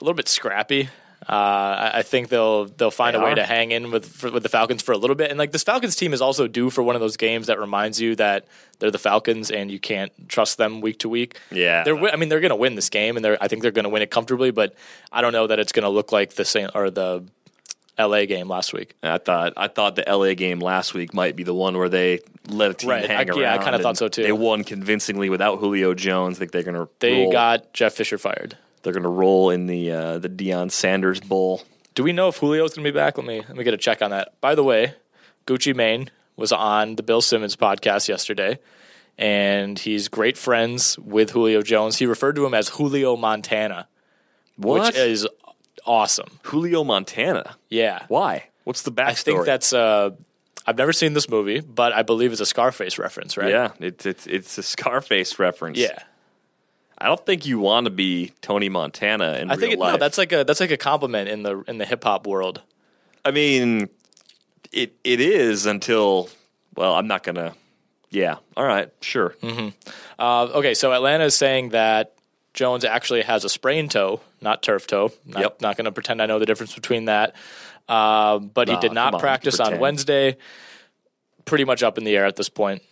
little 0.00 0.14
bit 0.14 0.28
scrappy. 0.28 0.90
Uh, 1.28 1.32
I, 1.32 1.90
I 1.96 2.02
think 2.02 2.28
they'll 2.28 2.66
they'll 2.66 2.90
find 2.90 3.14
They 3.14 3.20
a 3.20 3.22
way 3.24 3.32
are. 3.32 3.36
to 3.36 3.44
hang 3.44 3.70
in 3.72 3.90
with 3.90 4.06
for, 4.06 4.30
with 4.30 4.42
the 4.44 4.48
Falcons 4.48 4.82
for 4.82 4.92
a 4.92 4.96
little 4.98 5.16
bit. 5.16 5.30
And 5.30 5.38
like 5.38 5.52
this 5.52 5.62
Falcons 5.64 5.96
team 5.96 6.12
is 6.12 6.22
also 6.22 6.46
due 6.46 6.70
for 6.70 6.82
one 6.82 6.94
of 6.94 7.00
those 7.00 7.16
games 7.16 7.48
that 7.48 7.58
reminds 7.58 8.00
you 8.00 8.14
that 8.16 8.46
they're 8.78 8.90
the 8.92 8.98
Falcons 8.98 9.50
and 9.50 9.70
you 9.70 9.78
can't 9.80 10.12
trust 10.28 10.58
them 10.58 10.80
week 10.80 11.00
to 11.00 11.08
week. 11.08 11.38
Yeah. 11.50 11.82
they're 11.84 11.98
I 12.12 12.16
mean 12.16 12.28
they're 12.28 12.40
going 12.40 12.50
to 12.50 12.56
win 12.56 12.76
this 12.76 12.88
game 12.88 13.16
and 13.16 13.24
they're 13.24 13.36
I 13.42 13.48
think 13.48 13.62
they're 13.62 13.72
going 13.72 13.82
to 13.84 13.88
win 13.90 14.00
it 14.02 14.10
comfortably. 14.10 14.52
But 14.52 14.74
I 15.12 15.20
don't 15.20 15.32
know 15.32 15.46
that 15.48 15.58
it's 15.58 15.72
going 15.72 15.82
to 15.82 15.88
look 15.90 16.12
like 16.12 16.34
the 16.34 16.44
same 16.44 16.68
or 16.74 16.88
the 16.88 17.24
L.A. 17.98 18.26
game 18.26 18.48
last 18.48 18.72
week. 18.72 18.94
I 19.02 19.18
thought 19.18 19.54
I 19.56 19.66
thought 19.66 19.96
the 19.96 20.04
LA 20.06 20.34
game 20.34 20.60
last 20.60 20.94
week 20.94 21.12
might 21.12 21.34
be 21.34 21.42
the 21.42 21.52
one 21.52 21.76
where 21.76 21.88
they 21.88 22.20
let 22.48 22.70
a 22.70 22.74
team 22.74 22.90
Right. 22.90 23.04
hang 23.10 23.28
I- 23.28 23.32
around. 23.32 23.40
yeah, 23.40 23.54
I 23.54 23.58
kinda 23.58 23.80
thought 23.80 23.96
so, 23.96 24.06
too. 24.08 24.22
They 24.22 24.30
won 24.30 24.62
convincingly 24.62 25.28
without 25.30 25.58
Julio 25.58 25.94
Jones. 25.94 26.36
I 26.36 26.38
think 26.38 26.52
they're 26.52 26.62
gonna 26.62 26.88
They 27.00 27.22
roll, 27.24 27.32
got 27.32 27.72
Jeff 27.72 27.94
Fisher 27.94 28.16
fired. 28.16 28.56
They're 28.82 28.92
gonna 28.92 29.08
roll 29.08 29.50
in 29.50 29.66
the 29.66 29.90
uh, 29.92 30.18
the 30.18 30.28
Deion 30.28 30.70
Sanders 30.70 31.20
Bowl. 31.20 31.62
Do 31.94 32.04
we 32.04 32.12
know 32.12 32.28
if 32.28 32.38
Julio's 32.38 32.74
going 32.74 32.84
to 32.84 32.92
be 32.92 32.94
back? 32.96 33.18
Let 33.18 33.26
me 33.26 33.40
let 33.40 33.56
me 33.56 33.64
get 33.64 33.74
a 33.74 33.78
check 33.78 34.02
on 34.02 34.10
that. 34.10 34.40
By 34.40 34.54
the 34.54 34.62
way, 34.62 34.94
Gucci 35.48 35.74
Mane 35.74 36.10
was 36.36 36.52
on 36.52 36.94
the 36.94 37.02
Bill 37.02 37.20
Simmons 37.20 37.56
podcast 37.56 38.06
yesterday, 38.08 38.60
and 39.16 39.76
he's 39.76 40.06
great 40.06 40.36
friends 40.38 40.96
with 41.00 41.30
Julio 41.30 41.60
Jones. 41.60 41.96
He 41.96 42.06
referred 42.06 42.36
to 42.36 42.46
him 42.46 42.54
as 42.54 42.68
Julio 42.68 43.16
Montana, 43.16 43.88
What? 44.56 44.82
which 44.86 44.96
is 44.96 45.26
awesome. 45.84 46.38
Julio 46.44 46.84
Montana. 46.84 47.56
Yeah, 47.68 48.04
Why? 48.08 48.44
What's 48.62 48.82
the 48.82 48.92
backstory? 48.92 49.08
I 49.08 49.14
think 49.14 49.44
that's. 49.46 49.72
Uh, 49.72 50.10
I've 50.66 50.76
never 50.76 50.92
seen 50.92 51.14
this 51.14 51.28
movie, 51.28 51.60
but 51.60 51.92
I 51.94 52.02
believe 52.02 52.30
it's 52.30 52.40
a 52.42 52.46
Scarface 52.46 52.98
reference, 52.98 53.36
right? 53.36 53.48
yeah. 53.50 53.72
It's 53.80 54.06
it's 54.06 54.26
it's 54.28 54.58
a 54.58 54.62
Scarface 54.62 55.38
reference. 55.40 55.78
yeah. 55.78 55.98
I 57.00 57.06
don't 57.06 57.24
think 57.24 57.46
you 57.46 57.58
want 57.60 57.84
to 57.84 57.90
be 57.90 58.32
Tony 58.40 58.68
Montana 58.68 59.34
in 59.34 59.50
I 59.50 59.54
real 59.54 59.60
think 59.60 59.72
it, 59.74 59.78
life. 59.78 59.92
no, 59.92 59.98
that's 59.98 60.18
like 60.18 60.32
a 60.32 60.44
that's 60.44 60.60
like 60.60 60.70
a 60.72 60.76
compliment 60.76 61.28
in 61.28 61.42
the 61.42 61.60
in 61.68 61.78
the 61.78 61.86
hip 61.86 62.02
hop 62.04 62.26
world. 62.26 62.60
I 63.24 63.30
mean, 63.30 63.88
it 64.72 64.96
it 65.04 65.20
is 65.20 65.66
until 65.66 66.28
well, 66.74 66.94
I'm 66.94 67.06
not 67.06 67.22
gonna. 67.22 67.54
Yeah. 68.10 68.36
All 68.56 68.64
right. 68.64 68.90
Sure. 69.02 69.34
Uh, 70.18 70.42
okay, 70.54 70.72
so 70.74 70.92
Atlanta 70.94 71.24
is 71.24 71.34
saying 71.34 71.70
that 71.70 72.14
Jones 72.54 72.84
actually 72.84 73.20
has 73.22 73.44
a 73.44 73.50
sprained 73.50 73.90
toe, 73.90 74.20
not 74.40 74.62
turf 74.62 74.86
toe. 74.86 75.12
Not, 75.26 75.40
Yep. 75.42 75.60
not 75.60 75.76
going 75.76 75.84
to 75.84 75.92
pretend 75.92 76.22
I 76.22 76.26
know 76.26 76.38
the 76.38 76.46
difference 76.46 76.74
between 76.74 77.04
that. 77.04 77.36
Uh, 77.86 78.38
but 78.38 78.68
he 78.70 78.76
did 78.78 78.92
not 78.92 79.12
on, 79.12 79.20
practice 79.20 79.60
on. 79.60 79.78
Wednesday. 79.78 80.38
Pretty 81.44 81.64
much 81.64 81.82
up 81.82 81.98
in 81.98 82.04
the 82.04 82.16
air 82.16 82.24
at 82.24 82.36
this 82.36 82.48
point. 82.48 82.82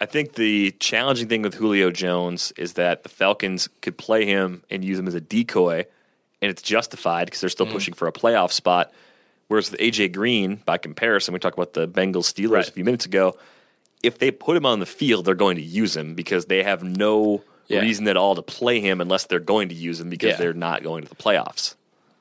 I 0.00 0.06
think 0.06 0.34
the 0.34 0.72
challenging 0.80 1.28
thing 1.28 1.42
with 1.42 1.54
Julio 1.54 1.90
Jones 1.90 2.52
is 2.56 2.74
that 2.74 3.02
the 3.04 3.08
Falcons 3.08 3.68
could 3.80 3.96
play 3.96 4.26
him 4.26 4.62
and 4.70 4.84
use 4.84 4.98
him 4.98 5.06
as 5.06 5.14
a 5.14 5.20
decoy, 5.20 5.86
and 6.42 6.50
it's 6.50 6.62
justified 6.62 7.26
because 7.26 7.40
they're 7.40 7.48
still 7.50 7.66
mm. 7.66 7.72
pushing 7.72 7.94
for 7.94 8.08
a 8.08 8.12
playoff 8.12 8.50
spot. 8.52 8.92
Whereas 9.48 9.70
with 9.70 9.80
AJ 9.80 10.12
Green, 10.12 10.56
by 10.64 10.78
comparison, 10.78 11.32
we 11.32 11.38
talked 11.40 11.56
about 11.56 11.74
the 11.74 11.86
Bengals 11.86 12.32
Steelers 12.32 12.50
Right. 12.50 12.68
a 12.68 12.72
few 12.72 12.84
minutes 12.84 13.06
ago. 13.06 13.36
If 14.02 14.18
they 14.18 14.30
put 14.30 14.56
him 14.56 14.66
on 14.66 14.80
the 14.80 14.86
field, 14.86 15.24
they're 15.26 15.34
going 15.34 15.56
to 15.56 15.62
use 15.62 15.96
him 15.96 16.14
because 16.14 16.46
they 16.46 16.62
have 16.62 16.82
no 16.82 17.42
Yeah. 17.68 17.80
reason 17.80 18.06
at 18.08 18.16
all 18.16 18.34
to 18.34 18.42
play 18.42 18.80
him 18.80 19.00
unless 19.00 19.24
they're 19.26 19.38
going 19.38 19.68
to 19.68 19.74
use 19.74 20.00
him 20.00 20.10
because 20.10 20.30
Yeah. 20.32 20.36
they're 20.36 20.52
not 20.54 20.82
going 20.82 21.04
to 21.04 21.08
the 21.08 21.14
playoffs. 21.14 21.74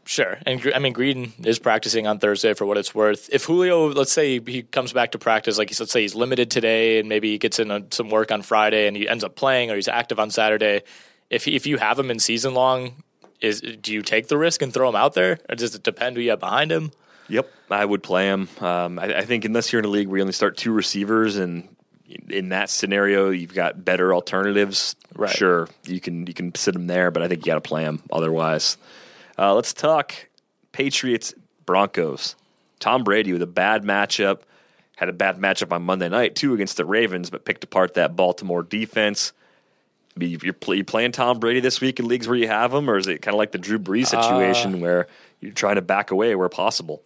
Sure, 0.05 0.37
and 0.45 0.61
I 0.75 0.79
mean 0.79 0.91
Green 0.91 1.31
is 1.45 1.59
practicing 1.59 2.07
on 2.07 2.19
Thursday 2.19 2.53
for 2.53 2.65
what 2.65 2.77
it's 2.77 2.93
worth. 2.93 3.29
If 3.31 3.45
Julio, 3.45 3.87
let's 3.87 4.11
say 4.11 4.39
he 4.41 4.63
comes 4.63 4.91
back 4.91 5.11
to 5.11 5.17
practice, 5.17 5.57
like 5.57 5.69
he's, 5.69 5.79
let's 5.79 5.93
say 5.93 6.01
he's 6.01 6.13
limited 6.13 6.51
today, 6.51 6.99
and 6.99 7.07
maybe 7.07 7.31
he 7.31 7.37
gets 7.37 7.57
in 7.57 7.71
a, 7.71 7.83
some 7.89 8.09
work 8.09 8.29
on 8.29 8.41
Friday, 8.41 8.87
and 8.87 8.97
he 8.97 9.07
ends 9.07 9.23
up 9.23 9.35
playing, 9.35 9.71
or 9.71 9.75
he's 9.75 9.87
active 9.87 10.19
on 10.19 10.29
Saturday. 10.29 10.81
If 11.29 11.47
if 11.47 11.65
you 11.65 11.77
have 11.77 11.97
him 11.97 12.11
in 12.11 12.19
season 12.19 12.53
long, 12.53 13.03
is 13.39 13.61
do 13.61 13.93
you 13.93 14.01
take 14.01 14.27
the 14.27 14.37
risk 14.37 14.61
and 14.61 14.73
throw 14.73 14.89
him 14.89 14.95
out 14.95 15.13
there, 15.13 15.39
or 15.47 15.55
does 15.55 15.73
it 15.73 15.83
depend 15.83 16.17
who 16.17 16.21
you 16.21 16.31
have 16.31 16.39
behind 16.41 16.69
him? 16.69 16.91
Yep, 17.29 17.49
I 17.69 17.85
would 17.85 18.03
play 18.03 18.25
him. 18.25 18.49
Um, 18.59 18.99
I, 18.99 19.19
I 19.19 19.21
think 19.21 19.45
unless 19.45 19.71
you're 19.71 19.79
in 19.79 19.85
a 19.85 19.89
league 19.89 20.09
where 20.09 20.17
you 20.17 20.23
only 20.23 20.33
start 20.33 20.57
two 20.57 20.73
receivers, 20.73 21.37
and 21.37 21.69
in 22.29 22.49
that 22.49 22.69
scenario 22.69 23.29
you've 23.29 23.53
got 23.53 23.85
better 23.85 24.13
alternatives. 24.13 24.97
Right. 25.15 25.29
Sure, 25.29 25.69
you 25.85 26.01
can 26.01 26.27
you 26.27 26.33
can 26.33 26.53
sit 26.55 26.75
him 26.75 26.87
there, 26.87 27.09
but 27.09 27.23
I 27.23 27.29
think 27.29 27.45
you 27.45 27.51
got 27.51 27.55
to 27.55 27.61
play 27.61 27.83
him 27.83 28.03
otherwise. 28.11 28.75
Uh, 29.37 29.53
let's 29.53 29.73
talk 29.73 30.13
Patriots 30.71 31.33
Broncos. 31.65 32.35
Tom 32.79 33.03
Brady 33.03 33.33
with 33.33 33.41
a 33.41 33.47
bad 33.47 33.83
matchup 33.83 34.41
had 34.97 35.09
a 35.09 35.13
bad 35.13 35.37
matchup 35.37 35.71
on 35.71 35.81
Monday 35.83 36.07
night 36.07 36.35
too 36.35 36.53
against 36.53 36.77
the 36.77 36.85
Ravens, 36.85 37.29
but 37.29 37.45
picked 37.45 37.63
apart 37.63 37.95
that 37.95 38.15
Baltimore 38.15 38.61
defense. 38.63 39.33
I 40.15 40.19
mean, 40.19 40.37
You're, 40.43 40.53
play, 40.53 40.77
you 40.77 40.83
playing 40.83 41.13
Tom 41.13 41.39
Brady 41.39 41.59
this 41.59 41.81
week 41.81 41.99
in 41.99 42.07
leagues 42.07 42.27
where 42.27 42.37
you 42.37 42.47
have 42.47 42.71
him, 42.71 42.87
or 42.89 42.97
is 42.97 43.07
it 43.07 43.21
kind 43.23 43.33
of 43.33 43.39
like 43.39 43.51
the 43.51 43.57
Drew 43.57 43.79
Brees 43.79 44.07
situation 44.07 44.79
where 44.81 45.07
you're 45.41 45.51
trying 45.51 45.75
to 45.75 45.81
back 45.81 46.11
away 46.11 46.35
where 46.35 46.49
possible? 46.49 47.01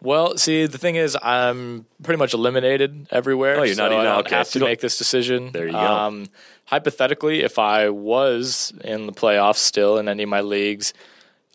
Well, 0.00 0.36
see, 0.36 0.66
the 0.66 0.78
thing 0.78 0.96
is, 0.96 1.16
I'm 1.22 1.86
pretty 2.02 2.18
much 2.18 2.34
eliminated 2.34 3.06
everywhere. 3.12 3.60
Oh, 3.60 3.62
you're 3.62 3.76
not 3.76 3.90
so 3.90 3.94
even- 3.94 3.98
I 4.00 4.04
don't 4.16 4.26
okay, 4.26 4.34
have 4.34 4.50
to 4.50 4.58
don't- 4.58 4.68
make 4.68 4.80
this 4.80 4.98
decision. 4.98 5.52
There 5.52 5.66
you 5.66 5.72
go. 5.72 5.78
Um, 5.78 6.26
hypothetically, 6.64 7.42
if 7.42 7.60
I 7.60 7.88
was 7.90 8.72
in 8.82 9.06
the 9.06 9.12
playoffs 9.12 9.58
still 9.58 9.98
in 9.98 10.08
any 10.08 10.24
of 10.24 10.28
my 10.28 10.40
leagues, 10.40 10.92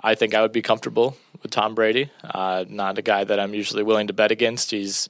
I 0.01 0.15
think 0.15 0.33
I 0.33 0.41
would 0.41 0.51
be 0.51 0.61
comfortable 0.61 1.17
with 1.41 1.51
Tom 1.51 1.75
Brady. 1.75 2.11
Uh, 2.23 2.65
not 2.67 2.97
a 2.97 3.01
guy 3.01 3.23
that 3.23 3.39
I'm 3.39 3.53
usually 3.53 3.83
willing 3.83 4.07
to 4.07 4.13
bet 4.13 4.31
against. 4.31 4.71
He's, 4.71 5.09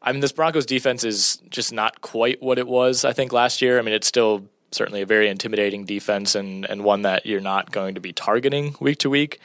I 0.00 0.12
mean, 0.12 0.20
this 0.20 0.32
Broncos 0.32 0.66
defense 0.66 1.04
is 1.04 1.38
just 1.50 1.72
not 1.72 2.00
quite 2.00 2.42
what 2.42 2.58
it 2.58 2.68
was. 2.68 3.04
I 3.04 3.12
think 3.12 3.32
last 3.32 3.60
year. 3.62 3.78
I 3.78 3.82
mean, 3.82 3.94
it's 3.94 4.06
still 4.06 4.44
certainly 4.70 5.02
a 5.02 5.06
very 5.06 5.28
intimidating 5.28 5.84
defense 5.84 6.34
and 6.34 6.64
and 6.64 6.84
one 6.84 7.02
that 7.02 7.26
you're 7.26 7.40
not 7.40 7.70
going 7.72 7.94
to 7.94 8.00
be 8.00 8.12
targeting 8.12 8.74
week 8.80 8.98
to 8.98 9.10
week. 9.10 9.40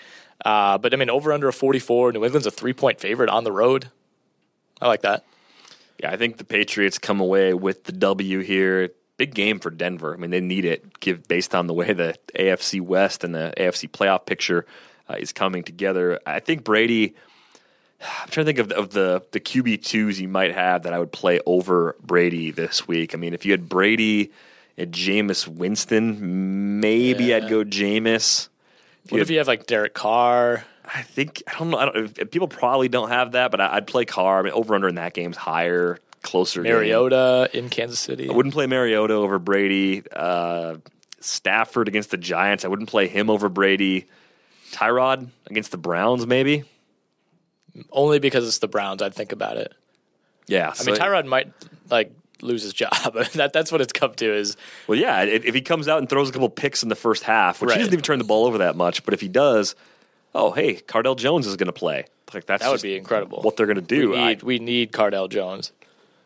Uh, 0.46 0.78
but 0.78 0.94
I 0.94 0.98
mean, 0.98 1.10
over 1.10 1.34
under 1.34 1.48
a 1.48 1.54
44. 1.54 2.12
New 2.14 2.24
England's 2.24 2.48
a 2.48 2.52
three 2.52 2.74
point 2.74 3.00
favorite 3.00 3.30
on 3.30 3.44
the 3.44 3.52
road. 3.52 3.90
I 4.82 4.88
like 4.88 5.02
that. 5.02 5.24
Yeah, 6.00 6.12
I 6.12 6.18
think 6.18 6.38
the 6.38 6.44
Patriots 6.44 7.00
come 7.00 7.20
away 7.20 7.56
with 7.56 7.86
the 7.86 7.92
W 7.92 8.40
here. 8.40 8.92
Big 9.18 9.34
game 9.34 9.60
for 9.60 9.70
Denver. 9.70 10.14
I 10.14 10.18
mean, 10.18 10.30
they 10.30 10.42
need 10.42 10.64
it, 10.64 11.00
give 11.00 11.28
based 11.28 11.56
on 11.56 11.68
the 11.68 11.74
way 11.74 11.92
the 11.94 12.16
AFC 12.36 12.82
West 12.82 13.24
and 13.24 13.34
the 13.34 13.54
AFC 13.58 13.90
playoff 13.90 14.26
picture 14.26 14.66
uh, 15.10 15.16
is 15.18 15.34
coming 15.34 15.64
together. 15.64 16.20
I 16.26 16.40
think 16.40 16.64
Brady. 16.64 17.16
I'm 18.00 18.30
trying 18.30 18.46
to 18.46 18.54
think 18.54 18.60
of, 18.60 18.72
of 18.72 18.92
the 18.92 19.24
the 19.32 19.40
QB 19.40 19.84
twos 19.84 20.22
you 20.22 20.28
might 20.28 20.54
have 20.54 20.84
that 20.84 20.94
I 20.94 21.00
would 21.00 21.12
play 21.12 21.40
over 21.48 21.96
Brady 22.00 22.52
this 22.52 22.88
week. 22.88 23.16
I 23.16 23.18
mean, 23.18 23.34
if 23.34 23.44
you 23.44 23.52
had 23.52 23.68
Brady 23.68 24.32
and 24.78 24.92
Jameis 24.92 25.48
Winston, 25.48 26.80
maybe 26.80 27.34
I'd 27.34 27.50
go 27.50 27.64
Jameis. 27.64 28.50
What 29.10 29.22
if 29.22 29.30
you 29.30 29.40
have 29.40 29.48
like 29.48 29.66
Derek 29.66 29.94
Carr? 29.94 30.64
I 30.86 31.02
think 31.02 31.44
I 31.48 31.58
don't 31.58 31.70
know. 31.70 31.78
I 31.78 31.86
don't, 31.86 32.32
people 32.32 32.48
probably 32.48 32.88
don't 32.88 33.10
have 33.10 33.34
that, 33.34 33.52
but 33.52 33.60
I, 33.60 33.78
I'd 33.78 33.88
play 33.88 34.06
Carr. 34.06 34.40
I 34.40 34.42
mean, 34.44 34.54
over 34.54 34.76
under 34.76 34.88
in 34.88 34.96
that 34.96 35.14
game's 35.14 35.38
higher, 35.38 36.00
closer. 36.24 36.62
game. 36.64 36.72
Mariota 36.74 37.50
in 37.54 37.70
Kansas 37.70 38.00
City. 38.00 38.30
I 38.30 38.34
wouldn't 38.34 38.54
play 38.54 38.68
Mariota 38.68 39.14
over 39.14 39.40
Brady. 39.40 40.04
Uh, 40.12 40.78
Stafford 41.20 41.88
against 41.88 42.12
the 42.12 42.18
Giants. 42.18 42.64
I 42.66 42.68
wouldn't 42.68 42.90
play 42.90 43.08
him 43.08 43.30
over 43.30 43.50
Brady. 43.50 44.06
Tyrod 44.72 45.30
against 45.48 45.72
the 45.72 45.78
Browns, 45.78 46.28
maybe. 46.28 46.64
Only 47.92 48.20
because 48.20 48.48
it's 48.48 48.58
the 48.60 48.68
Browns, 48.68 49.02
I'd 49.02 49.14
think 49.14 49.32
about 49.32 49.58
it. 49.58 49.74
Yeah, 50.48 50.74
I 50.80 50.84
mean, 50.84 50.96
Tyrod 50.96 51.26
might 51.26 51.52
like 51.90 52.12
lose 52.42 52.64
his 52.64 52.74
job. 52.74 52.92
that 53.36 53.52
that's 53.54 53.72
what 53.72 53.82
it's 53.82 53.94
come 53.94 54.14
to. 54.16 54.34
Is 54.34 54.58
Well, 54.88 54.98
yeah. 54.98 55.24
If, 55.24 55.46
if 55.46 55.54
he 55.54 55.62
comes 55.62 55.88
out 55.88 56.00
and 56.00 56.10
throws 56.10 56.30
a 56.30 56.32
couple 56.32 56.50
picks 56.50 56.84
in 56.84 56.90
the 56.90 56.96
first 56.96 57.24
half, 57.24 57.62
which 57.62 57.70
Right. 57.70 57.78
he 57.78 57.80
doesn't 57.80 57.94
even 57.94 58.04
turn 58.04 58.18
the 58.20 58.26
ball 58.26 58.46
over 58.46 58.60
that 58.60 58.76
much, 58.76 59.04
but 59.04 59.14
if 59.14 59.22
he 59.22 59.28
does, 59.28 59.76
oh 60.34 60.52
hey, 60.52 60.76
Cardale 60.76 61.18
Jones 61.18 61.46
is 61.48 61.56
going 61.56 61.68
to 61.68 61.74
play. 61.74 62.06
Like 62.34 62.46
that's 62.46 62.64
that 62.64 62.72
would 62.72 62.82
be 62.82 62.96
incredible. 62.96 63.42
What 63.42 63.58
they're 63.58 63.66
going 63.68 63.76
to 63.76 63.82
do. 63.82 64.12
We 64.12 64.18
I- 64.18 64.38
we 64.42 64.60
need 64.60 64.92
Cardale 64.92 65.30
Jones. 65.30 65.72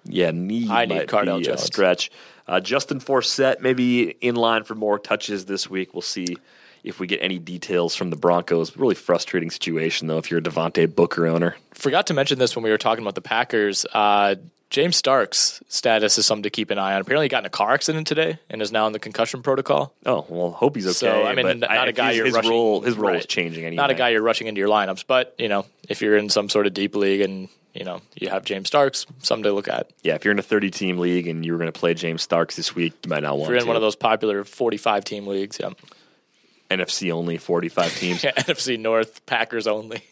Yeah, 0.06 0.32
need 0.32 0.70
I 0.70 0.86
need 0.86 1.08
Cardale 1.08 1.38
be 1.38 1.44
a 1.44 1.50
Jones. 1.52 1.64
stretch. 1.64 2.12
Uh, 2.48 2.60
Justin 2.60 3.00
Forsett 3.00 3.62
maybe 3.62 4.10
in 4.22 4.36
line 4.36 4.64
for 4.64 4.76
more 4.76 5.00
touches 5.00 5.46
this 5.46 5.70
week. 5.70 5.94
We'll 5.94 6.02
see 6.02 6.38
if 6.84 7.00
we 7.00 7.06
get 7.08 7.22
any 7.22 7.38
details 7.40 7.96
from 7.96 8.10
the 8.10 8.16
Broncos. 8.16 8.76
Really 8.76 8.96
frustrating 8.96 9.52
situation 9.52 10.08
though 10.08 10.18
if 10.18 10.32
you're 10.32 10.40
a 10.40 10.44
Devontae 10.44 10.94
Booker 10.94 11.28
owner. 11.28 11.56
Forgot 11.74 12.08
to 12.08 12.14
mention 12.14 12.40
this 12.40 12.56
when 12.56 12.64
we 12.64 12.72
were 12.72 12.78
talking 12.78 13.04
about 13.04 13.16
the 13.16 13.22
Packers. 13.22 13.86
Uh, 13.94 14.36
James 14.72 14.96
Starks' 14.96 15.62
status 15.68 16.18
is 16.18 16.26
something 16.26 16.44
to 16.44 16.50
keep 16.50 16.72
an 16.72 16.80
eye 16.80 16.94
on. 16.96 17.02
Apparently, 17.02 17.26
he 17.26 17.30
got 17.30 17.40
in 17.44 17.46
a 17.46 17.50
car 17.50 17.74
accident 17.74 18.08
today 18.08 18.40
and 18.50 18.62
is 18.62 18.72
now 18.72 18.88
in 18.88 18.94
the 18.94 19.00
concussion 19.00 19.44
protocol. 19.44 19.94
Oh 20.06 20.26
well, 20.30 20.52
hope 20.52 20.76
he's 20.78 20.88
okay. 20.88 20.94
So 20.94 21.24
I 21.26 21.36
mean, 21.36 21.60
not 21.60 21.70
I- 21.70 21.88
a 21.88 21.92
guy 21.92 22.08
his, 22.10 22.18
you're 22.18 22.26
his 22.28 22.36
rushing. 22.36 22.50
role. 22.50 22.82
His 22.82 22.96
role 22.98 23.14
is 23.16 23.26
changing 23.26 23.66
anyway. 23.66 23.76
Not 23.76 23.92
a 23.92 23.96
guy 23.96 24.10
you're 24.10 24.22
rushing 24.22 24.48
into 24.48 24.60
your 24.60 24.70
lineups, 24.70 25.04
but 25.06 25.36
you 25.38 25.50
know, 25.50 25.66
if 25.90 26.02
you're 26.02 26.16
in 26.18 26.30
some 26.30 26.48
sort 26.50 26.68
of 26.68 26.74
deep 26.74 26.96
league 26.96 27.20
and 27.22 27.50
you 27.74 27.84
know 27.84 28.02
you 28.16 28.30
have 28.30 28.46
James 28.46 28.68
Starks, 28.70 29.06
something 29.20 29.44
to 29.44 29.52
look 29.52 29.68
at. 29.68 29.90
Yeah, 30.04 30.16
if 30.16 30.24
you're 30.24 30.32
in 30.32 30.40
a 30.40 30.44
30 30.44 30.72
team 30.72 31.00
league 31.00 31.28
and 31.28 31.46
you 31.46 31.52
were 31.52 31.58
going 31.60 31.72
to 31.72 31.78
play 31.78 31.94
James 31.94 32.22
Starks 32.22 32.56
this 32.56 32.74
week, 32.74 32.94
you 33.04 33.10
might 33.10 33.24
not 33.24 33.34
want 33.38 33.44
If 33.44 33.50
you're 33.50 33.58
in 33.58 33.64
to. 33.64 33.68
one 33.68 33.76
of 33.76 33.82
those 33.82 33.98
popular 33.98 34.46
45 34.46 35.04
team 35.04 35.28
leagues, 35.28 35.58
yeah. 35.60 35.72
NFC 36.72 37.12
only 37.12 37.38
45 37.38 37.94
teams. 37.96 38.24
yeah, 38.24 38.32
NFC 38.32 38.80
North 38.80 39.26
Packers 39.26 39.68
only. 39.68 40.02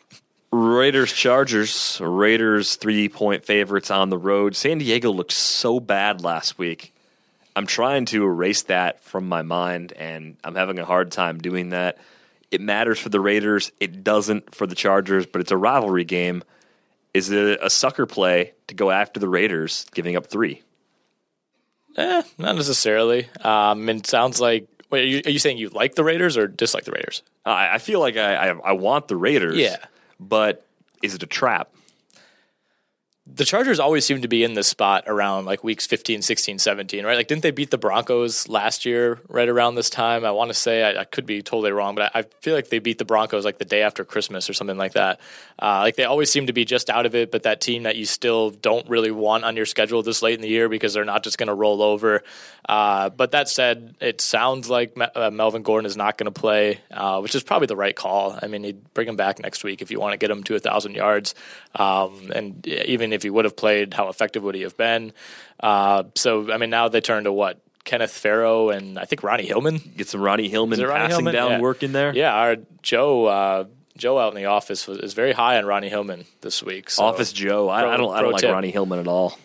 Raiders 0.52 1.14
Chargers. 1.14 2.00
Raiders 2.02 2.76
three 2.76 3.10
point 3.10 3.46
favorites 3.46 3.92
on 3.92 4.10
the 4.10 4.18
road. 4.18 4.56
San 4.56 4.80
Diego 4.80 5.12
looked 5.12 5.32
so 5.32 5.80
bad 5.80 6.24
last 6.24 6.58
week. 6.58 6.94
I'm 7.56 7.66
trying 7.66 8.06
to 8.06 8.24
erase 8.24 8.64
that 8.64 9.02
from 9.04 9.28
my 9.28 9.42
mind, 9.42 9.94
and 9.94 10.38
I'm 10.44 10.56
having 10.56 10.80
a 10.80 10.86
hard 10.86 11.12
time 11.12 11.40
doing 11.40 11.70
that. 11.70 11.98
It 12.52 12.62
matters 12.62 13.00
for 13.00 13.10
the 13.10 13.20
Raiders. 13.20 13.72
It 13.80 14.04
doesn't 14.04 14.56
for 14.56 14.66
the 14.66 14.76
Chargers, 14.76 15.26
but 15.26 15.42
it's 15.42 15.52
a 15.52 15.58
rivalry 15.58 16.06
game. 16.06 16.44
Is 17.14 17.30
it 17.32 17.60
a 17.62 17.70
sucker 17.70 18.06
play 18.06 18.54
to 18.68 18.76
go 18.76 18.92
after 18.92 19.20
the 19.20 19.30
Raiders, 19.30 19.86
giving 19.94 20.16
up 20.16 20.28
three? 20.28 20.62
Eh, 21.98 22.24
not 22.38 22.56
necessarily. 22.56 23.28
Um, 23.44 23.90
and 23.90 24.00
it 24.00 24.08
sounds 24.08 24.40
like. 24.40 24.68
Wait, 24.90 25.04
are 25.04 25.08
you, 25.08 25.22
are 25.26 25.30
you 25.30 25.40
saying 25.40 25.58
you 25.58 25.70
like 25.70 25.96
the 25.96 26.04
Raiders 26.04 26.38
or 26.38 26.48
dislike 26.48 26.86
the 26.86 26.92
Raiders? 26.92 27.22
I, 27.46 27.76
I 27.76 27.78
feel 27.78 28.00
like 28.00 28.18
I, 28.18 28.36
I 28.36 28.48
I 28.50 28.72
want 28.72 29.08
the 29.08 29.16
Raiders. 29.16 29.58
Yeah. 29.58 29.78
But 30.20 30.66
is 31.02 31.16
it 31.16 31.24
a 31.24 31.28
trap? 31.28 31.70
The 33.36 33.46
Chargers 33.46 33.80
always 33.80 34.06
seem 34.06 34.22
to 34.22 34.28
be 34.28 34.44
in 34.44 34.54
this 34.54 34.68
spot 34.68 35.04
around 35.08 35.46
like 35.46 35.64
weeks 35.64 35.86
15, 35.86 36.22
16, 36.22 36.60
17, 36.60 37.06
right? 37.06 37.16
Like, 37.16 37.28
didn't 37.28 37.44
they 37.44 37.52
beat 37.52 37.70
the 37.70 37.78
Broncos 37.78 38.48
last 38.48 38.86
year 38.86 39.20
right 39.28 39.48
around 39.48 39.76
this 39.76 39.90
time? 39.90 40.26
I 40.26 40.32
want 40.32 40.50
to 40.50 40.54
say, 40.54 40.84
I, 40.84 41.02
I 41.02 41.04
could 41.04 41.26
be 41.26 41.42
totally 41.42 41.72
wrong, 41.72 41.96
but 41.96 42.12
I, 42.16 42.20
I, 42.20 42.22
feel 42.42 42.56
like 42.56 42.70
they 42.70 42.80
beat 42.80 42.98
the 42.98 43.06
Broncos 43.06 43.46
like 43.46 43.58
the 43.58 43.66
day 43.66 43.82
after 43.82 44.04
Christmas 44.04 44.50
or 44.50 44.54
something 44.54 44.78
like 44.78 44.94
that. 44.94 45.20
Uh, 45.62 45.80
like, 45.80 45.96
they 45.96 46.06
always 46.06 46.32
seem 46.32 46.48
to 46.48 46.54
be 46.54 46.66
just 46.66 46.90
out 46.90 47.06
of 47.06 47.16
it, 47.16 47.32
but 47.32 47.44
that 47.44 47.62
team 47.62 47.84
that 47.84 47.96
you 47.96 48.06
still 48.06 48.50
don't 48.50 48.88
really 48.90 49.12
want 49.12 49.44
on 49.44 49.56
your 49.56 49.66
schedule 49.66 50.02
this 50.02 50.22
late 50.22 50.36
in 50.36 50.42
the 50.42 50.50
year 50.50 50.70
because 50.70 50.94
they're 50.94 51.06
not 51.06 51.24
just 51.24 51.38
going 51.38 51.48
to 51.48 51.54
roll 51.54 51.82
over. 51.82 52.24
Uh, 52.68 53.10
but 53.10 53.32
that 53.32 53.50
said, 53.50 53.96
it 54.00 54.22
sounds 54.22 54.70
like 54.70 54.98
uh, 55.16 55.32
Melvin 55.32 55.64
Gordon 55.64 55.86
is 55.86 55.98
not 55.98 56.18
going 56.18 56.32
to 56.32 56.40
play, 56.40 56.80
uh, 56.92 57.20
which 57.20 57.36
is 57.36 57.44
probably 57.44 57.66
the 57.66 57.76
right 57.76 57.96
call. 57.96 58.38
I 58.42 58.48
mean, 58.48 58.64
he'd 58.64 58.94
bring 58.94 59.08
him 59.08 59.16
back 59.16 59.40
next 59.40 59.64
week 59.64 59.82
if 59.82 59.92
you 59.92 60.00
want 60.00 60.14
to 60.14 60.18
get 60.18 60.30
him 60.30 60.44
to 60.44 60.54
a 60.54 60.62
1,000 60.62 60.96
yards. 60.96 61.36
Um, 61.76 62.32
and 62.34 62.66
even 62.68 63.12
if 63.12 63.19
he 63.24 63.30
would 63.30 63.46
have 63.46 63.56
played, 63.56 63.94
how 63.94 64.10
effective 64.10 64.44
would 64.44 64.56
he 64.56 64.62
have 64.62 64.78
been? 64.78 65.14
Uh, 65.60 66.04
so, 66.16 66.52
I 66.52 66.58
mean, 66.58 66.70
now 66.70 66.88
they 66.90 67.02
turn 67.02 67.24
to 67.26 67.32
what? 67.32 67.60
Kenneth 67.86 68.12
Farrow 68.12 68.70
and 68.70 69.00
I 69.00 69.06
think 69.06 69.24
Ronnie 69.24 69.46
Hillman. 69.48 69.80
Get 69.98 70.08
some 70.08 70.22
Ronnie 70.22 70.48
Hillman 70.50 70.80
Ronnie 70.80 70.94
passing 70.94 71.26
Hillman? 71.26 71.34
down 71.34 71.52
Yeah. 71.52 71.60
work 71.60 71.82
in 71.82 71.92
there. 71.92 72.14
Yeah, 72.14 72.34
our 72.34 72.58
Joe. 72.84 73.26
Uh, 73.26 73.66
Joe 73.98 74.18
out 74.20 74.30
in 74.30 74.36
the 74.36 74.46
office 74.46 74.88
was, 74.88 75.00
is 75.00 75.14
very 75.14 75.34
high 75.34 75.58
on 75.58 75.66
Ronnie 75.66 75.90
Hillman 75.90 76.26
this 76.42 76.62
week. 76.64 76.90
So 76.90 77.04
Office 77.04 77.34
Joe. 77.34 77.68
I, 77.70 77.82
Pro- 77.82 77.92
I 77.92 77.98
don't. 77.98 78.14
I 78.14 78.22
don't 78.22 78.32
like 78.32 78.42
tip. 78.42 78.52
Ronnie 78.52 78.72
Hillman 78.72 79.00
at 79.00 79.08
all. 79.08 79.38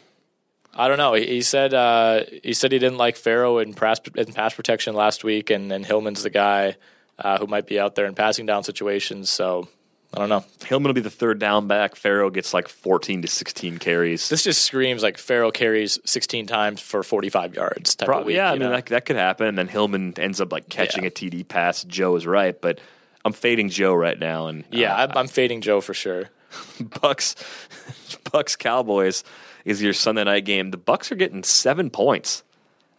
I 0.75 0.89
don't 0.89 0.99
know. 0.99 1.15
He, 1.15 1.27
he 1.27 1.43
said 1.43 1.73
uh, 1.73 2.25
he 2.43 2.53
said 2.53 2.71
he 2.73 2.79
didn't 2.79 2.99
like 2.99 3.17
Farrow 3.17 3.59
in 3.59 3.75
pass, 3.75 4.01
in 4.15 4.33
pass 4.33 4.55
protection 4.55 4.95
last 4.95 5.25
week, 5.25 5.51
and, 5.51 5.73
and 5.73 5.87
Hillman's 5.87 6.23
the 6.23 6.31
guy 6.31 6.77
uh, 7.19 7.39
who 7.39 7.47
might 7.47 7.67
be 7.67 7.81
out 7.81 7.95
there 7.95 8.07
in 8.07 8.15
passing 8.15 8.45
down 8.47 8.63
situations. 8.65 9.31
So 9.31 9.69
I 10.15 10.21
don't 10.21 10.29
know. 10.29 10.45
Hillman 10.65 10.89
will 10.89 10.95
be 10.95 11.01
the 11.01 11.11
third 11.11 11.41
down 11.41 11.67
back. 11.67 11.97
Farrow 11.97 12.31
gets 12.31 12.55
like 12.55 12.69
14 12.69 13.23
to 13.23 13.29
16 13.29 13.79
carries. 13.79 14.29
This 14.29 14.45
just 14.45 14.63
screams 14.63 15.03
like 15.03 15.19
Farrow 15.19 15.51
carries 15.51 15.99
16 16.05 16.47
times 16.47 16.81
for 16.81 17.03
45 17.03 17.55
yards. 17.55 17.97
Type 17.97 18.09
of 18.09 18.13
Probably, 18.13 18.27
week, 18.33 18.37
yeah, 18.37 18.53
I 18.53 18.57
mean 18.59 18.71
that, 18.71 18.87
that 18.87 19.07
could 19.07 19.17
happen. 19.17 19.47
And 19.49 19.59
then 19.59 19.67
Hillman 19.67 20.15
ends 20.19 20.41
up 20.41 20.53
like 20.53 20.69
catching 20.69 21.03
Yeah. 21.03 21.09
a 21.09 21.11
TD 21.11 21.49
pass. 21.49 21.83
Joe 21.85 22.15
is 22.15 22.27
right, 22.27 22.59
but 22.61 22.81
I'm 23.25 23.33
fading 23.33 23.71
Joe 23.71 23.93
right 23.95 24.19
now. 24.19 24.47
And 24.47 24.65
yeah, 24.71 24.95
uh, 24.95 25.07
I'm, 25.09 25.19
I'm 25.19 25.29
fading 25.29 25.61
Joe 25.63 25.81
for 25.81 25.95
sure. 25.95 26.31
Bucs, 26.79 27.35
Bucs 28.31 28.57
Cowboys 28.57 29.25
is 29.65 29.83
your 29.83 29.93
Sunday 29.95 30.23
night 30.25 30.45
game. 30.45 30.71
The 30.71 30.79
Bucs 30.79 31.11
are 31.11 31.17
getting 31.17 31.43
seven 31.43 31.91
points 31.91 32.45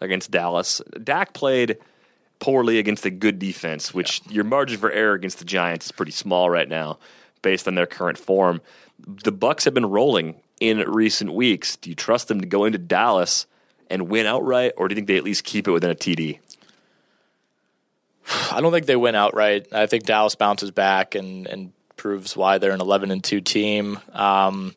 against 0.01 0.32
Dallas. 0.32 0.82
Dak 1.01 1.34
played 1.34 1.78
poorly 2.39 2.79
against 2.79 3.05
a 3.05 3.09
good 3.09 3.39
defense, 3.39 3.93
which 3.93 4.21
your 4.29 4.43
margin 4.43 4.77
for 4.77 4.91
error 4.91 5.13
against 5.13 5.39
the 5.39 5.45
Giants 5.45 5.88
is 5.88 5.91
pretty 5.91 6.11
small 6.11 6.49
right 6.49 6.69
now, 6.69 6.99
based 7.41 7.67
on 7.67 7.75
their 7.75 7.86
current 7.86 8.17
form. 8.17 8.61
The 8.99 9.31
Bucs 9.31 9.65
have 9.65 9.73
been 9.73 9.86
rolling 9.86 10.36
in 10.59 10.79
recent 10.79 11.33
weeks. 11.33 11.75
Do 11.75 11.89
you 11.89 11.95
trust 11.95 12.27
them 12.27 12.41
to 12.41 12.47
go 12.47 12.65
into 12.65 12.77
Dallas 12.77 13.45
and 13.89 14.09
win 14.09 14.25
outright, 14.25 14.73
or 14.77 14.88
do 14.88 14.93
you 14.93 14.95
think 14.95 15.07
they 15.07 15.17
at 15.17 15.23
least 15.23 15.43
keep 15.43 15.67
it 15.67 15.71
within 15.71 15.91
a 15.91 15.95
TD? 15.95 16.39
I 18.51 18.61
don't 18.61 18.71
think 18.71 18.86
they 18.86 18.95
win 18.95 19.15
outright. 19.15 19.67
I 19.71 19.86
think 19.86 20.03
Dallas 20.05 20.36
bounces 20.36 20.71
back 20.71 21.15
and, 21.15 21.47
and 21.47 21.71
proves 21.97 22.36
why 22.36 22.57
they're 22.57 22.71
an 22.71 22.81
11 22.81 23.11
and 23.11 23.23
2 23.23 23.41
team. 23.41 23.99
Um, 24.13 24.75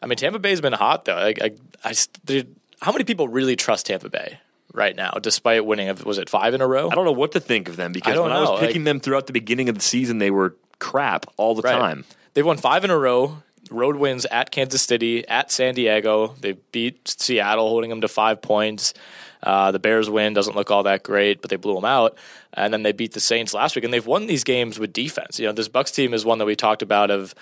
I 0.00 0.06
mean, 0.06 0.16
Tampa 0.16 0.38
Bay's 0.38 0.60
been 0.60 0.72
hot 0.72 1.04
though. 1.04 1.16
I, 1.16 1.34
I, 1.40 1.50
I, 1.84 2.44
how 2.80 2.92
many 2.92 3.04
people 3.04 3.28
really 3.28 3.56
trust 3.56 3.86
Tampa 3.86 4.08
Bay 4.08 4.38
right 4.72 4.94
now, 4.96 5.12
despite 5.20 5.64
winning? 5.64 5.94
Was 6.04 6.18
it 6.18 6.28
five 6.30 6.54
in 6.54 6.60
a 6.60 6.66
row? 6.66 6.88
I 6.90 6.94
don't 6.94 7.04
know 7.04 7.12
what 7.12 7.32
to 7.32 7.40
think 7.40 7.68
of 7.68 7.76
them 7.76 7.92
because 7.92 8.14
don't 8.14 8.24
when 8.28 8.32
I 8.32 8.40
was 8.40 8.60
picking 8.60 8.82
like- 8.82 8.84
them 8.84 9.00
throughout 9.00 9.26
the 9.26 9.32
beginning 9.32 9.68
of 9.68 9.74
the 9.76 9.82
season, 9.82 10.18
they 10.18 10.30
were 10.30 10.56
crap 10.78 11.26
all 11.36 11.54
the 11.54 11.62
Right. 11.62 11.78
time. 11.78 12.04
They've 12.34 12.46
won 12.46 12.56
five 12.56 12.84
in 12.84 12.90
a 12.90 12.98
row. 12.98 13.38
Road 13.70 13.96
wins 13.96 14.24
at 14.26 14.50
Kansas 14.50 14.82
City, 14.82 15.26
at 15.28 15.50
San 15.52 15.74
Diego. 15.74 16.34
They 16.40 16.52
beat 16.72 17.06
Seattle, 17.08 17.68
holding 17.68 17.90
them 17.90 18.00
to 18.00 18.08
five 18.08 18.42
points. 18.42 18.92
Uh, 19.42 19.70
the 19.72 19.78
Bears 19.78 20.08
win 20.10 20.34
doesn't 20.34 20.54
look 20.56 20.70
all 20.70 20.82
that 20.84 21.02
great, 21.02 21.40
but 21.40 21.50
they 21.50 21.56
blew 21.56 21.74
them 21.74 21.84
out. 21.84 22.16
And 22.54 22.72
then 22.72 22.82
they 22.82 22.92
beat 22.92 23.12
the 23.12 23.20
Saints 23.20 23.54
last 23.54 23.74
week, 23.74 23.84
and 23.84 23.92
they've 23.92 24.06
won 24.06 24.26
these 24.26 24.44
games 24.44 24.78
with 24.78 24.92
defense. 24.92 25.38
You 25.40 25.46
know, 25.46 25.52
this 25.52 25.68
Bucs 25.68 25.94
team 25.94 26.12
is 26.14 26.24
one 26.24 26.38
that 26.38 26.44
we 26.44 26.54
talked 26.56 26.82
about 26.82 27.10
of, 27.10 27.34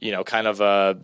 you 0.00 0.10
know, 0.12 0.24
kind 0.24 0.46
of 0.46 0.60
uh, 0.60 0.94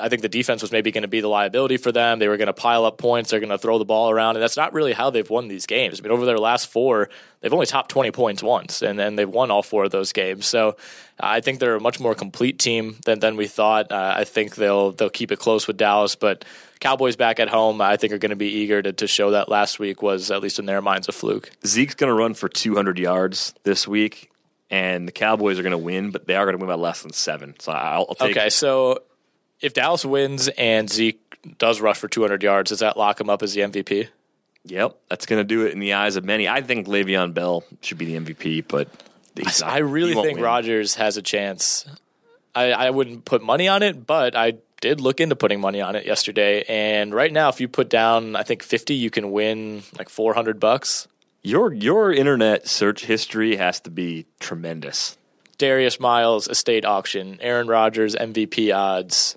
I 0.00 0.08
think 0.08 0.22
the 0.22 0.28
defense 0.28 0.62
was 0.62 0.72
maybe 0.72 0.90
going 0.90 1.02
to 1.02 1.08
be 1.08 1.20
the 1.20 1.28
liability 1.28 1.76
for 1.76 1.92
them. 1.92 2.18
They 2.18 2.28
were 2.28 2.36
going 2.36 2.46
to 2.46 2.52
pile 2.52 2.84
up 2.84 2.98
points. 2.98 3.30
They're 3.30 3.40
going 3.40 3.50
to 3.50 3.58
throw 3.58 3.78
the 3.78 3.84
ball 3.84 4.10
around, 4.10 4.36
and 4.36 4.42
that's 4.42 4.56
not 4.56 4.72
really 4.72 4.92
how 4.92 5.10
they've 5.10 5.28
won 5.28 5.48
these 5.48 5.66
games. 5.66 6.00
I 6.00 6.02
mean, 6.02 6.12
over 6.12 6.24
their 6.24 6.38
last 6.38 6.68
four, 6.68 7.10
they've 7.40 7.52
only 7.52 7.66
topped 7.66 7.90
twenty 7.90 8.10
points 8.10 8.42
once, 8.42 8.82
and 8.82 8.98
then 8.98 9.16
they've 9.16 9.28
won 9.28 9.50
all 9.50 9.62
four 9.62 9.84
of 9.84 9.90
those 9.90 10.12
games. 10.12 10.46
So 10.46 10.76
I 11.20 11.40
think 11.40 11.58
they're 11.58 11.76
a 11.76 11.80
much 11.80 12.00
more 12.00 12.14
complete 12.14 12.58
team 12.58 12.96
than 13.04 13.20
than 13.20 13.36
we 13.36 13.46
thought. 13.46 13.92
Uh, 13.92 14.14
I 14.16 14.24
think 14.24 14.54
they'll 14.54 14.92
they'll 14.92 15.10
keep 15.10 15.32
it 15.32 15.38
close 15.38 15.66
with 15.66 15.76
Dallas, 15.76 16.14
but 16.14 16.44
Cowboys 16.80 17.14
back 17.14 17.38
at 17.38 17.48
home, 17.48 17.80
I 17.80 17.96
think 17.96 18.12
are 18.12 18.18
going 18.18 18.30
to 18.30 18.36
be 18.36 18.48
eager 18.48 18.82
to, 18.82 18.92
to 18.92 19.06
show 19.06 19.30
that 19.30 19.48
last 19.48 19.78
week 19.78 20.02
was 20.02 20.32
at 20.32 20.42
least 20.42 20.58
in 20.58 20.66
their 20.66 20.82
minds 20.82 21.08
a 21.08 21.12
fluke. 21.12 21.50
Zeke's 21.64 21.94
going 21.94 22.08
to 22.08 22.14
run 22.14 22.34
for 22.34 22.48
200 22.48 22.98
yards 22.98 23.54
this 23.62 23.86
week, 23.86 24.32
and 24.68 25.06
the 25.06 25.12
Cowboys 25.12 25.60
are 25.60 25.62
going 25.62 25.70
to 25.70 25.78
win, 25.78 26.10
but 26.10 26.26
they 26.26 26.34
are 26.34 26.44
going 26.44 26.58
to 26.58 26.64
win 26.64 26.68
by 26.68 26.80
less 26.80 27.02
than 27.02 27.12
seven. 27.12 27.54
So 27.60 27.70
I'll, 27.70 28.06
I'll 28.08 28.14
take 28.16 28.36
Okay, 28.36 28.50
so 28.50 29.02
if 29.62 29.72
Dallas 29.74 30.04
wins 30.04 30.48
and 30.48 30.90
Zeke 30.90 31.20
does 31.58 31.80
rush 31.80 31.98
for 31.98 32.08
200 32.08 32.42
yards, 32.42 32.70
does 32.70 32.80
that 32.80 32.96
lock 32.96 33.20
him 33.20 33.30
up 33.30 33.42
as 33.42 33.54
the 33.54 33.62
MVP? 33.62 34.08
Yep, 34.64 34.96
that's 35.08 35.26
going 35.26 35.40
to 35.40 35.44
do 35.44 35.66
it 35.66 35.72
in 35.72 35.80
the 35.80 35.94
eyes 35.94 36.16
of 36.16 36.24
many. 36.24 36.48
I 36.48 36.60
think 36.60 36.86
Le'Veon 36.86 37.34
Bell 37.34 37.64
should 37.80 37.98
be 37.98 38.04
the 38.06 38.20
MVP, 38.20 38.64
but 38.68 38.88
not- 39.36 39.62
I 39.62 39.78
really 39.78 40.14
think 40.14 40.36
win. 40.36 40.44
Rodgers 40.44 40.94
has 40.96 41.16
a 41.16 41.22
chance. 41.22 41.84
I, 42.54 42.72
I 42.72 42.90
wouldn't 42.90 43.24
put 43.24 43.42
money 43.42 43.66
on 43.66 43.82
it, 43.82 44.06
but 44.06 44.36
I 44.36 44.54
did 44.80 45.00
look 45.00 45.20
into 45.20 45.34
putting 45.34 45.60
money 45.60 45.80
on 45.80 45.96
it 45.96 46.04
yesterday. 46.06 46.64
And 46.68 47.14
right 47.14 47.32
now, 47.32 47.48
if 47.48 47.60
you 47.60 47.66
put 47.68 47.88
down, 47.88 48.36
I 48.36 48.42
think 48.42 48.62
50, 48.62 48.94
you 48.94 49.10
can 49.10 49.32
win 49.32 49.82
like 49.98 50.08
400 50.08 50.60
bucks. 50.60 51.08
Your 51.44 51.72
your 51.72 52.12
internet 52.12 52.68
search 52.68 53.04
history 53.06 53.56
has 53.56 53.80
to 53.80 53.90
be 53.90 54.26
tremendous. 54.38 55.16
Darius 55.58 55.98
Miles 55.98 56.46
estate 56.46 56.84
auction, 56.84 57.38
Aaron 57.40 57.66
Rodgers 57.66 58.14
MVP 58.14 58.72
odds. 58.72 59.36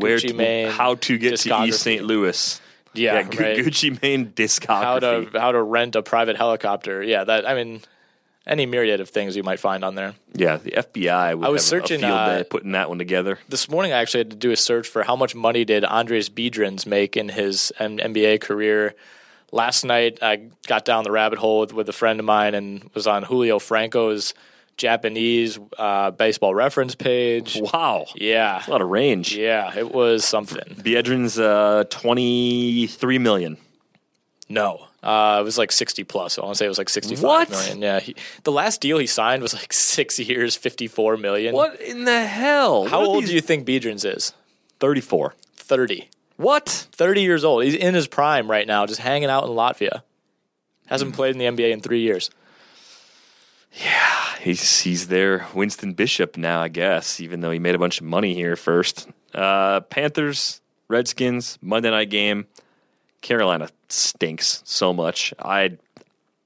Where 0.00 0.16
Gucci 0.18 0.28
to, 0.28 0.34
Mane 0.34 0.70
how 0.70 0.94
to 0.96 1.18
get 1.18 1.38
to. 1.38 1.62
East 1.64 1.80
St. 1.82 2.02
Louis? 2.04 2.60
Yeah, 2.92 3.22
Gu- 3.22 3.38
right. 3.38 3.56
Gucci 3.58 4.00
Mane 4.02 4.30
discography. 4.30 4.66
How 4.82 4.98
to 4.98 5.30
how 5.38 5.52
to 5.52 5.62
rent 5.62 5.94
a 5.96 6.02
private 6.02 6.36
helicopter. 6.36 7.02
Yeah, 7.02 7.22
that 7.24 7.48
I 7.48 7.54
mean, 7.54 7.82
any 8.46 8.66
myriad 8.66 9.00
of 9.00 9.08
things 9.10 9.36
you 9.36 9.42
might 9.44 9.60
find 9.60 9.84
on 9.84 9.94
there. 9.94 10.14
yeah, 10.34 10.56
the 10.56 10.72
FBI. 10.72 11.38
Would 11.38 11.46
I 11.46 11.50
was 11.50 11.64
searching, 11.64 12.02
uh, 12.02 12.42
putting 12.50 12.72
that 12.72 12.88
one 12.88 12.98
together. 12.98 13.38
this 13.48 13.68
morning 13.68 13.92
I 13.92 13.98
actually 14.00 14.20
had 14.20 14.30
to 14.30 14.36
do 14.36 14.50
a 14.50 14.56
search 14.56 14.88
for 14.88 15.02
how 15.04 15.14
much 15.14 15.34
money 15.36 15.64
did 15.64 15.84
Andris 15.84 16.28
Biedrins 16.30 16.84
make 16.86 17.16
in 17.16 17.28
his 17.28 17.72
M- 17.78 17.98
NBA 17.98 18.40
career. 18.40 18.94
Last 19.52 19.84
night 19.84 20.18
I 20.22 20.48
got 20.66 20.84
down 20.84 21.04
the 21.04 21.10
rabbit 21.12 21.38
hole 21.38 21.60
with, 21.60 21.72
with 21.72 21.88
a 21.88 21.92
friend 21.92 22.18
of 22.18 22.26
mine 22.26 22.54
and 22.54 22.90
was 22.94 23.06
on 23.06 23.22
Julio 23.24 23.58
Franco's 23.60 24.32
Japanese 24.76 25.58
uh, 25.78 26.10
baseball 26.12 26.54
reference 26.54 26.94
page. 26.94 27.58
Wow, 27.60 28.06
Yeah, 28.14 28.62
a 28.66 28.70
lot 28.70 28.80
of 28.82 28.88
range. 28.88 29.34
yeah, 29.36 29.76
it 29.76 29.92
was 29.92 30.24
something. 30.24 30.74
Biedrins 30.76 31.38
uh, 31.42 31.84
twenty 31.84 32.86
three 32.86 33.18
million. 33.18 33.56
No, 34.48 34.86
uh, 35.02 35.38
it 35.40 35.44
was 35.44 35.58
like 35.58 35.70
sixty 35.70 36.02
plus. 36.02 36.38
I 36.38 36.42
want 36.42 36.54
to 36.54 36.58
say 36.58 36.64
it 36.64 36.68
was 36.68 36.78
like 36.78 36.88
sixty-five 36.88 37.22
What? 37.22 37.50
million. 37.50 37.82
Yeah, 37.82 38.00
he, 38.00 38.16
the 38.44 38.52
last 38.52 38.80
deal 38.80 38.98
he 38.98 39.06
signed 39.06 39.42
was 39.42 39.54
like 39.54 39.72
six 39.72 40.18
years, 40.18 40.56
fifty-four 40.56 41.16
million. 41.18 41.54
What 41.54 41.80
in 41.80 42.04
the 42.04 42.24
hell? 42.26 42.86
How 42.86 43.04
old 43.04 43.26
do 43.26 43.34
you 43.34 43.40
think 43.40 43.66
Biedrins 43.66 44.04
is? 44.04 44.32
Thirty 44.80 45.00
four. 45.00 45.34
Thirty. 45.56 46.08
What? 46.36 46.68
30 46.92 47.20
years 47.20 47.44
old. 47.44 47.64
He's 47.64 47.74
in 47.74 47.92
his 47.94 48.08
prime 48.08 48.50
right 48.50 48.66
now, 48.66 48.86
just 48.86 48.98
hanging 49.00 49.28
out 49.28 49.44
in 49.44 49.50
Latvia. 49.50 50.02
Hasn't 50.86 51.14
played 51.14 51.36
in 51.36 51.38
the 51.38 51.44
NBA 51.44 51.70
in 51.70 51.82
three 51.82 52.00
years. 52.00 52.30
He's 54.40 54.80
he's 54.80 55.08
there, 55.08 55.46
Winston 55.54 55.92
Bishop 55.92 56.36
now, 56.36 56.62
I 56.62 56.68
guess. 56.68 57.20
Even 57.20 57.40
though 57.40 57.50
he 57.50 57.58
made 57.58 57.74
a 57.74 57.78
bunch 57.78 58.00
of 58.00 58.06
money 58.06 58.34
here 58.34 58.56
first. 58.56 59.08
Uh, 59.34 59.80
Panthers, 59.80 60.60
Redskins, 60.88 61.58
Monday 61.60 61.90
night 61.90 62.10
game. 62.10 62.46
Carolina 63.20 63.68
stinks 63.88 64.62
so 64.64 64.94
much. 64.94 65.34
I 65.38 65.76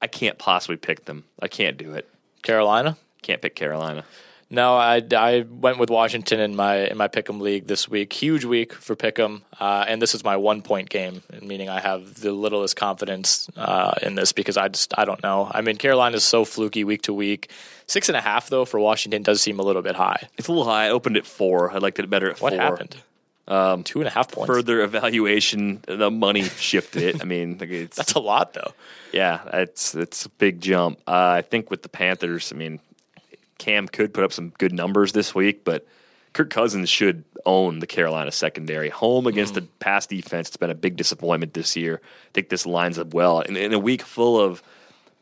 I 0.03 0.09
can't 0.09 0.38
possibly 0.38 0.76
pick 0.76 1.05
them. 1.05 1.24
I 1.40 1.49
can't 1.49 1.76
do 1.76 1.92
it. 1.92 2.09
Carolina? 2.42 2.97
Can't 3.22 3.40
pick 3.40 3.55
Carolina. 3.55 4.05
No, 4.51 4.76
I, 4.76 5.03
I 5.16 5.45
went 5.49 5.78
with 5.78 5.88
Washington 5.88 6.38
in 6.38 6.55
my 6.55 6.88
in 6.88 6.97
my 6.97 7.09
pick'em 7.09 7.40
league 7.40 7.66
this 7.66 7.88
week. 7.88 8.12
Huge 8.12 8.45
week 8.45 8.72
for 8.72 8.95
pick'em, 8.95 9.42
uh, 9.59 9.84
and 9.88 10.03
this 10.03 10.14
is 10.14 10.22
my 10.22 10.36
one 10.36 10.62
point 10.62 10.90
game, 10.90 11.22
meaning 11.42 11.68
I 11.68 11.80
have 11.80 12.20
the 12.20 12.32
littlest 12.32 12.76
confidence 12.76 13.49
uh, 13.57 13.95
in 14.03 14.14
this 14.14 14.32
because 14.32 14.57
I 14.57 14.68
just 14.68 14.92
I 14.99 15.05
don't 15.05 15.22
know. 15.22 15.51
I 15.51 15.61
mean, 15.62 15.76
Carolina 15.76 16.16
is 16.16 16.24
so 16.24 16.45
fluky 16.45 16.84
week 16.84 17.03
to 17.03 17.14
week. 17.14 17.51
Six 17.87 18.09
and 18.09 18.16
a 18.16 18.20
half 18.20 18.49
though 18.49 18.64
for 18.64 18.80
Washington 18.80 19.22
does 19.22 19.43
seem 19.43 19.59
a 19.59 19.62
little 19.62 19.82
bit 19.82 19.95
high. 19.95 20.28
It's 20.37 20.49
a 20.49 20.53
little 20.53 20.64
high. 20.64 20.87
I 20.87 20.91
opened 20.91 21.16
at 21.16 21.26
four. 21.26 21.70
I 21.70 21.78
liked 21.78 21.99
it 21.99 22.09
better 22.09 22.30
at 22.30 22.41
What 22.41 22.53
four. 22.53 22.62
happened? 22.62 22.97
Um, 23.47 23.82
Two 23.82 24.01
and 24.01 24.09
a 24.09 24.11
half 24.11 24.32
points. 24.32 24.47
Further 24.47 24.80
evaluation, 24.80 25.82
the 25.87 26.11
money 26.11 26.45
shifted 26.45 27.03
it. 27.03 27.20
I 27.20 27.24
mean, 27.24 27.59
like, 27.59 27.70
it's 27.70 27.97
That's 27.99 28.14
a 28.14 28.20
lot 28.20 28.55
though. 28.55 28.72
Yeah, 29.12 29.41
it's 29.53 29.95
it's 29.95 30.24
a 30.24 30.30
big 30.30 30.61
jump. 30.61 30.99
Uh, 31.07 31.37
I 31.39 31.43
think 31.43 31.70
with 31.70 31.82
the 31.82 31.91
Panthers, 31.91 32.53
I 32.53 32.57
mean, 32.57 32.80
Cam 33.59 33.87
could 33.87 34.14
put 34.14 34.24
up 34.24 34.32
some 34.32 34.51
good 34.59 34.72
numbers 34.72 35.12
this 35.12 35.35
week, 35.35 35.62
but 35.64 35.87
Kirk 36.32 36.51
Cousins 36.51 36.89
should 36.89 37.24
own 37.47 37.80
the 37.80 37.87
Carolina 37.87 38.32
secondary. 38.32 38.89
Home 38.89 39.26
against 39.26 39.53
mm. 39.53 39.57
the 39.57 39.62
pass 39.78 40.07
defense, 40.07 40.49
it's 40.49 40.57
been 40.57 40.70
a 40.70 40.74
big 40.74 40.97
disappointment 40.97 41.55
this 41.55 41.76
year. 41.76 42.01
I 42.03 42.30
think 42.32 42.49
this 42.49 42.64
lines 42.64 42.99
up 42.99 43.12
well. 43.12 43.41
In, 43.41 43.57
in 43.57 43.72
a 43.74 43.78
week 43.78 44.03
full 44.03 44.41
of 44.41 44.62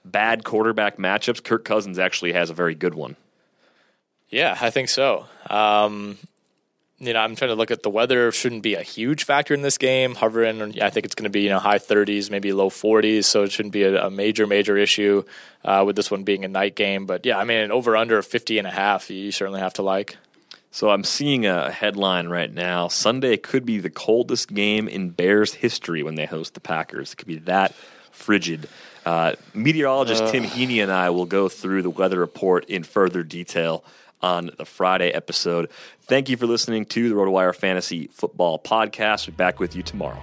bad 0.04 0.44
quarterback 0.44 0.96
matchups, 0.96 1.42
Kirk 1.42 1.64
Cousins 1.64 1.98
actually 1.98 2.32
has 2.32 2.50
a 2.50 2.54
very 2.54 2.74
good 2.74 2.94
one. 2.94 3.16
Yeah, 4.28 4.56
I 4.60 4.70
think 4.70 4.88
so. 4.88 5.26
Um, 5.50 6.18
you 6.98 7.12
know, 7.12 7.18
I'm 7.18 7.34
trying 7.34 7.50
to 7.50 7.56
look 7.56 7.70
at 7.70 7.82
the 7.82 7.90
weather. 7.90 8.30
Shouldn't 8.30 8.62
be 8.62 8.74
a 8.74 8.82
huge 8.82 9.24
factor 9.24 9.54
in 9.54 9.62
this 9.62 9.76
game. 9.76 10.14
Hovering, 10.14 10.80
I 10.80 10.88
think 10.88 11.04
it's 11.04 11.16
going 11.16 11.24
to 11.24 11.30
be 11.30 11.42
you 11.42 11.50
know 11.50 11.58
high 11.58 11.78
30s, 11.78 12.30
maybe 12.30 12.52
low 12.52 12.70
40s. 12.70 13.24
So 13.24 13.42
it 13.42 13.52
shouldn't 13.52 13.72
be 13.72 13.82
a, 13.82 14.06
a 14.06 14.10
major 14.10 14.46
major 14.46 14.76
issue 14.76 15.24
uh, 15.64 15.82
with 15.84 15.96
this 15.96 16.10
one 16.10 16.22
being 16.22 16.44
a 16.44 16.48
night 16.48 16.76
game. 16.76 17.04
But 17.06 17.26
yeah, 17.26 17.38
I 17.38 17.44
mean, 17.44 17.58
an 17.58 17.72
over 17.72 17.96
under 17.96 18.22
50 18.22 18.58
and 18.58 18.68
a 18.68 18.70
half, 18.70 19.10
you 19.10 19.32
certainly 19.32 19.60
have 19.60 19.74
to 19.74 19.82
like. 19.82 20.16
So 20.70 20.88
I'm 20.88 21.04
seeing 21.04 21.44
a 21.44 21.70
headline 21.70 22.28
right 22.28 22.50
now. 22.50 22.88
Sunday 22.88 23.36
could 23.36 23.66
be 23.66 23.78
the 23.78 23.90
coldest 23.90 24.54
game 24.54 24.88
in 24.88 25.10
Bears 25.10 25.52
history 25.52 26.02
when 26.02 26.14
they 26.14 26.24
host 26.24 26.54
the 26.54 26.60
Packers. 26.60 27.12
It 27.12 27.16
could 27.16 27.28
be 27.28 27.40
that 27.40 27.74
frigid. 28.10 28.68
Uh, 29.04 29.34
meteorologist 29.54 30.22
uh. 30.22 30.30
Tim 30.30 30.44
Heaney 30.44 30.82
and 30.82 30.92
I 30.92 31.10
will 31.10 31.26
go 31.26 31.48
through 31.48 31.82
the 31.82 31.90
weather 31.90 32.20
report 32.20 32.66
in 32.66 32.82
further 32.82 33.22
detail 33.22 33.84
on 34.20 34.50
the 34.56 34.64
Friday 34.64 35.10
episode. 35.10 35.70
Thank 36.02 36.28
you 36.28 36.36
for 36.36 36.46
listening 36.46 36.86
to 36.86 37.08
the 37.08 37.14
RotoWire 37.14 37.54
Fantasy 37.54 38.06
Football 38.08 38.58
Podcast. 38.58 39.26
We'll 39.26 39.32
be 39.32 39.38
back 39.38 39.58
with 39.58 39.74
you 39.74 39.82
tomorrow. 39.82 40.22